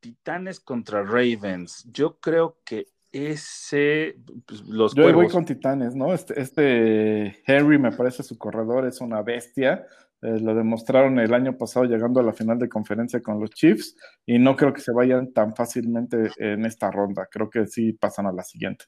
Titanes 0.00 0.60
contra 0.60 1.02
Ravens. 1.02 1.84
Yo 1.90 2.20
creo 2.20 2.58
que 2.64 2.86
ese, 3.16 4.16
pues, 4.46 4.62
los 4.62 4.94
Yo 4.94 5.12
voy 5.12 5.28
con 5.28 5.44
Titanes, 5.44 5.94
¿no? 5.94 6.12
Este, 6.12 6.40
este, 6.40 7.42
Henry 7.46 7.78
me 7.78 7.92
parece 7.92 8.22
su 8.22 8.36
corredor, 8.38 8.86
es 8.86 9.00
una 9.00 9.22
bestia. 9.22 9.86
Eh, 10.22 10.40
lo 10.40 10.54
demostraron 10.54 11.18
el 11.18 11.34
año 11.34 11.56
pasado 11.56 11.84
llegando 11.84 12.20
a 12.20 12.22
la 12.22 12.32
final 12.32 12.58
de 12.58 12.68
conferencia 12.68 13.20
con 13.20 13.38
los 13.38 13.50
Chiefs 13.50 13.96
y 14.24 14.38
no 14.38 14.56
creo 14.56 14.72
que 14.72 14.80
se 14.80 14.92
vayan 14.92 15.32
tan 15.32 15.54
fácilmente 15.54 16.30
en 16.38 16.64
esta 16.64 16.90
ronda. 16.90 17.28
Creo 17.30 17.50
que 17.50 17.66
sí 17.66 17.92
pasan 17.92 18.26
a 18.26 18.32
la 18.32 18.42
siguiente. 18.42 18.86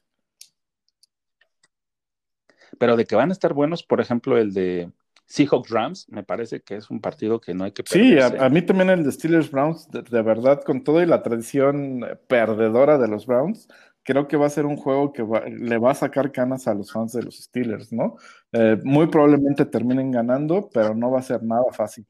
Pero 2.77 2.95
de 2.95 3.05
que 3.05 3.15
van 3.15 3.29
a 3.29 3.33
estar 3.33 3.53
buenos, 3.53 3.83
por 3.83 4.01
ejemplo, 4.01 4.37
el 4.37 4.53
de 4.53 4.91
Seahawks 5.29 5.69
Rams, 5.69 6.09
me 6.09 6.23
parece 6.23 6.61
que 6.61 6.75
es 6.75 6.89
un 6.89 6.99
partido 6.99 7.39
que 7.39 7.53
no 7.53 7.63
hay 7.63 7.71
que 7.71 7.83
perder. 7.83 8.31
Sí, 8.31 8.37
a, 8.39 8.49
mí 8.49 8.63
también 8.63 8.89
el 8.89 9.03
de 9.03 9.11
Steelers 9.11 9.51
Browns, 9.51 9.87
de, 9.91 10.21
verdad, 10.23 10.63
con 10.63 10.83
todo 10.83 11.03
y 11.03 11.05
la 11.05 11.21
tradición 11.21 12.03
perdedora 12.27 12.97
de 12.97 13.07
los 13.07 13.27
Browns, 13.27 13.67
creo 14.09 14.27
que 14.27 14.37
va 14.37 14.47
a 14.47 14.49
ser 14.49 14.65
un 14.65 14.75
juego 14.75 15.13
que 15.13 15.23
le 15.51 15.77
va 15.77 15.91
a 15.91 15.93
sacar 15.93 16.31
canas 16.31 16.67
a 16.67 16.73
los 16.73 16.91
fans 16.91 17.13
de 17.13 17.21
los 17.21 17.37
Steelers, 17.37 17.93
¿no? 17.93 18.17
Eh, 18.51 18.75
muy 18.83 19.05
probablemente 19.05 19.65
terminen 19.65 20.09
ganando, 20.09 20.67
pero 20.73 20.95
no 20.95 21.11
va 21.11 21.19
a 21.19 21.21
ser 21.21 21.43
nada 21.43 21.71
fácil. 21.71 22.07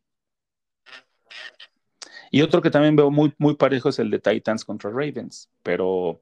Y 2.32 2.42
otro 2.42 2.62
que 2.62 2.72
también 2.72 2.96
veo 2.96 3.12
muy, 3.12 3.34
muy 3.38 3.58
parejo 3.58 3.90
es 3.90 4.00
el 4.00 4.10
de 4.12 4.20
Titans 4.20 4.64
contra 4.64 4.90
Ravens, 4.90 5.50
pero 5.62 6.22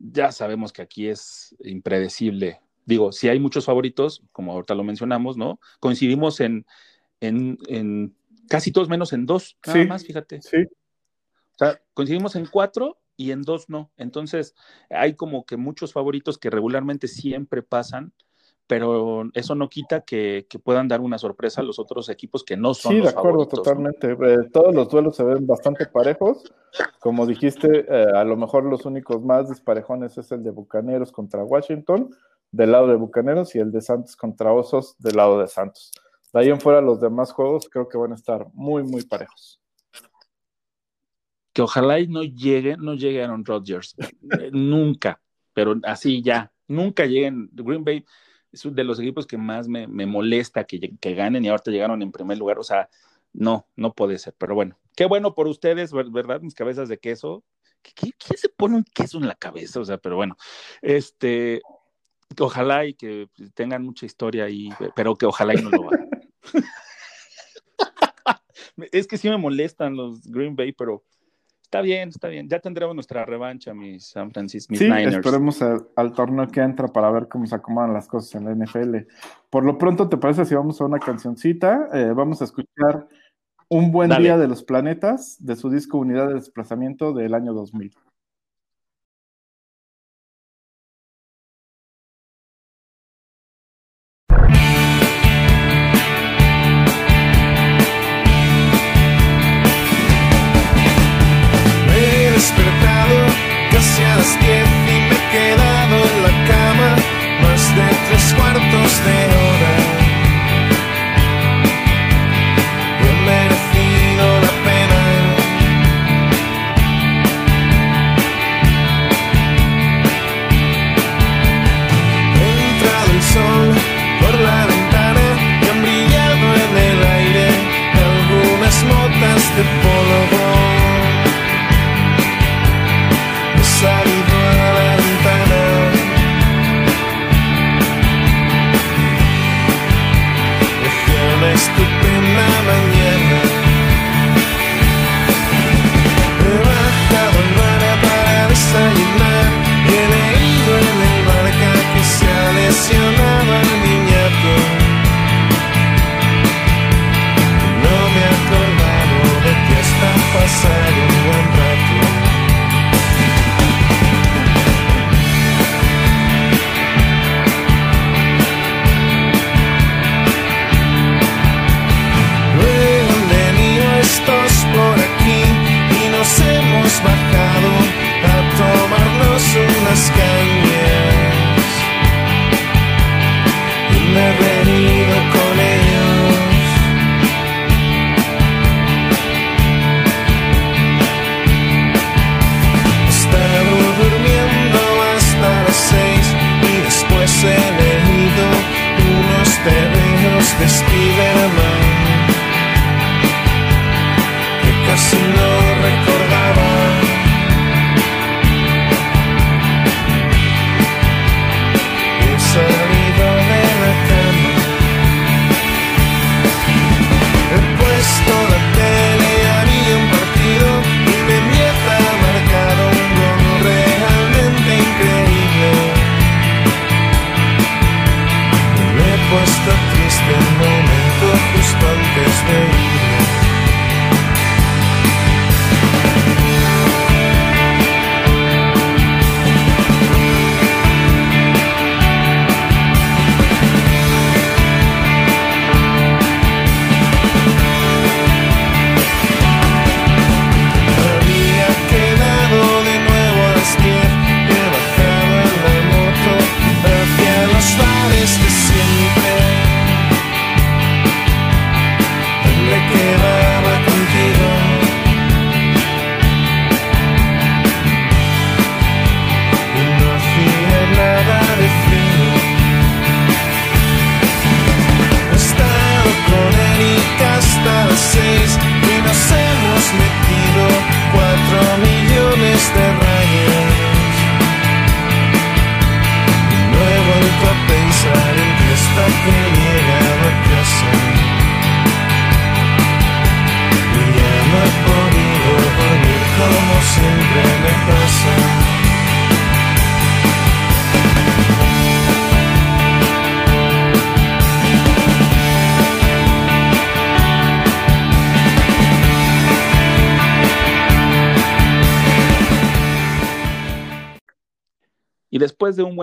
ya 0.00 0.32
sabemos 0.32 0.72
que 0.72 0.82
aquí 0.82 1.06
es 1.06 1.54
impredecible. 1.60 2.60
Digo, 2.84 3.12
si 3.12 3.28
hay 3.28 3.38
muchos 3.38 3.64
favoritos, 3.64 4.24
como 4.32 4.54
ahorita 4.54 4.74
lo 4.74 4.82
mencionamos, 4.82 5.36
¿no? 5.36 5.60
Coincidimos 5.78 6.40
en, 6.40 6.66
en, 7.20 8.16
casi 8.48 8.72
todos 8.72 8.88
menos 8.88 9.12
en 9.12 9.24
dos, 9.24 9.56
nada 9.64 9.84
más, 9.84 10.04
fíjate. 10.04 10.42
Sí. 10.42 10.64
O 10.64 11.58
sea, 11.58 11.80
coincidimos 11.94 12.34
en 12.34 12.46
cuatro 12.46 12.98
y 13.16 13.30
en 13.30 13.42
dos 13.42 13.68
no. 13.68 13.90
Entonces, 13.96 14.54
hay 14.90 15.14
como 15.14 15.44
que 15.46 15.56
muchos 15.56 15.92
favoritos 15.92 16.38
que 16.38 16.50
regularmente 16.50 17.08
siempre 17.08 17.62
pasan, 17.62 18.12
pero 18.66 19.24
eso 19.34 19.54
no 19.54 19.68
quita 19.68 20.00
que, 20.00 20.46
puedan 20.64 20.88
dar 20.88 21.00
una 21.00 21.18
sorpresa 21.18 21.60
a 21.60 21.64
los 21.64 21.78
otros 21.78 22.08
equipos 22.08 22.44
que 22.44 22.56
no 22.56 22.74
son. 22.74 22.92
Sí, 22.92 23.00
de 23.00 23.08
acuerdo, 23.08 23.46
totalmente. 23.46 24.12
Eh, 24.12 24.48
todos 24.52 24.74
los 24.74 24.88
duelos 24.88 25.16
se 25.16 25.22
ven 25.22 25.46
bastante 25.46 25.86
parejos. 25.86 26.52
Como 26.98 27.26
dijiste, 27.26 27.86
eh, 27.88 28.06
a 28.14 28.24
lo 28.24 28.36
mejor 28.36 28.64
los 28.64 28.84
únicos 28.84 29.22
más 29.22 29.48
disparejones 29.48 30.18
es 30.18 30.32
el 30.32 30.42
de 30.42 30.50
Bucaneros 30.50 31.12
contra 31.12 31.44
Washington, 31.44 32.10
del 32.50 32.72
lado 32.72 32.88
de 32.88 32.96
Bucaneros, 32.96 33.54
y 33.54 33.60
el 33.60 33.70
de 33.70 33.80
Santos 33.80 34.16
contra 34.16 34.52
Osos, 34.52 34.96
del 34.98 35.16
lado 35.16 35.38
de 35.38 35.46
Santos. 35.46 35.92
De 36.32 36.40
ahí 36.40 36.48
en 36.48 36.60
fuera, 36.60 36.80
los 36.80 37.00
demás 37.00 37.32
juegos 37.32 37.68
creo 37.70 37.88
que 37.88 37.96
van 37.96 38.12
a 38.12 38.16
estar 38.16 38.46
muy, 38.52 38.82
muy 38.82 39.04
parejos. 39.04 39.60
Que 41.56 41.62
ojalá 41.62 41.98
y 41.98 42.06
no 42.06 42.22
llegue, 42.22 42.76
no 42.76 42.92
llegue 42.92 43.24
Aaron 43.24 43.42
Rodgers. 43.42 43.96
Eh, 43.98 44.10
nunca, 44.52 45.22
pero 45.54 45.74
así 45.84 46.20
ya. 46.20 46.52
Nunca 46.68 47.06
lleguen. 47.06 47.48
Green 47.50 47.82
Bay 47.82 48.04
es 48.52 48.66
uno 48.66 48.74
de 48.74 48.84
los 48.84 49.00
equipos 49.00 49.26
que 49.26 49.38
más 49.38 49.66
me, 49.66 49.86
molesta 49.86 50.64
que, 50.64 50.98
ganen 51.00 51.46
y 51.46 51.48
ahorita 51.48 51.70
llegaron 51.70 52.02
en 52.02 52.12
primer 52.12 52.36
lugar. 52.36 52.58
O 52.58 52.62
sea, 52.62 52.90
no, 53.32 53.66
no 53.74 53.94
puede 53.94 54.18
ser. 54.18 54.34
Pero 54.36 54.54
bueno, 54.54 54.78
qué 54.94 55.06
bueno 55.06 55.34
por 55.34 55.48
ustedes, 55.48 55.94
¿verdad? 55.94 56.42
Mis 56.42 56.54
cabezas 56.54 56.90
de 56.90 56.98
queso. 56.98 57.42
¿Quién, 57.80 58.12
se 58.36 58.50
pone 58.50 58.76
un 58.76 58.84
queso 58.84 59.16
en 59.16 59.26
la 59.26 59.34
cabeza? 59.34 59.80
O 59.80 59.84
sea, 59.86 59.96
pero 59.96 60.16
bueno, 60.16 60.36
este, 60.82 61.62
ojalá 62.38 62.84
y 62.84 62.92
que 62.92 63.30
tengan 63.54 63.82
mucha 63.82 64.04
historia 64.04 64.44
ahí, 64.44 64.68
pero 64.94 65.16
que 65.16 65.24
ojalá 65.24 65.54
y 65.54 65.62
no 65.62 65.70
lo 65.70 65.88
hagan. 65.88 66.10
es 68.92 69.06
que 69.06 69.16
sí 69.16 69.30
me 69.30 69.38
molestan 69.38 69.96
los 69.96 70.20
Green 70.26 70.54
Bay, 70.54 70.72
pero 70.72 71.02
Está 71.66 71.80
bien, 71.80 72.10
está 72.10 72.28
bien. 72.28 72.48
Ya 72.48 72.60
tendremos 72.60 72.94
nuestra 72.94 73.24
revancha, 73.24 73.74
mis 73.74 74.06
San 74.06 74.30
Francisco, 74.30 74.70
mis 74.70 74.78
sí, 74.78 74.88
Esperemos 74.88 75.60
al, 75.60 76.12
torneo 76.12 76.46
que 76.46 76.60
entra 76.60 76.86
para 76.86 77.10
ver 77.10 77.26
cómo 77.26 77.44
se 77.44 77.56
acomodan 77.56 77.92
las 77.92 78.06
cosas 78.06 78.36
en 78.36 78.44
la 78.44 78.54
NFL. 78.54 78.98
Por 79.50 79.64
lo 79.64 79.76
pronto, 79.76 80.08
¿te 80.08 80.16
parece 80.16 80.44
si 80.44 80.54
vamos 80.54 80.80
a 80.80 80.84
una 80.84 81.00
cancioncita? 81.00 81.88
Eh, 81.92 82.12
vamos 82.14 82.40
a 82.40 82.44
escuchar 82.44 83.08
Un 83.68 83.90
buen 83.90 84.10
día 84.10 84.38
de 84.38 84.46
los 84.46 84.62
planetas 84.62 85.44
de 85.44 85.56
su 85.56 85.68
disco 85.68 85.98
Unidad 85.98 86.28
de 86.28 86.34
Desplazamiento 86.34 87.12
del 87.12 87.34
año 87.34 87.52
2000. 87.52 87.92
canciones 103.76 104.38
que 104.38 104.65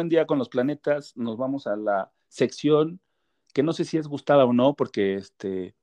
buen 0.03 0.09
día 0.09 0.27
con 0.27 0.37
los 0.37 0.49
planetas, 0.49 1.15
nos 1.15 1.37
vamos 1.37 1.65
a 1.65 1.77
la 1.77 2.11
sección 2.27 2.99
que 3.53 3.63
no 3.63 3.71
sé 3.71 3.85
si 3.85 3.97
es 3.97 4.05
gustada 4.05 4.43
o 4.43 4.51
no, 4.51 4.75
porque 4.75 5.15
este, 5.15 5.75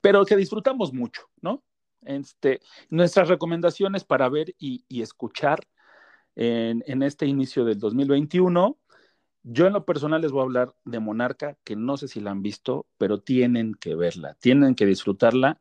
pero 0.00 0.24
que 0.24 0.34
disfrutamos 0.34 0.92
mucho, 0.92 1.28
¿no? 1.40 1.62
Este, 2.04 2.60
nuestras 2.90 3.28
recomendaciones 3.28 4.02
para 4.02 4.28
ver 4.28 4.52
y, 4.58 4.84
escuchar 5.00 5.60
en, 6.34 7.02
este 7.04 7.26
inicio 7.26 7.64
del 7.64 7.78
2021. 7.78 8.76
Yo 9.44 9.66
en 9.68 9.74
lo 9.74 9.84
personal 9.84 10.22
les 10.22 10.32
voy 10.32 10.40
a 10.40 10.44
hablar 10.44 10.74
de 10.84 10.98
Monarca, 10.98 11.56
que 11.62 11.76
no 11.76 11.96
sé 11.96 12.08
si 12.08 12.20
la 12.20 12.32
han 12.32 12.42
visto, 12.42 12.88
pero 12.98 13.20
tienen 13.20 13.74
que 13.74 13.94
verla, 13.94 14.34
tienen 14.40 14.74
que 14.74 14.86
disfrutarla. 14.86 15.60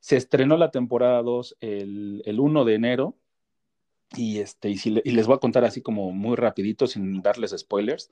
Se 0.00 0.18
estrenó 0.18 0.58
la 0.58 0.70
temporada 0.70 1.22
2 1.22 1.56
el, 1.60 2.22
el 2.26 2.40
1 2.40 2.66
de 2.66 2.74
enero 2.74 3.17
y, 4.16 4.38
este, 4.38 4.70
y, 4.70 5.10
les 5.10 5.26
voy 5.26 5.36
a 5.36 5.40
contar 5.40 5.64
así 5.64 5.82
como 5.82 6.10
muy 6.12 6.36
rapidito, 6.36 6.86
sin 6.86 7.20
darles 7.22 7.54
spoilers. 7.56 8.10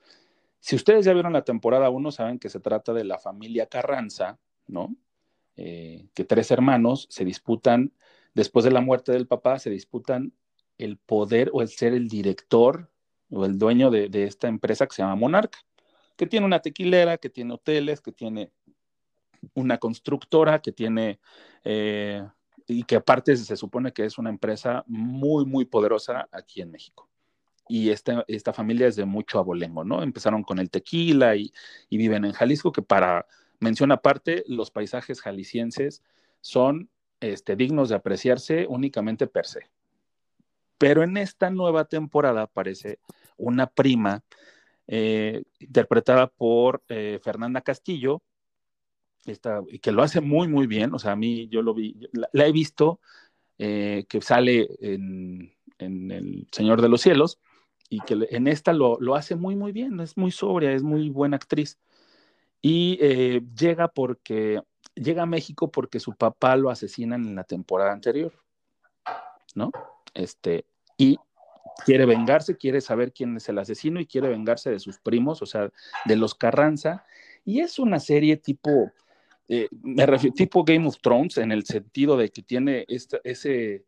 Si 0.59 0.75
ustedes 0.75 1.05
ya 1.05 1.13
vieron 1.13 1.33
la 1.33 1.43
temporada 1.43 1.89
1, 1.89 2.11
saben 2.11 2.39
que 2.39 2.49
se 2.49 2.59
trata 2.59 2.93
de 2.93 3.03
la 3.03 3.19
familia 3.19 3.67
Carranza, 3.67 4.39
¿no? 4.67 4.95
Eh, 5.55 6.05
que 6.13 6.23
tres 6.23 6.51
hermanos 6.51 7.07
se 7.09 7.25
disputan, 7.25 7.93
después 8.33 8.63
de 8.65 8.71
la 8.71 8.81
muerte 8.81 9.11
del 9.11 9.27
papá, 9.27 9.59
se 9.59 9.69
disputan 9.69 10.33
el 10.77 10.97
poder 10.97 11.49
o 11.53 11.61
el 11.61 11.69
ser 11.69 11.93
el 11.93 12.07
director 12.07 12.91
o 13.31 13.45
el 13.45 13.57
dueño 13.57 13.89
de, 13.89 14.23
esta 14.23 14.47
empresa 14.47 14.85
que 14.87 14.95
se 14.95 15.01
llama 15.01 15.15
Monarca, 15.15 15.59
que 16.15 16.27
tiene 16.27 16.45
una 16.45 16.61
tequilera, 16.61 17.17
que 17.17 17.29
tiene 17.29 17.55
hoteles, 17.55 18.01
que 18.01 18.11
tiene 18.11 18.51
una 19.53 19.77
constructora, 19.77 20.61
que 20.61 20.71
tiene, 20.71 21.19
eh, 21.63 22.23
y 22.67 22.83
que 22.83 22.97
aparte 22.97 23.35
se 23.37 23.55
supone 23.55 23.93
que 23.93 24.05
es 24.05 24.17
una 24.17 24.29
empresa 24.29 24.83
muy, 24.87 25.45
muy 25.45 25.65
poderosa 25.65 26.27
aquí 26.31 26.61
en 26.61 26.71
México. 26.71 27.09
Y 27.69 27.89
esta, 27.89 28.23
esta 28.27 28.53
familia 28.53 28.87
es 28.87 28.95
de 28.95 29.05
mucho 29.05 29.39
abolengo, 29.39 29.83
¿no? 29.83 30.01
Empezaron 30.01 30.43
con 30.43 30.59
el 30.59 30.69
tequila 30.69 31.35
y, 31.35 31.51
y 31.89 31.97
viven 31.97 32.25
en 32.25 32.31
Jalisco, 32.31 32.71
que 32.71 32.81
para 32.81 33.25
Mención 33.59 33.91
aparte, 33.91 34.43
los 34.47 34.69
paisajes 34.69 35.21
jaliscienses 35.21 36.03
son 36.41 36.89
este, 37.19 37.55
dignos 37.55 37.89
de 37.89 37.95
apreciarse 37.95 38.67
únicamente 38.69 39.25
per 39.27 39.45
se. 39.47 39.69
Pero 40.77 41.01
en 41.01 41.17
esta 41.17 41.49
nueva 41.49 41.85
temporada 41.85 42.43
aparece 42.43 42.99
una 43.35 43.65
prima 43.65 44.23
eh, 44.85 45.43
interpretada 45.59 46.27
por 46.27 46.83
eh, 46.87 47.19
Fernanda 47.23 47.61
Castillo, 47.61 48.21
esta, 49.27 49.61
que 49.81 49.91
lo 49.91 50.03
hace 50.03 50.21
muy, 50.21 50.47
muy 50.47 50.67
bien. 50.67 50.93
O 50.93 50.99
sea, 50.99 51.13
a 51.13 51.15
mí 51.15 51.47
yo 51.49 51.61
lo 51.61 51.73
vi, 51.73 51.95
la, 52.13 52.47
he 52.47 52.51
visto 52.51 52.99
eh, 53.57 54.05
que 54.09 54.21
sale 54.21 54.67
en, 54.79 55.53
El 55.79 56.47
Señor 56.51 56.81
de 56.81 56.89
los 56.89 57.01
Cielos 57.01 57.39
y 57.89 58.01
que 58.01 58.27
en 58.31 58.47
esta 58.47 58.73
lo, 58.73 58.97
lo 58.99 59.15
hace 59.15 59.35
muy, 59.35 59.55
muy 59.55 59.71
bien. 59.71 59.99
Es 59.99 60.17
muy 60.17 60.31
sobria, 60.31 60.71
es 60.73 60.83
muy 60.83 61.09
buena 61.09 61.37
actriz. 61.37 61.79
Y 62.61 62.97
eh, 63.01 63.43
llega 63.55 63.87
porque 63.87 64.61
llega 64.95 65.23
a 65.23 65.27
México 65.27 65.71
porque 65.71 65.99
su 65.99 66.13
papá 66.15 66.55
lo 66.55 66.69
asesinan 66.69 67.25
en 67.25 67.35
la 67.35 67.43
temporada 67.43 67.91
anterior, 67.91 68.33
¿no? 69.55 69.71
Este, 70.13 70.65
y 70.97 71.17
quiere 71.85 72.05
vengarse, 72.05 72.57
quiere 72.57 72.81
saber 72.81 73.13
quién 73.13 73.37
es 73.37 73.47
el 73.49 73.59
asesino 73.59 73.99
y 73.99 74.07
quiere 74.07 74.29
vengarse 74.29 74.71
de 74.71 74.79
sus 74.79 74.99
primos, 74.99 75.41
o 75.41 75.45
sea, 75.45 75.71
de 76.05 76.15
los 76.15 76.35
Carranza. 76.35 77.05
Y 77.45 77.59
es 77.61 77.79
una 77.79 77.99
serie 77.99 78.37
tipo, 78.37 78.91
eh, 79.47 79.67
me 79.81 80.05
refiero, 80.05 80.33
tipo 80.33 80.63
Game 80.63 80.87
of 80.87 80.97
Thrones, 81.01 81.37
en 81.37 81.51
el 81.51 81.65
sentido 81.65 82.17
de 82.17 82.29
que 82.29 82.41
tiene 82.41 82.85
ese 82.87 83.85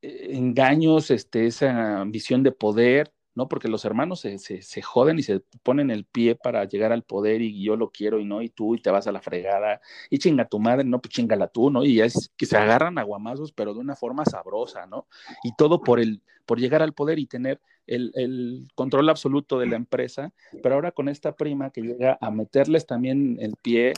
eh, 0.00 0.28
engaños, 0.30 1.10
este, 1.10 1.46
esa 1.46 2.04
visión 2.06 2.42
de 2.42 2.52
poder, 2.52 3.12
¿no? 3.34 3.48
Porque 3.48 3.68
los 3.68 3.84
hermanos 3.84 4.20
se, 4.20 4.38
se, 4.38 4.82
joden 4.82 5.18
y 5.18 5.22
se 5.22 5.40
ponen 5.62 5.90
el 5.90 6.04
pie 6.04 6.36
para 6.36 6.64
llegar 6.64 6.92
al 6.92 7.02
poder 7.02 7.42
y 7.42 7.62
yo 7.62 7.76
lo 7.76 7.90
quiero 7.90 8.20
y 8.20 8.24
no, 8.24 8.42
y 8.42 8.48
tú 8.48 8.74
y 8.74 8.80
te 8.80 8.90
vas 8.90 9.06
a 9.06 9.12
la 9.12 9.20
fregada 9.20 9.80
y 10.08 10.18
chinga 10.18 10.46
tu 10.46 10.58
madre, 10.58 10.84
no, 10.84 11.00
pues 11.00 11.12
chingala 11.12 11.48
tú, 11.48 11.70
¿no? 11.70 11.84
Y 11.84 12.00
es 12.00 12.30
que 12.36 12.46
se 12.46 12.56
agarran 12.56 12.98
aguamazos, 12.98 13.52
pero 13.52 13.74
de 13.74 13.80
una 13.80 13.96
forma 13.96 14.24
sabrosa, 14.24 14.86
¿no? 14.86 15.06
Y 15.42 15.54
todo 15.56 15.80
por, 15.82 16.00
el, 16.00 16.22
por 16.46 16.60
llegar 16.60 16.80
al 16.82 16.92
poder 16.92 17.18
y 17.18 17.26
tener 17.26 17.60
el, 17.86 18.12
el 18.14 18.68
control 18.74 19.08
absoluto 19.10 19.58
de 19.58 19.66
la 19.66 19.76
empresa, 19.76 20.32
pero 20.62 20.76
ahora 20.76 20.92
con 20.92 21.08
esta 21.08 21.34
prima 21.34 21.70
que 21.70 21.82
llega 21.82 22.16
a 22.20 22.30
meterles 22.30 22.86
también 22.86 23.36
el 23.40 23.54
pie, 23.60 23.94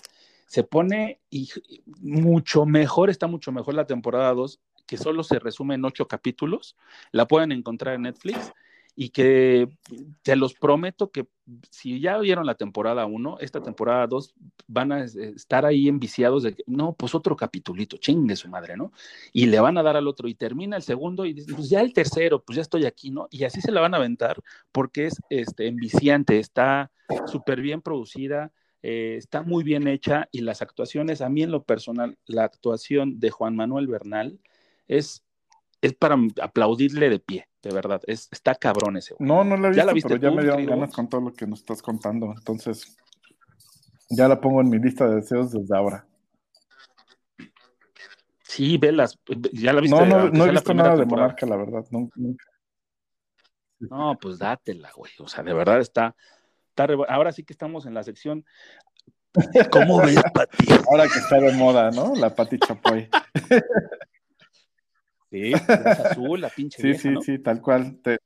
se 0.47 0.63
pone 0.63 1.21
y 1.31 1.49
mucho 2.01 2.67
mejor, 2.67 3.11
está 3.11 3.27
mucho 3.27 3.53
mejor 3.53 3.75
la 3.75 3.87
temporada 3.87 4.33
2, 4.33 4.61
que 4.87 4.97
solo 4.97 5.23
se 5.23 5.39
resume 5.39 5.75
en 5.75 5.85
ocho 5.85 6.07
capítulos, 6.07 6.77
la 7.13 7.27
pueden 7.27 7.53
encontrar 7.53 7.95
en 7.95 8.03
Netflix 8.03 8.53
y 8.99 9.11
que 9.11 9.69
te 10.23 10.37
los 10.37 10.55
prometo 10.55 11.11
que 11.11 11.29
si 11.71 12.01
ya 12.01 12.17
vieron 12.19 12.47
la 12.47 12.55
temporada 12.55 13.05
1, 13.05 13.39
esta 13.41 13.61
temporada 13.61 14.07
2 14.07 14.35
van 14.69 14.91
a 14.91 15.05
estar 15.05 15.67
ahí 15.67 15.87
enviciados 15.87 16.43
de 16.43 16.55
que, 16.55 16.65
no, 16.67 16.95
pues 16.95 17.15
otro 17.15 17.37
capitulito, 17.37 17.99
chingue 17.99 18.37
su 18.37 18.49
madre, 18.49 18.75
¿no? 18.75 18.93
Y 19.35 19.47
le 19.47 19.61
van 19.61 19.77
a 19.77 19.83
dar 19.83 19.99
al 19.99 20.09
otro 20.09 20.29
y 20.29 20.35
termina 20.35 20.77
el 20.77 20.83
segundo 20.83 21.27
y 21.27 21.35
dice, 21.35 21.53
pues 21.55 21.69
ya 21.69 21.83
el 21.83 21.93
tercero, 21.93 22.43
pues 22.43 22.57
ya 22.57 22.63
estoy 22.63 22.87
aquí, 22.87 23.11
¿no? 23.11 23.29
Y 23.31 23.45
así 23.45 23.61
se 23.61 23.71
la 23.71 23.83
van 23.83 23.93
a 23.93 23.99
aventar 23.99 24.43
porque 24.73 25.07
es 25.07 25.21
este, 25.29 25.67
enviciante, 25.67 26.39
está 26.39 26.91
súper 27.27 27.61
bien 27.61 27.83
producida, 27.83 28.51
eh, 28.89 29.17
está 29.17 29.43
muy 29.43 29.65
bien 29.65 29.89
hecha 29.89 30.29
y 30.31 30.43
las 30.43 30.63
actuaciones, 30.63 31.21
a 31.21 31.29
mí 31.29 31.43
en 31.43 31.51
lo 31.51 31.65
personal, 31.65 32.17
la 32.27 32.45
actuación 32.45 33.19
de 33.19 33.31
Juan 33.31 33.57
Manuel 33.57 33.89
Bernal 33.89 34.39
es, 34.87 35.25
es 35.81 35.93
para 35.95 36.17
aplaudirle 36.41 37.11
de 37.11 37.19
pie 37.19 37.49
de 37.65 37.75
verdad. 37.75 38.01
Es, 38.07 38.29
está 38.31 38.55
cabrón 38.55 38.97
ese. 38.97 39.17
No, 39.19 39.43
no 39.43 39.57
la 39.57 39.69
he 39.69 39.93
visto, 39.93 40.09
pero 40.11 40.21
ya 40.21 40.31
me 40.31 40.43
dieron 40.43 40.65
ganas 40.67 40.95
con 40.95 41.09
todo 41.09 41.21
lo 41.21 41.33
que 41.33 41.49
nos 41.49 41.59
estás 41.59 41.83
contando. 41.83 42.33
Entonces, 42.37 42.97
ya 44.09 44.29
la 44.29 44.41
pongo 44.41 44.61
en 44.61 44.71
mi 44.71 44.79
lista 44.79 45.09
de 45.09 45.17
deseos 45.17 45.51
desde 45.51 45.77
ahora. 45.77 46.07
Sí, 48.45 48.79
velas. 48.79 49.19
Ya 49.53 49.73
la 49.73 49.81
viste. 49.81 49.97
No, 49.97 50.07
no, 50.07 50.31
no 50.31 50.47
he 50.47 50.51
visto 50.53 50.73
nada 50.75 50.95
de 50.95 51.07
Monarca, 51.07 51.45
la 51.45 51.57
verdad. 51.57 51.85
No, 53.81 54.17
pues 54.21 54.39
dátela, 54.39 54.93
güey. 54.95 55.11
O 55.19 55.27
sea, 55.27 55.43
de 55.43 55.53
verdad 55.53 55.81
está, 55.81 56.15
está 56.77 57.13
Ahora 57.13 57.33
sí 57.33 57.45
que 57.45 57.53
estamos 57.53 57.87
en 57.87 57.95
la 57.95 58.03
sección. 58.03 58.45
¿Cómo 59.71 60.01
ves, 60.01 60.21
Pati? 60.35 60.67
Ahora 60.89 61.05
que 61.05 61.19
está 61.19 61.39
de 61.41 61.53
moda, 61.53 61.91
¿no? 61.91 62.15
La 62.15 62.35
Pati 62.35 62.59
Chapoy. 62.59 63.09
Sí, 65.31 65.53
es 65.53 65.69
azul, 65.69 66.41
la 66.41 66.49
pinche. 66.49 66.81
Sí, 66.81 66.95
sí, 66.95 67.15
sí, 67.23 67.39
tal 67.41 67.61
cual. 67.61 67.99
Te, 68.03 68.19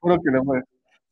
juro 0.00 0.16
que 0.16 0.30
le 0.30 0.38
voy, 0.38 0.60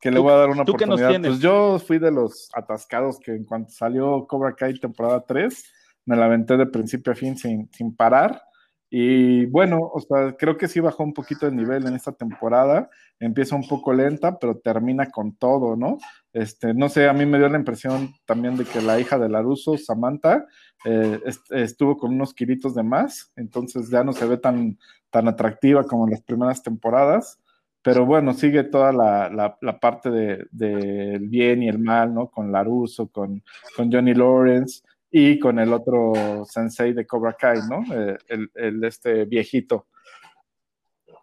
que 0.01 0.11
le 0.11 0.19
voy 0.19 0.33
a 0.33 0.37
dar 0.37 0.49
una 0.49 0.63
oportunidad. 0.63 1.21
Pues 1.21 1.39
yo 1.39 1.79
fui 1.79 1.99
de 1.99 2.11
los 2.11 2.49
atascados 2.53 3.19
que 3.19 3.31
en 3.31 3.45
cuanto 3.45 3.71
salió 3.71 4.25
Cobra 4.27 4.55
Kai 4.55 4.79
temporada 4.79 5.23
3, 5.25 5.63
me 6.05 6.15
la 6.15 6.25
aventé 6.25 6.57
de 6.57 6.65
principio 6.65 7.13
a 7.13 7.15
fin 7.15 7.37
sin, 7.37 7.69
sin 7.71 7.95
parar. 7.95 8.41
Y 8.89 9.45
bueno, 9.47 9.79
o 9.93 9.99
sea, 9.99 10.35
creo 10.37 10.57
que 10.57 10.67
sí 10.67 10.79
bajó 10.79 11.03
un 11.03 11.13
poquito 11.13 11.45
de 11.45 11.51
nivel 11.51 11.87
en 11.87 11.95
esta 11.95 12.11
temporada. 12.11 12.89
Empieza 13.19 13.55
un 13.55 13.67
poco 13.67 13.93
lenta, 13.93 14.37
pero 14.39 14.57
termina 14.57 15.09
con 15.09 15.35
todo, 15.35 15.75
¿no? 15.75 15.97
Este, 16.33 16.73
no 16.73 16.89
sé, 16.89 17.07
a 17.07 17.13
mí 17.13 17.25
me 17.25 17.37
dio 17.37 17.49
la 17.49 17.57
impresión 17.57 18.13
también 18.25 18.57
de 18.57 18.65
que 18.65 18.81
la 18.81 18.99
hija 18.99 19.17
de 19.17 19.29
Laruso, 19.29 19.77
Samantha, 19.77 20.45
eh, 20.85 21.19
estuvo 21.51 21.97
con 21.97 22.13
unos 22.13 22.33
kilitos 22.33 22.75
de 22.75 22.83
más, 22.83 23.31
entonces 23.35 23.89
ya 23.89 24.03
no 24.03 24.13
se 24.13 24.25
ve 24.25 24.37
tan, 24.37 24.77
tan 25.09 25.27
atractiva 25.27 25.85
como 25.85 26.05
en 26.05 26.11
las 26.11 26.21
primeras 26.21 26.61
temporadas. 26.61 27.39
Pero 27.81 28.05
bueno, 28.05 28.33
sigue 28.33 28.63
toda 28.63 28.91
la, 28.91 29.29
la, 29.61 29.79
parte 29.79 30.09
del 30.09 30.47
de, 30.51 31.19
bien 31.21 31.61
y 31.61 31.69
el 31.69 31.77
mal, 31.77 32.13
¿no? 32.13 32.31
Con 32.31 32.51
Laruso, 32.51 33.07
con, 33.09 33.43
con 33.75 33.91
Johnny 33.91 34.15
Lawrence 34.15 34.81
y 35.17 35.39
con 35.39 35.59
el 35.59 35.71
otro 35.71 36.43
sensei 36.45 36.91
de 36.91 37.07
Cobra 37.07 37.37
Kai, 37.39 37.59
¿no? 37.69 37.85
Eh, 37.95 38.17
el, 38.53 38.83
este 38.83 39.23
viejito. 39.23 39.87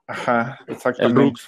Ajá, 0.06 0.60
exactamente. 0.66 1.42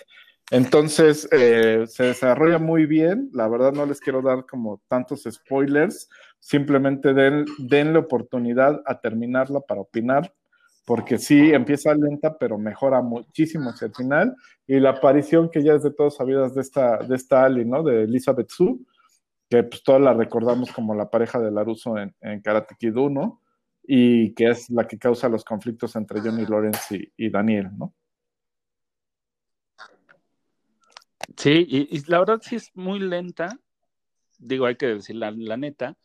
Entonces, 0.50 1.26
eh, 1.32 1.84
se 1.86 2.02
desarrolla 2.02 2.58
muy 2.58 2.84
bien. 2.84 3.30
La 3.32 3.48
verdad 3.48 3.72
no 3.72 3.86
les 3.86 3.98
quiero 3.98 4.20
dar 4.20 4.44
como 4.44 4.82
tantos 4.88 5.22
spoilers. 5.22 6.10
Simplemente 6.38 7.14
den, 7.14 7.46
denle 7.56 8.00
oportunidad 8.00 8.82
a 8.84 9.00
terminarla 9.00 9.60
para 9.60 9.80
opinar, 9.80 10.34
porque 10.84 11.16
sí 11.16 11.50
empieza 11.50 11.94
lenta, 11.94 12.36
pero 12.36 12.58
mejora 12.58 13.00
muchísimo 13.00 13.70
hacia 13.70 13.86
el 13.86 13.94
final. 13.94 14.36
Y 14.66 14.80
la 14.80 14.90
aparición 14.90 15.48
que 15.50 15.62
ya 15.62 15.72
es 15.72 15.82
de 15.82 15.92
todos 15.92 16.16
sabidas 16.16 16.54
de 16.54 16.60
esta, 16.60 16.98
de 16.98 17.16
esta 17.16 17.42
Ali, 17.42 17.64
¿no? 17.64 17.82
De 17.82 18.02
Elizabeth 18.02 18.50
Sue, 18.50 18.76
que 19.54 19.62
pues 19.62 19.82
todos 19.84 20.00
la 20.00 20.12
recordamos 20.12 20.72
como 20.72 20.94
la 20.94 21.08
pareja 21.08 21.38
de 21.38 21.52
Laruso 21.52 21.94
en, 21.96 22.40
Karate 22.42 22.74
Kid 22.76 22.96
1 22.96 23.40
y 23.84 24.34
que 24.34 24.50
es 24.50 24.68
la 24.70 24.86
que 24.86 24.98
causa 24.98 25.28
los 25.28 25.44
conflictos 25.44 25.94
entre 25.94 26.20
Johnny 26.20 26.44
Lawrence 26.44 27.12
y, 27.16 27.30
Daniel, 27.30 27.68
¿no? 27.78 27.94
Sí, 31.36 31.66
y, 31.68 32.10
la 32.10 32.18
verdad 32.18 32.40
sí 32.42 32.56
es 32.56 32.70
muy 32.74 32.98
lenta, 32.98 33.60
digo, 34.38 34.66
hay 34.66 34.74
que 34.74 34.86
decir 34.86 35.16
la, 35.16 35.30
neta, 35.30 35.96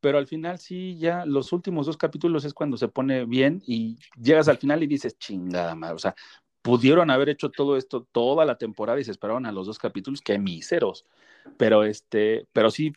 pero 0.00 0.18
al 0.18 0.26
final 0.26 0.58
sí, 0.58 0.98
ya 0.98 1.24
los 1.26 1.52
últimos 1.52 1.86
dos 1.86 1.96
capítulos 1.96 2.44
es 2.44 2.54
cuando 2.54 2.76
se 2.76 2.88
pone 2.88 3.24
bien 3.24 3.62
y 3.66 3.98
llegas 4.20 4.48
al 4.48 4.58
final 4.58 4.82
y 4.82 4.88
dices, 4.88 5.16
chingada 5.16 5.76
madre, 5.76 5.94
o 5.94 5.98
sea, 5.98 6.14
pudieron 6.60 7.10
haber 7.10 7.28
hecho 7.28 7.50
todo 7.50 7.76
esto 7.76 8.08
toda 8.10 8.44
la 8.44 8.58
temporada 8.58 8.98
y 8.98 9.04
se 9.04 9.12
esperaron 9.12 9.46
a 9.46 9.52
los 9.52 9.68
dos 9.68 9.78
capítulos, 9.78 10.20
que 10.20 10.38
míseros. 10.38 11.06
Pero 11.56 11.84
este, 11.84 12.46
pero 12.52 12.70
sí, 12.70 12.92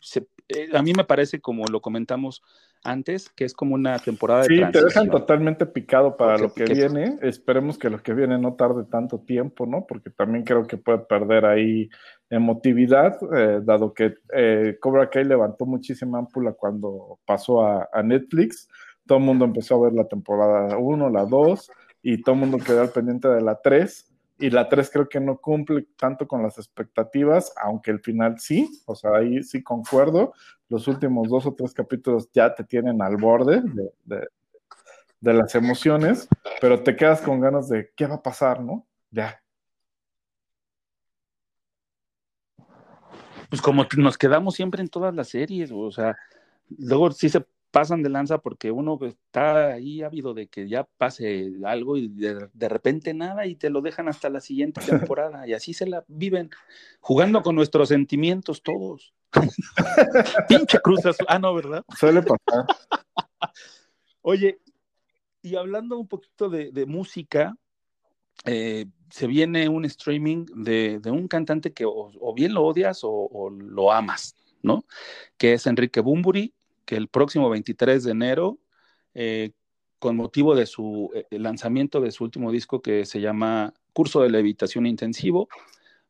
eh, 0.48 0.68
a 0.72 0.82
mí 0.82 0.92
me 0.96 1.04
parece, 1.04 1.40
como 1.40 1.66
lo 1.66 1.80
comentamos 1.80 2.42
antes, 2.82 3.28
que 3.30 3.44
es 3.44 3.54
como 3.54 3.74
una 3.74 3.98
temporada 3.98 4.42
de 4.42 4.48
Sí, 4.48 4.62
te 4.72 4.84
dejan 4.84 5.10
totalmente 5.10 5.66
picado 5.66 6.16
para 6.16 6.38
lo 6.38 6.52
que, 6.52 6.64
viene. 6.64 7.18
Esperemos 7.20 7.78
que 7.78 7.90
lo 7.90 8.02
que 8.02 8.14
viene 8.14 8.38
no 8.38 8.54
tarde 8.54 8.84
tanto 8.90 9.20
tiempo, 9.20 9.66
¿no? 9.66 9.86
Porque 9.86 10.10
también 10.10 10.44
creo 10.44 10.66
que 10.66 10.78
puede 10.78 10.98
perder 11.00 11.44
ahí 11.44 11.90
emotividad, 12.30 13.18
eh, 13.36 13.60
dado 13.62 13.92
que 13.92 14.14
eh, 14.34 14.78
Cobra 14.80 15.10
Kai 15.10 15.24
levantó 15.24 15.66
muchísima 15.66 16.18
ámpula 16.18 16.52
cuando 16.52 17.18
pasó 17.26 17.62
a, 17.62 17.88
a 17.92 18.02
Netflix. 18.02 18.68
Todo 19.06 19.18
el 19.18 19.24
mundo 19.24 19.44
empezó 19.44 19.76
a 19.76 19.84
ver 19.84 19.92
la 19.92 20.06
temporada 20.06 20.78
1, 20.78 21.10
la 21.10 21.24
2, 21.24 21.70
y 22.02 22.22
todo 22.22 22.34
el 22.34 22.40
mundo 22.40 22.58
quedó 22.58 22.80
al 22.80 22.90
pendiente 22.90 23.28
de 23.28 23.42
la 23.42 23.60
3 23.60 24.09
y 24.40 24.50
la 24.50 24.68
3 24.68 24.90
creo 24.90 25.08
que 25.08 25.20
no 25.20 25.38
cumple 25.38 25.86
tanto 25.96 26.26
con 26.26 26.42
las 26.42 26.58
expectativas, 26.58 27.52
aunque 27.62 27.90
el 27.90 28.00
final 28.00 28.38
sí, 28.40 28.68
o 28.86 28.94
sea, 28.94 29.12
ahí 29.16 29.42
sí 29.42 29.62
concuerdo. 29.62 30.32
Los 30.68 30.88
últimos 30.88 31.28
dos 31.28 31.46
o 31.46 31.54
tres 31.54 31.74
capítulos 31.74 32.30
ya 32.32 32.54
te 32.54 32.64
tienen 32.64 33.02
al 33.02 33.16
borde 33.16 33.62
de, 34.04 34.28
las 35.20 35.54
emociones, 35.54 36.28
pero 36.60 36.82
te 36.82 36.96
quedas 36.96 37.20
con 37.20 37.40
ganas 37.40 37.68
de 37.68 37.90
qué 37.94 38.06
va 38.06 38.16
a 38.16 38.22
pasar, 38.22 38.62
¿no? 38.62 38.86
Ya. 39.10 39.42
Pues 43.50 43.60
como 43.60 43.86
nos 43.98 44.16
quedamos 44.16 44.54
siempre 44.54 44.80
en 44.80 44.88
todas 44.88 45.14
las 45.14 45.28
series, 45.28 45.70
o 45.72 45.90
sea, 45.90 46.16
luego 46.78 47.10
sí 47.10 47.28
se 47.28 47.44
pasan 47.70 48.02
de 48.02 48.10
lanza 48.10 48.38
porque 48.38 48.70
uno 48.70 48.98
está 49.02 49.72
ahí 49.74 50.02
ávido 50.02 50.34
de 50.34 50.48
que 50.48 50.68
ya 50.68 50.84
pase 50.84 51.52
algo 51.64 51.96
y 51.96 52.08
de, 52.08 52.68
repente 52.68 53.14
nada 53.14 53.46
y 53.46 53.54
te 53.54 53.70
lo 53.70 53.80
dejan 53.80 54.08
hasta 54.08 54.28
la 54.28 54.40
siguiente 54.40 54.80
temporada 55.14 55.46
y 55.46 55.52
así 55.52 55.72
se 55.72 55.86
la 55.86 56.04
viven 56.08 56.50
jugando 57.00 57.42
con 57.42 57.54
nuestros 57.54 57.88
sentimientos 57.88 58.62
todos. 58.62 59.14
Pinche 60.48 60.78
cruzas. 60.80 61.16
Ah, 61.28 61.38
no, 61.38 61.54
¿verdad? 61.54 61.84
Suele 61.96 62.22
pasar. 62.22 62.66
Oye, 64.22 64.60
y 65.42 65.56
hablando 65.56 65.98
un 65.98 66.08
poquito 66.08 66.50
de, 66.50 66.84
música, 66.86 67.56
eh, 68.44 68.86
se 69.08 69.26
viene 69.26 69.68
un 69.68 69.84
streaming 69.84 70.44
de, 70.54 71.00
un 71.06 71.28
cantante 71.28 71.72
que 71.72 71.84
o, 71.86 72.34
bien 72.34 72.52
lo 72.52 72.64
odias 72.64 73.02
o, 73.04 73.10
o, 73.10 73.48
lo 73.48 73.92
amas, 73.92 74.36
¿no? 74.62 74.84
Que 75.38 75.54
es 75.54 75.66
Enrique 75.66 76.00
Bumburi 76.00 76.52
el 76.96 77.08
próximo 77.08 77.50
23 77.50 78.04
de 78.04 78.10
enero, 78.10 78.58
eh, 79.14 79.50
con 79.98 80.16
motivo 80.16 80.54
de 80.54 80.66
su 80.66 81.10
eh, 81.14 81.26
lanzamiento 81.38 82.00
de 82.00 82.10
su 82.10 82.24
último 82.24 82.52
disco 82.52 82.80
que 82.82 83.04
se 83.04 83.20
llama 83.20 83.74
Curso 83.92 84.22
de 84.22 84.30
Levitación 84.30 84.86
Intensivo, 84.86 85.48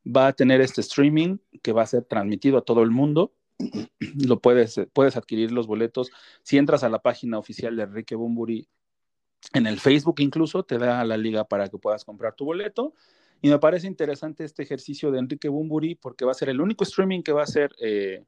va 0.05 0.27
a 0.27 0.33
tener 0.33 0.61
este 0.61 0.81
streaming 0.81 1.37
que 1.61 1.73
va 1.73 1.83
a 1.83 1.87
ser 1.87 2.05
transmitido 2.05 2.57
a 2.57 2.61
todo 2.63 2.83
el 2.83 2.91
mundo. 2.91 3.33
Lo 4.25 4.39
puedes, 4.39 4.79
puedes 4.93 5.17
adquirir 5.17 5.51
los 5.51 5.67
boletos 5.67 6.09
si 6.43 6.57
entras 6.57 6.83
a 6.83 6.89
la 6.89 6.99
página 6.99 7.37
oficial 7.37 7.75
de 7.75 7.83
Enrique 7.83 8.15
Bumburi 8.15 8.67
en 9.53 9.67
el 9.67 9.79
Facebook 9.79 10.19
incluso 10.19 10.63
te 10.63 10.77
da 10.77 11.03
la 11.03 11.17
liga 11.17 11.43
para 11.43 11.67
que 11.67 11.77
puedas 11.77 12.05
comprar 12.05 12.35
tu 12.35 12.45
boleto. 12.45 12.93
Y 13.41 13.49
me 13.49 13.57
parece 13.57 13.87
interesante 13.87 14.43
este 14.43 14.63
ejercicio 14.63 15.11
de 15.11 15.19
Enrique 15.19 15.49
Bumburi 15.49 15.95
porque 15.95 16.25
va 16.25 16.31
a 16.31 16.35
ser 16.35 16.49
el 16.49 16.61
único 16.61 16.83
streaming 16.83 17.23
que 17.23 17.31
va 17.31 17.43
a 17.43 17.47
ser 17.47 17.71
eh, 17.81 18.23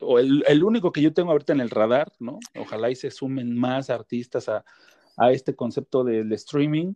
o 0.00 0.18
el, 0.18 0.64
único 0.64 0.92
que 0.92 1.02
yo 1.02 1.12
tengo 1.12 1.32
ahorita 1.32 1.52
en 1.52 1.60
el 1.60 1.70
radar, 1.70 2.12
¿no? 2.18 2.38
Ojalá 2.58 2.90
y 2.90 2.96
se 2.96 3.10
sumen 3.10 3.56
más 3.56 3.90
artistas 3.90 4.48
a, 4.48 4.64
a 5.16 5.32
este 5.32 5.54
concepto 5.54 6.04
del 6.04 6.32
streaming 6.32 6.94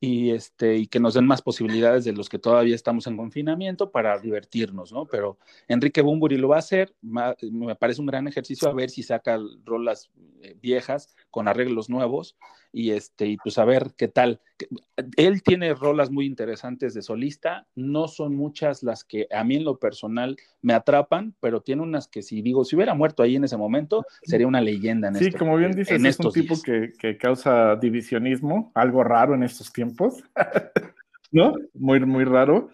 y, 0.00 0.30
este, 0.30 0.76
y 0.76 0.86
que 0.86 1.00
nos 1.00 1.14
den 1.14 1.26
más 1.26 1.42
posibilidades 1.42 2.04
de 2.04 2.12
los 2.12 2.28
que 2.28 2.38
todavía 2.38 2.74
estamos 2.74 3.06
en 3.06 3.16
confinamiento 3.16 3.90
para 3.90 4.18
divertirnos, 4.18 4.92
¿no? 4.92 5.06
Pero 5.06 5.38
Enrique 5.68 6.02
Bumburi 6.02 6.36
lo 6.36 6.48
va 6.48 6.56
a 6.56 6.60
hacer, 6.60 6.94
me 7.02 7.76
parece 7.76 8.00
un 8.00 8.06
gran 8.06 8.28
ejercicio 8.28 8.68
a 8.68 8.74
ver 8.74 8.90
si 8.90 9.02
saca 9.02 9.38
rolas 9.64 10.10
eh, 10.42 10.56
viejas 10.60 11.14
con 11.30 11.48
arreglos 11.48 11.88
nuevos 11.88 12.36
y, 12.72 12.90
este, 12.90 13.26
y 13.26 13.36
pues 13.38 13.56
a 13.58 13.64
ver 13.64 13.94
qué 13.96 14.08
tal. 14.08 14.40
Él 15.16 15.42
tiene 15.42 15.74
rolas 15.74 16.10
muy 16.10 16.26
interesantes 16.26 16.92
de 16.92 17.02
solista, 17.02 17.66
no 17.74 18.06
son 18.08 18.34
muchas 18.34 18.82
las 18.82 19.02
que 19.04 19.26
a 19.30 19.44
mí 19.44 19.56
en 19.56 19.64
lo 19.64 19.78
personal 19.78 20.36
me 20.60 20.74
atrapan, 20.74 21.34
pero 21.40 21.62
tiene 21.62 21.82
unas 21.82 22.06
que 22.08 22.22
si 22.22 22.42
digo, 22.42 22.64
si 22.64 22.76
hubiera 22.76 22.94
muerto 22.94 23.22
ahí 23.22 23.36
en 23.36 23.44
ese 23.44 23.56
momento, 23.56 24.04
sería 24.22 24.46
una 24.46 24.60
leyenda. 24.60 25.08
En 25.08 25.16
sí, 25.16 25.32
como 25.32 25.56
bien 25.56 25.72
dices, 25.72 26.02
es 26.02 26.20
un 26.20 26.32
tipo 26.32 26.54
que, 26.62 26.92
que 26.98 27.16
causa 27.16 27.76
divisionismo, 27.76 28.72
algo 28.74 29.04
raro 29.04 29.34
en 29.34 29.42
estos 29.42 29.72
tiempos 29.72 29.85
¿no? 31.32 31.54
Muy, 31.74 32.00
muy 32.00 32.24
raro. 32.24 32.70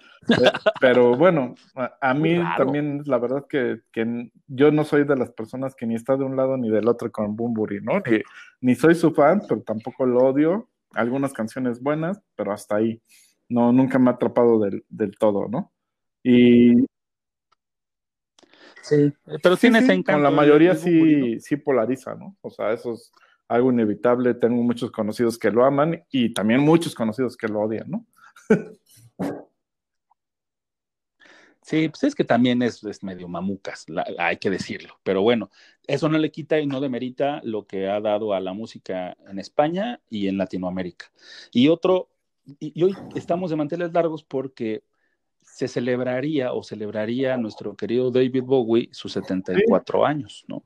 Pero 0.81 1.17
bueno, 1.17 1.55
a, 2.01 2.15
mí 2.15 2.39
también 2.57 3.03
la 3.07 3.19
verdad 3.19 3.47
que, 3.49 3.81
yo 4.47 4.71
no 4.71 4.85
soy 4.85 5.05
de 5.05 5.17
las 5.17 5.31
personas 5.33 5.75
que 5.75 5.87
ni 5.87 5.95
está 5.95 6.17
de 6.17 6.25
un 6.25 6.37
lado 6.37 6.57
ni 6.57 6.71
del 6.71 6.89
otro 6.89 7.11
con 7.11 7.35
Bumburi, 7.35 7.81
¿no? 7.81 8.03
Ni, 8.61 8.75
soy 8.75 8.95
su 8.95 9.13
fan, 9.13 9.43
pero 9.49 9.63
tampoco 9.63 10.07
lo 10.07 10.19
odio. 10.19 10.69
Algunas 10.95 11.33
canciones 11.33 11.81
buenas, 11.81 12.21
pero 12.37 12.53
hasta 12.53 12.77
ahí. 12.77 13.01
No, 13.49 13.73
nunca 13.73 13.99
me 13.99 14.11
ha 14.11 14.15
atrapado 14.15 14.61
del, 14.61 15.17
todo, 15.19 15.49
¿no? 15.49 15.73
Y. 16.23 16.87
Sí, 18.83 19.13
pero 19.43 19.57
tiene 19.57 20.03
Con 20.03 20.23
la 20.23 20.31
mayoría 20.31 20.75
sí, 20.75 21.39
sí 21.41 21.57
polariza, 21.57 22.15
¿no? 22.15 22.37
O 22.41 22.51
sea, 22.51 22.73
esos 22.73 23.13
algo 23.53 23.73
inevitable. 23.73 24.35
Tengo 24.35 24.63
muchos 24.63 24.91
conocidos 24.91 25.39
que 25.39 25.51
lo 25.51 25.65
aman 25.65 26.05
y 26.11 26.33
también 26.33 26.61
muchos 26.61 26.95
conocidos 26.95 27.37
que 27.37 27.49
lo 27.49 27.61
odian, 27.61 27.91
¿no? 27.91 28.07
Sí, 31.65 31.89
pues 31.89 32.03
es 32.03 32.15
que 32.17 32.25
también 32.25 32.61
es, 32.61 32.83
medio 33.05 33.29
mamucas, 33.29 33.87
hay 34.19 34.37
que 34.39 34.51
decirlo. 34.51 34.99
Pero 35.05 35.23
bueno, 35.23 35.49
eso 35.87 36.09
no 36.09 36.19
le 36.19 36.33
quita 36.33 36.59
y 36.59 36.67
no 36.67 36.81
demerita 36.81 37.41
lo 37.45 37.67
que 37.67 37.89
ha 37.89 38.01
dado 38.01 38.35
a 38.35 38.41
la 38.41 38.53
música 38.53 39.17
en 39.29 39.39
España 39.39 40.01
y 40.11 40.27
en 40.27 40.39
Latinoamérica. 40.39 41.13
Y 41.53 41.69
otro, 41.69 42.11
y, 42.59 42.83
hoy 42.83 42.97
estamos 43.15 43.51
de 43.51 43.57
manteles 43.57 43.93
largos 43.93 44.25
porque 44.25 44.83
se 45.41 45.69
celebraría 45.69 46.53
o 46.53 46.65
celebraría 46.65 47.37
nuestro 47.37 47.77
querido 47.77 48.11
David 48.11 48.43
Bowie 48.43 48.89
sus 48.93 49.13
74 49.13 50.05
años, 50.05 50.45
¿no? 50.49 50.65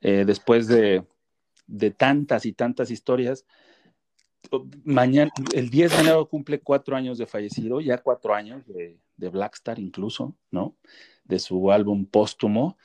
Eh, 0.00 0.24
después 0.26 0.66
de 0.66 1.04
de 1.68 1.92
tantas 1.92 2.44
y 2.46 2.52
tantas 2.52 2.90
historias. 2.90 3.46
Mañana, 4.84 5.30
el 5.54 5.70
10 5.70 5.92
de 5.92 6.00
enero 6.00 6.28
cumple 6.28 6.60
cuatro 6.60 6.96
años 6.96 7.18
de 7.18 7.26
fallecido, 7.26 7.80
ya 7.80 7.98
cuatro 7.98 8.34
años 8.34 8.66
de, 8.66 8.98
de 9.16 9.28
Blackstar 9.28 9.78
incluso, 9.78 10.34
¿no? 10.50 10.74
De 11.24 11.38
su 11.38 11.70
álbum 11.70 12.06
póstumo. 12.06 12.78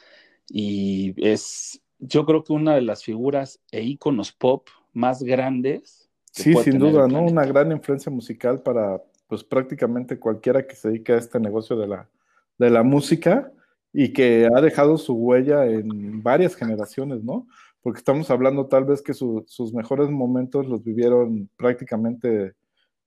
Y 0.50 1.14
es, 1.18 1.82
yo 2.00 2.26
creo 2.26 2.44
que 2.44 2.54
una 2.54 2.76
de 2.76 2.82
las 2.82 3.04
figuras 3.04 3.60
e 3.72 3.82
íconos 3.82 4.32
pop 4.34 4.68
más 4.92 5.24
grandes. 5.24 6.10
Sí, 6.32 6.54
sin 6.56 6.80
duda, 6.80 7.08
¿no? 7.08 7.24
Una 7.24 7.46
gran 7.46 7.72
influencia 7.72 8.12
musical 8.12 8.62
para, 8.62 9.02
pues 9.28 9.44
prácticamente 9.44 10.20
cualquiera 10.20 10.68
que 10.68 10.76
se 10.76 10.90
dedique 10.90 11.14
a 11.14 11.18
este 11.18 11.40
negocio 11.40 11.78
de 11.78 11.88
la, 11.88 12.10
de 12.58 12.70
la 12.70 12.84
música 12.84 13.52
y 13.94 14.12
que 14.12 14.50
ha 14.54 14.60
dejado 14.60 14.98
su 14.98 15.14
huella 15.14 15.66
en 15.66 16.22
varias 16.24 16.56
generaciones, 16.56 17.24
¿no? 17.24 17.48
Porque 17.84 18.00
estamos 18.00 18.32
hablando 18.32 18.68
tal 18.68 18.86
vez 18.86 19.02
que 19.02 19.14
sus 19.14 19.74
mejores 19.74 20.10
momentos 20.10 20.66
los 20.66 20.84
vivieron 20.84 21.50
prácticamente 21.58 22.54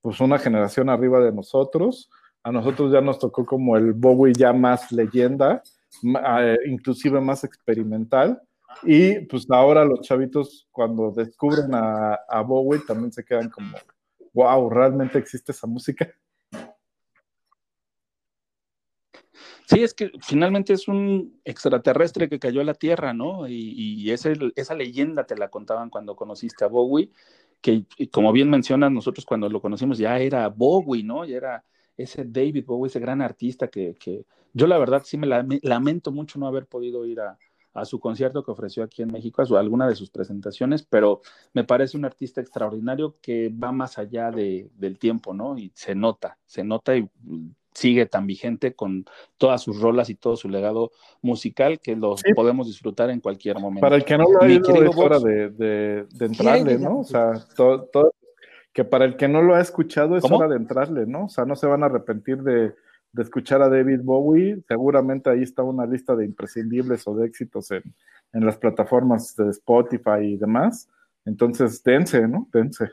pues 0.01 0.21
una 0.21 0.37
generación 0.37 0.89
arriba 0.89 1.19
de 1.19 1.33
nosotros. 1.33 2.11
A 2.43 2.51
nosotros 2.51 2.93
ya 2.93 3.01
nos 3.01 3.17
tocó 3.17 3.43
como 3.43 3.75
el 3.75 3.93
Bowie 3.93 4.33
ya 4.37 4.53
más 4.53 4.91
leyenda, 4.91 5.63
eh, 6.03 6.57
inclusive 6.67 7.19
más 7.19 7.43
experimental. 7.43 8.39
Y 8.83 9.19
pues 9.21 9.47
ahora 9.49 9.83
los 9.83 10.01
chavitos 10.01 10.67
cuando 10.71 11.11
descubren 11.11 11.73
a, 11.73 12.13
a 12.29 12.41
Bowie 12.41 12.81
también 12.87 13.11
se 13.11 13.25
quedan 13.25 13.49
como, 13.49 13.75
wow, 14.33 14.69
¿realmente 14.69 15.17
existe 15.17 15.53
esa 15.53 15.65
música? 15.65 16.07
Sí, 19.67 19.83
es 19.83 19.93
que 19.93 20.11
finalmente 20.21 20.71
es 20.71 20.87
un 20.87 21.41
extraterrestre 21.43 22.29
que 22.29 22.39
cayó 22.39 22.61
a 22.61 22.63
la 22.63 22.73
Tierra, 22.73 23.13
¿no? 23.13 23.49
Y, 23.49 24.09
esa 24.11 24.73
leyenda 24.75 25.25
te 25.25 25.35
la 25.35 25.49
contaban 25.49 25.89
cuando 25.89 26.15
conociste 26.15 26.63
a 26.63 26.67
Bowie, 26.69 27.11
que 27.59 27.85
como 28.09 28.31
bien 28.31 28.49
mencionas, 28.49 28.93
nosotros 28.93 29.25
cuando 29.25 29.49
lo 29.49 29.61
conocimos 29.61 29.97
ya 29.97 30.19
era 30.19 30.47
Bowie, 30.47 31.03
¿no? 31.03 31.25
Ya 31.25 31.35
era 31.35 31.65
ese 31.97 32.23
David 32.23 32.63
Bowie, 32.65 32.87
ese 32.87 33.01
gran 33.01 33.21
artista 33.21 33.67
que, 33.67 33.97
yo 34.53 34.67
la 34.67 34.77
verdad 34.77 35.01
sí 35.03 35.17
me, 35.17 35.27
lamento 35.27 36.13
mucho 36.13 36.39
no 36.39 36.47
haber 36.47 36.65
podido 36.67 37.05
ir 37.05 37.19
a, 37.19 37.37
su 37.83 37.99
concierto 37.99 38.43
que 38.43 38.51
ofreció 38.51 38.83
aquí 38.83 39.01
en 39.01 39.11
México, 39.11 39.41
a, 39.41 39.45
su, 39.45 39.57
alguna 39.57 39.87
de 39.87 39.95
sus 39.95 40.09
presentaciones, 40.09 40.83
pero 40.83 41.21
me 41.53 41.65
parece 41.65 41.97
un 41.97 42.05
artista 42.05 42.39
extraordinario 42.41 43.17
que 43.21 43.49
va 43.49 43.71
más 43.73 43.97
allá 43.97 44.31
del 44.31 44.97
tiempo, 44.97 45.33
¿no? 45.33 45.57
Y 45.57 45.71
se 45.75 45.93
nota, 45.93 46.39
se 46.45 46.63
nota 46.63 46.95
y 46.95 47.07
sigue 47.77 48.07
tan 48.07 48.25
vigente 48.25 48.73
con 48.73 49.05
todas 49.37 49.61
sus 49.61 49.79
rolas 49.79 50.09
y 50.09 50.15
todo 50.15 50.35
su 50.35 50.49
legado 50.49 50.91
musical 51.21 51.79
que 51.79 51.95
lo 51.95 52.15
podemos 52.35 52.65
disfrutar 52.65 53.11
en 53.11 53.19
cualquier 53.19 53.59
momento. 53.59 53.81
Para 53.81 53.97
el 53.97 54.03
que 54.03 54.17
no 54.17 54.23
lo 54.23 54.41
ha 54.41 54.47
es 54.47 54.97
hora 54.97 55.19
de, 55.19 55.51
de, 55.51 56.25
entrarle, 56.25 56.79
¿no? 56.79 57.01
O 57.01 57.03
sea, 57.03 57.33
todo, 57.55 58.15
que 58.73 58.83
para 58.83 59.05
el 59.05 59.15
que 59.15 59.27
no 59.27 59.43
lo 59.43 59.53
ha 59.53 59.61
escuchado 59.61 60.17
es 60.17 60.23
hora 60.23 60.47
de 60.47 60.55
entrarle, 60.55 61.05
¿no? 61.05 61.25
O 61.25 61.29
sea, 61.29 61.45
no 61.45 61.55
se 61.55 61.67
van 61.67 61.83
a 61.83 61.85
arrepentir 61.85 62.41
de, 62.41 62.73
de, 63.11 63.21
escuchar 63.21 63.61
a 63.61 63.69
David 63.69 63.99
Bowie. 64.01 64.57
Seguramente 64.67 65.29
ahí 65.29 65.43
está 65.43 65.61
una 65.61 65.85
lista 65.85 66.15
de 66.15 66.25
imprescindibles 66.25 67.07
o 67.07 67.13
de 67.13 67.27
éxitos 67.27 67.69
en, 67.69 67.83
en 68.33 68.43
las 68.43 68.57
plataformas 68.57 69.35
de 69.35 69.51
Spotify 69.51 70.23
y 70.23 70.37
demás. 70.37 70.89
Entonces, 71.25 71.83
dense, 71.83 72.27
¿no? 72.27 72.49
Dense. 72.51 72.89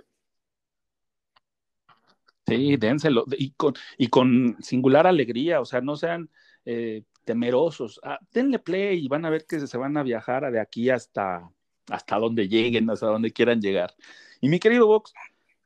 Sí, 2.47 2.76
dénselo. 2.76 3.24
Y 3.38 3.53
con, 3.53 3.74
y 3.97 4.09
con 4.09 4.57
singular 4.61 5.07
alegría, 5.07 5.61
o 5.61 5.64
sea, 5.64 5.80
no 5.80 5.97
sean 5.97 6.28
eh, 6.64 7.03
temerosos. 7.24 8.01
Ah, 8.03 8.18
denle 8.32 8.59
play 8.59 9.05
y 9.05 9.09
van 9.09 9.24
a 9.24 9.30
ver 9.30 9.47
que 9.47 9.66
se 9.66 9.78
van 9.78 9.97
a 9.97 10.03
viajar 10.03 10.51
de 10.51 10.61
aquí 10.61 10.90
hasta, 10.90 11.49
hasta 11.90 12.16
donde 12.16 12.49
lleguen, 12.49 12.90
hasta 12.90 13.07
donde 13.07 13.32
quieran 13.32 13.61
llegar. 13.61 13.95
Y 14.40 14.49
mi 14.49 14.59
querido 14.59 14.86
Vox, 14.86 15.14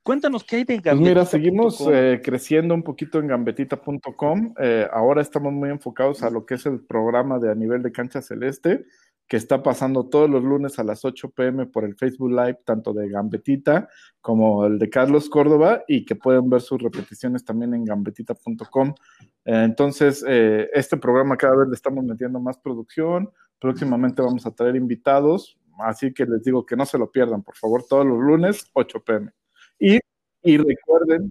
cuéntanos 0.05 0.45
qué 0.45 0.57
hay 0.57 0.65
de 0.65 0.77
Gambetita. 0.77 1.01
Pues 1.01 1.09
mira, 1.09 1.25
seguimos 1.25 1.89
eh, 1.91 2.21
creciendo 2.23 2.75
un 2.75 2.85
poquito 2.85 3.19
en 3.19 3.27
gambetita.com. 3.27 4.55
Eh, 4.61 4.87
ahora 4.93 5.21
estamos 5.21 5.53
muy 5.53 5.71
enfocados 5.71 6.23
a 6.23 6.31
lo 6.31 6.47
que 6.47 6.55
es 6.55 6.67
el 6.67 6.81
programa 6.81 7.41
de 7.41 7.51
a 7.51 7.55
nivel 7.55 7.83
de 7.83 7.91
cancha 7.91 8.23
celeste 8.23 8.87
que 9.29 9.37
está 9.37 9.63
pasando 9.63 10.09
todos 10.09 10.29
los 10.29 10.43
lunes 10.43 10.79
a 10.79 10.85
las 10.85 11.05
8 11.05 11.31
pm 11.31 11.67
por 11.67 11.85
el 11.85 11.95
Facebook 11.95 12.31
Live, 12.31 12.61
tanto 12.65 12.95
de 12.95 13.11
Gambetita 13.11 13.89
como 14.23 14.65
el 14.65 14.79
de 14.79 14.89
Carlos 14.89 15.29
Córdoba, 15.29 15.85
y 15.87 16.07
que 16.07 16.17
pueden 16.17 16.49
ver 16.49 16.63
sus 16.63 16.81
repeticiones 16.83 17.45
también 17.45 17.75
en 17.75 17.85
gambetita.com. 17.85 18.95
Entonces, 19.45 20.25
eh, 20.27 20.69
este 20.73 20.97
programa 20.97 21.37
cada 21.37 21.57
vez 21.57 21.69
le 21.69 21.75
estamos 21.75 22.03
metiendo 22.05 22.41
más 22.41 22.57
producción. 22.59 23.31
Próximamente 23.61 24.23
vamos 24.23 24.47
a 24.47 24.51
traer 24.51 24.77
invitados, 24.77 25.59
así 25.81 26.13
que 26.15 26.25
les 26.25 26.43
digo 26.43 26.65
que 26.65 26.77
no 26.77 26.87
se 26.87 26.97
lo 26.97 27.11
pierdan, 27.11 27.43
por 27.43 27.57
favor, 27.57 27.85
todos 27.87 28.07
los 28.07 28.19
lunes, 28.19 28.65
8 28.73 29.05
pm. 29.05 29.31
Y, 29.79 29.99
y 30.43 30.57
recuerden 30.57 31.31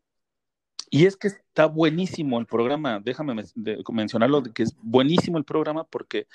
y 0.90 1.06
es 1.06 1.18
que 1.18 1.28
está 1.28 1.66
buenísimo 1.66 2.40
el 2.40 2.46
programa, 2.46 3.02
déjame 3.04 3.44
mencionarlo, 3.92 4.44
que 4.44 4.64
es 4.64 4.76
buenísimo 4.82 5.38
el 5.38 5.44
programa 5.44 5.84
porque 5.84 6.28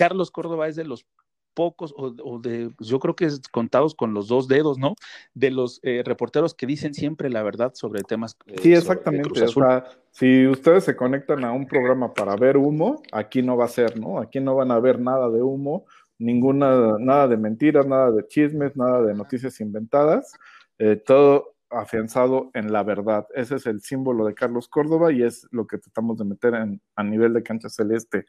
Carlos 0.00 0.30
Córdoba 0.30 0.66
es 0.66 0.76
de 0.76 0.86
los 0.86 1.06
pocos, 1.52 1.92
o, 1.94 2.38
de, 2.38 2.70
yo 2.78 2.98
creo 3.00 3.14
que 3.14 3.26
es 3.26 3.42
contados 3.52 3.94
con 3.94 4.14
los 4.14 4.28
dos 4.28 4.48
dedos, 4.48 4.78
¿no? 4.78 4.94
De 5.34 5.50
los 5.50 5.78
eh, 5.82 6.02
reporteros 6.02 6.54
que 6.54 6.66
dicen 6.66 6.94
siempre 6.94 7.28
la 7.28 7.42
verdad 7.42 7.72
sobre 7.74 8.00
temas. 8.02 8.34
Eh, 8.46 8.56
sí, 8.62 8.72
exactamente. 8.72 9.42
O 9.42 9.48
sea, 9.48 9.84
si 10.10 10.46
ustedes 10.46 10.84
se 10.84 10.96
conectan 10.96 11.44
a 11.44 11.52
un 11.52 11.66
programa 11.66 12.14
para 12.14 12.34
ver 12.34 12.56
humo, 12.56 13.02
aquí 13.12 13.42
no 13.42 13.58
va 13.58 13.66
a 13.66 13.68
ser, 13.68 14.00
¿no? 14.00 14.20
Aquí 14.20 14.40
no 14.40 14.56
van 14.56 14.70
a 14.70 14.80
ver 14.80 14.98
nada 14.98 15.28
de 15.28 15.42
humo, 15.42 15.84
ninguna, 16.18 16.96
nada 16.98 17.28
de 17.28 17.36
mentiras, 17.36 17.86
nada 17.86 18.10
de 18.10 18.26
chismes, 18.26 18.74
nada 18.78 19.02
de 19.02 19.12
noticias 19.12 19.60
inventadas, 19.60 20.32
eh, 20.78 20.96
todo 20.96 21.56
afianzado 21.68 22.50
en 22.54 22.72
la 22.72 22.84
verdad. 22.84 23.26
Ese 23.34 23.56
es 23.56 23.66
el 23.66 23.82
símbolo 23.82 24.24
de 24.24 24.32
Carlos 24.32 24.66
Córdoba 24.66 25.12
y 25.12 25.24
es 25.24 25.46
lo 25.50 25.66
que 25.66 25.76
tratamos 25.76 26.16
de 26.16 26.24
meter 26.24 26.54
en, 26.54 26.80
a 26.96 27.02
nivel 27.02 27.34
de 27.34 27.42
cancha 27.42 27.68
celeste. 27.68 28.24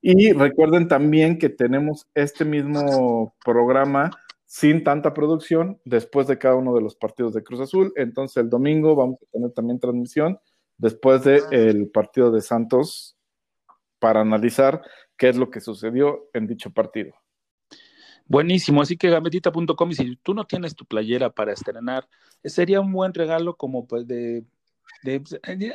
Y 0.00 0.32
recuerden 0.32 0.88
también 0.88 1.38
que 1.38 1.48
tenemos 1.48 2.06
este 2.14 2.44
mismo 2.44 3.34
programa 3.44 4.10
sin 4.46 4.82
tanta 4.82 5.12
producción 5.12 5.80
después 5.84 6.26
de 6.26 6.38
cada 6.38 6.54
uno 6.54 6.74
de 6.74 6.80
los 6.80 6.96
partidos 6.96 7.34
de 7.34 7.42
Cruz 7.42 7.60
Azul. 7.60 7.92
Entonces 7.96 8.36
el 8.38 8.48
domingo 8.48 8.94
vamos 8.94 9.18
a 9.22 9.30
tener 9.32 9.50
también 9.52 9.80
transmisión 9.80 10.38
después 10.78 11.24
del 11.24 11.90
partido 11.90 12.30
de 12.30 12.40
Santos 12.40 13.16
para 13.98 14.20
analizar 14.20 14.80
qué 15.16 15.28
es 15.28 15.36
lo 15.36 15.50
que 15.50 15.60
sucedió 15.60 16.30
en 16.32 16.46
dicho 16.46 16.70
partido. 16.70 17.12
Buenísimo, 18.26 18.82
así 18.82 18.96
que 18.96 19.10
gambetita.com 19.10 19.90
y 19.90 19.94
si 19.94 20.16
tú 20.16 20.34
no 20.34 20.44
tienes 20.44 20.74
tu 20.74 20.84
playera 20.84 21.30
para 21.30 21.52
estrenar, 21.52 22.06
sería 22.44 22.80
un 22.80 22.92
buen 22.92 23.14
regalo 23.14 23.56
como 23.56 23.86
pues 23.86 24.06
de, 24.06 24.44
de, 25.02 25.22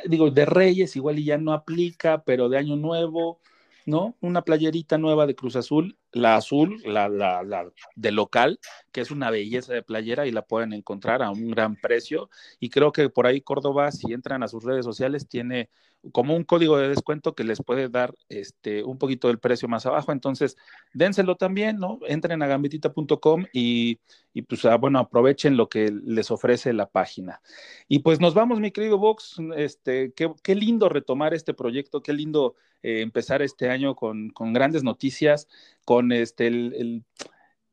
digo, 0.06 0.30
de 0.30 0.46
Reyes, 0.46 0.96
igual 0.96 1.18
y 1.18 1.24
ya 1.24 1.36
no 1.36 1.52
aplica, 1.52 2.22
pero 2.24 2.48
de 2.48 2.58
Año 2.58 2.76
Nuevo, 2.76 3.40
¿no? 3.86 4.16
Una 4.20 4.42
playerita 4.42 4.98
nueva 4.98 5.26
de 5.26 5.34
Cruz 5.34 5.56
Azul, 5.56 5.98
la 6.12 6.36
azul, 6.36 6.80
la, 6.84 7.08
la, 7.08 7.42
la, 7.42 7.70
de 7.94 8.12
local, 8.12 8.58
que 8.92 9.00
es 9.00 9.10
una 9.10 9.30
belleza 9.30 9.74
de 9.74 9.82
playera 9.82 10.26
y 10.26 10.32
la 10.32 10.42
pueden 10.42 10.72
encontrar 10.72 11.22
a 11.22 11.30
un 11.30 11.50
gran 11.50 11.76
precio. 11.76 12.30
Y 12.60 12.70
creo 12.70 12.92
que 12.92 13.10
por 13.10 13.26
ahí 13.26 13.40
Córdoba, 13.40 13.90
si 13.92 14.12
entran 14.12 14.42
a 14.42 14.48
sus 14.48 14.64
redes 14.64 14.84
sociales, 14.84 15.28
tiene 15.28 15.70
como 16.12 16.36
un 16.36 16.44
código 16.44 16.76
de 16.76 16.88
descuento 16.88 17.34
que 17.34 17.44
les 17.44 17.62
puede 17.62 17.88
dar 17.88 18.14
este, 18.28 18.82
un 18.84 18.98
poquito 18.98 19.28
del 19.28 19.38
precio 19.38 19.68
más 19.68 19.86
abajo. 19.86 20.12
Entonces, 20.12 20.56
dénselo 20.92 21.36
también, 21.36 21.78
¿no? 21.78 21.98
Entren 22.06 22.42
a 22.42 22.46
gambitita.com 22.46 23.46
y, 23.52 23.98
y 24.32 24.42
pues, 24.42 24.64
ah, 24.64 24.76
bueno, 24.76 24.98
aprovechen 24.98 25.56
lo 25.56 25.68
que 25.68 25.90
les 26.04 26.30
ofrece 26.30 26.72
la 26.72 26.86
página. 26.86 27.40
Y 27.88 28.00
pues 28.00 28.20
nos 28.20 28.34
vamos, 28.34 28.60
mi 28.60 28.70
querido 28.70 28.98
Vox. 28.98 29.36
Este, 29.56 30.12
qué, 30.12 30.32
qué 30.42 30.54
lindo 30.54 30.88
retomar 30.88 31.34
este 31.34 31.54
proyecto, 31.54 32.02
qué 32.02 32.12
lindo 32.12 32.54
eh, 32.82 33.00
empezar 33.00 33.42
este 33.42 33.70
año 33.70 33.94
con, 33.94 34.30
con, 34.30 34.52
grandes 34.52 34.84
noticias, 34.84 35.48
con 35.84 36.12
este, 36.12 36.46
el, 36.48 37.04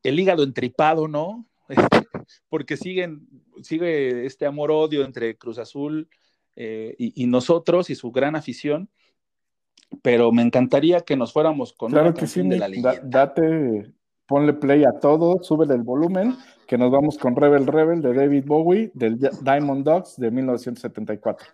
el, 0.02 0.20
hígado 0.20 0.42
entripado, 0.42 1.06
¿no? 1.08 1.46
porque 2.48 2.76
siguen, 2.76 3.28
sigue 3.62 4.26
este 4.26 4.46
amor-odio 4.46 5.04
entre 5.04 5.36
Cruz 5.36 5.58
Azul 5.58 6.08
eh, 6.56 6.94
y, 6.98 7.26
nosotros 7.26 7.90
y 7.90 7.94
su 7.94 8.10
gran 8.12 8.36
afición, 8.36 8.90
pero 10.02 10.32
me 10.32 10.42
encantaría 10.42 11.00
que 11.00 11.16
nos 11.16 11.32
fuéramos 11.32 11.72
con 11.72 11.92
claro 11.92 12.14
que 12.14 12.26
sí, 12.26 12.46
de 12.46 12.58
la 12.58 12.68
leyenda. 12.68 13.00
date, 13.02 13.92
ponle 14.26 14.52
play 14.52 14.84
a 14.84 14.98
todo, 15.00 15.42
súbele 15.42 15.74
el 15.74 15.82
volumen, 15.82 16.36
que 16.66 16.78
nos 16.78 16.90
vamos 16.90 17.18
con 17.18 17.36
Rebel 17.36 17.66
Rebel 17.66 18.00
de 18.02 18.14
David 18.14 18.44
Bowie, 18.46 18.90
del 18.94 19.18
Diamond 19.18 19.84
Dogs 19.84 20.16
de 20.16 20.30
1974. 20.30 21.46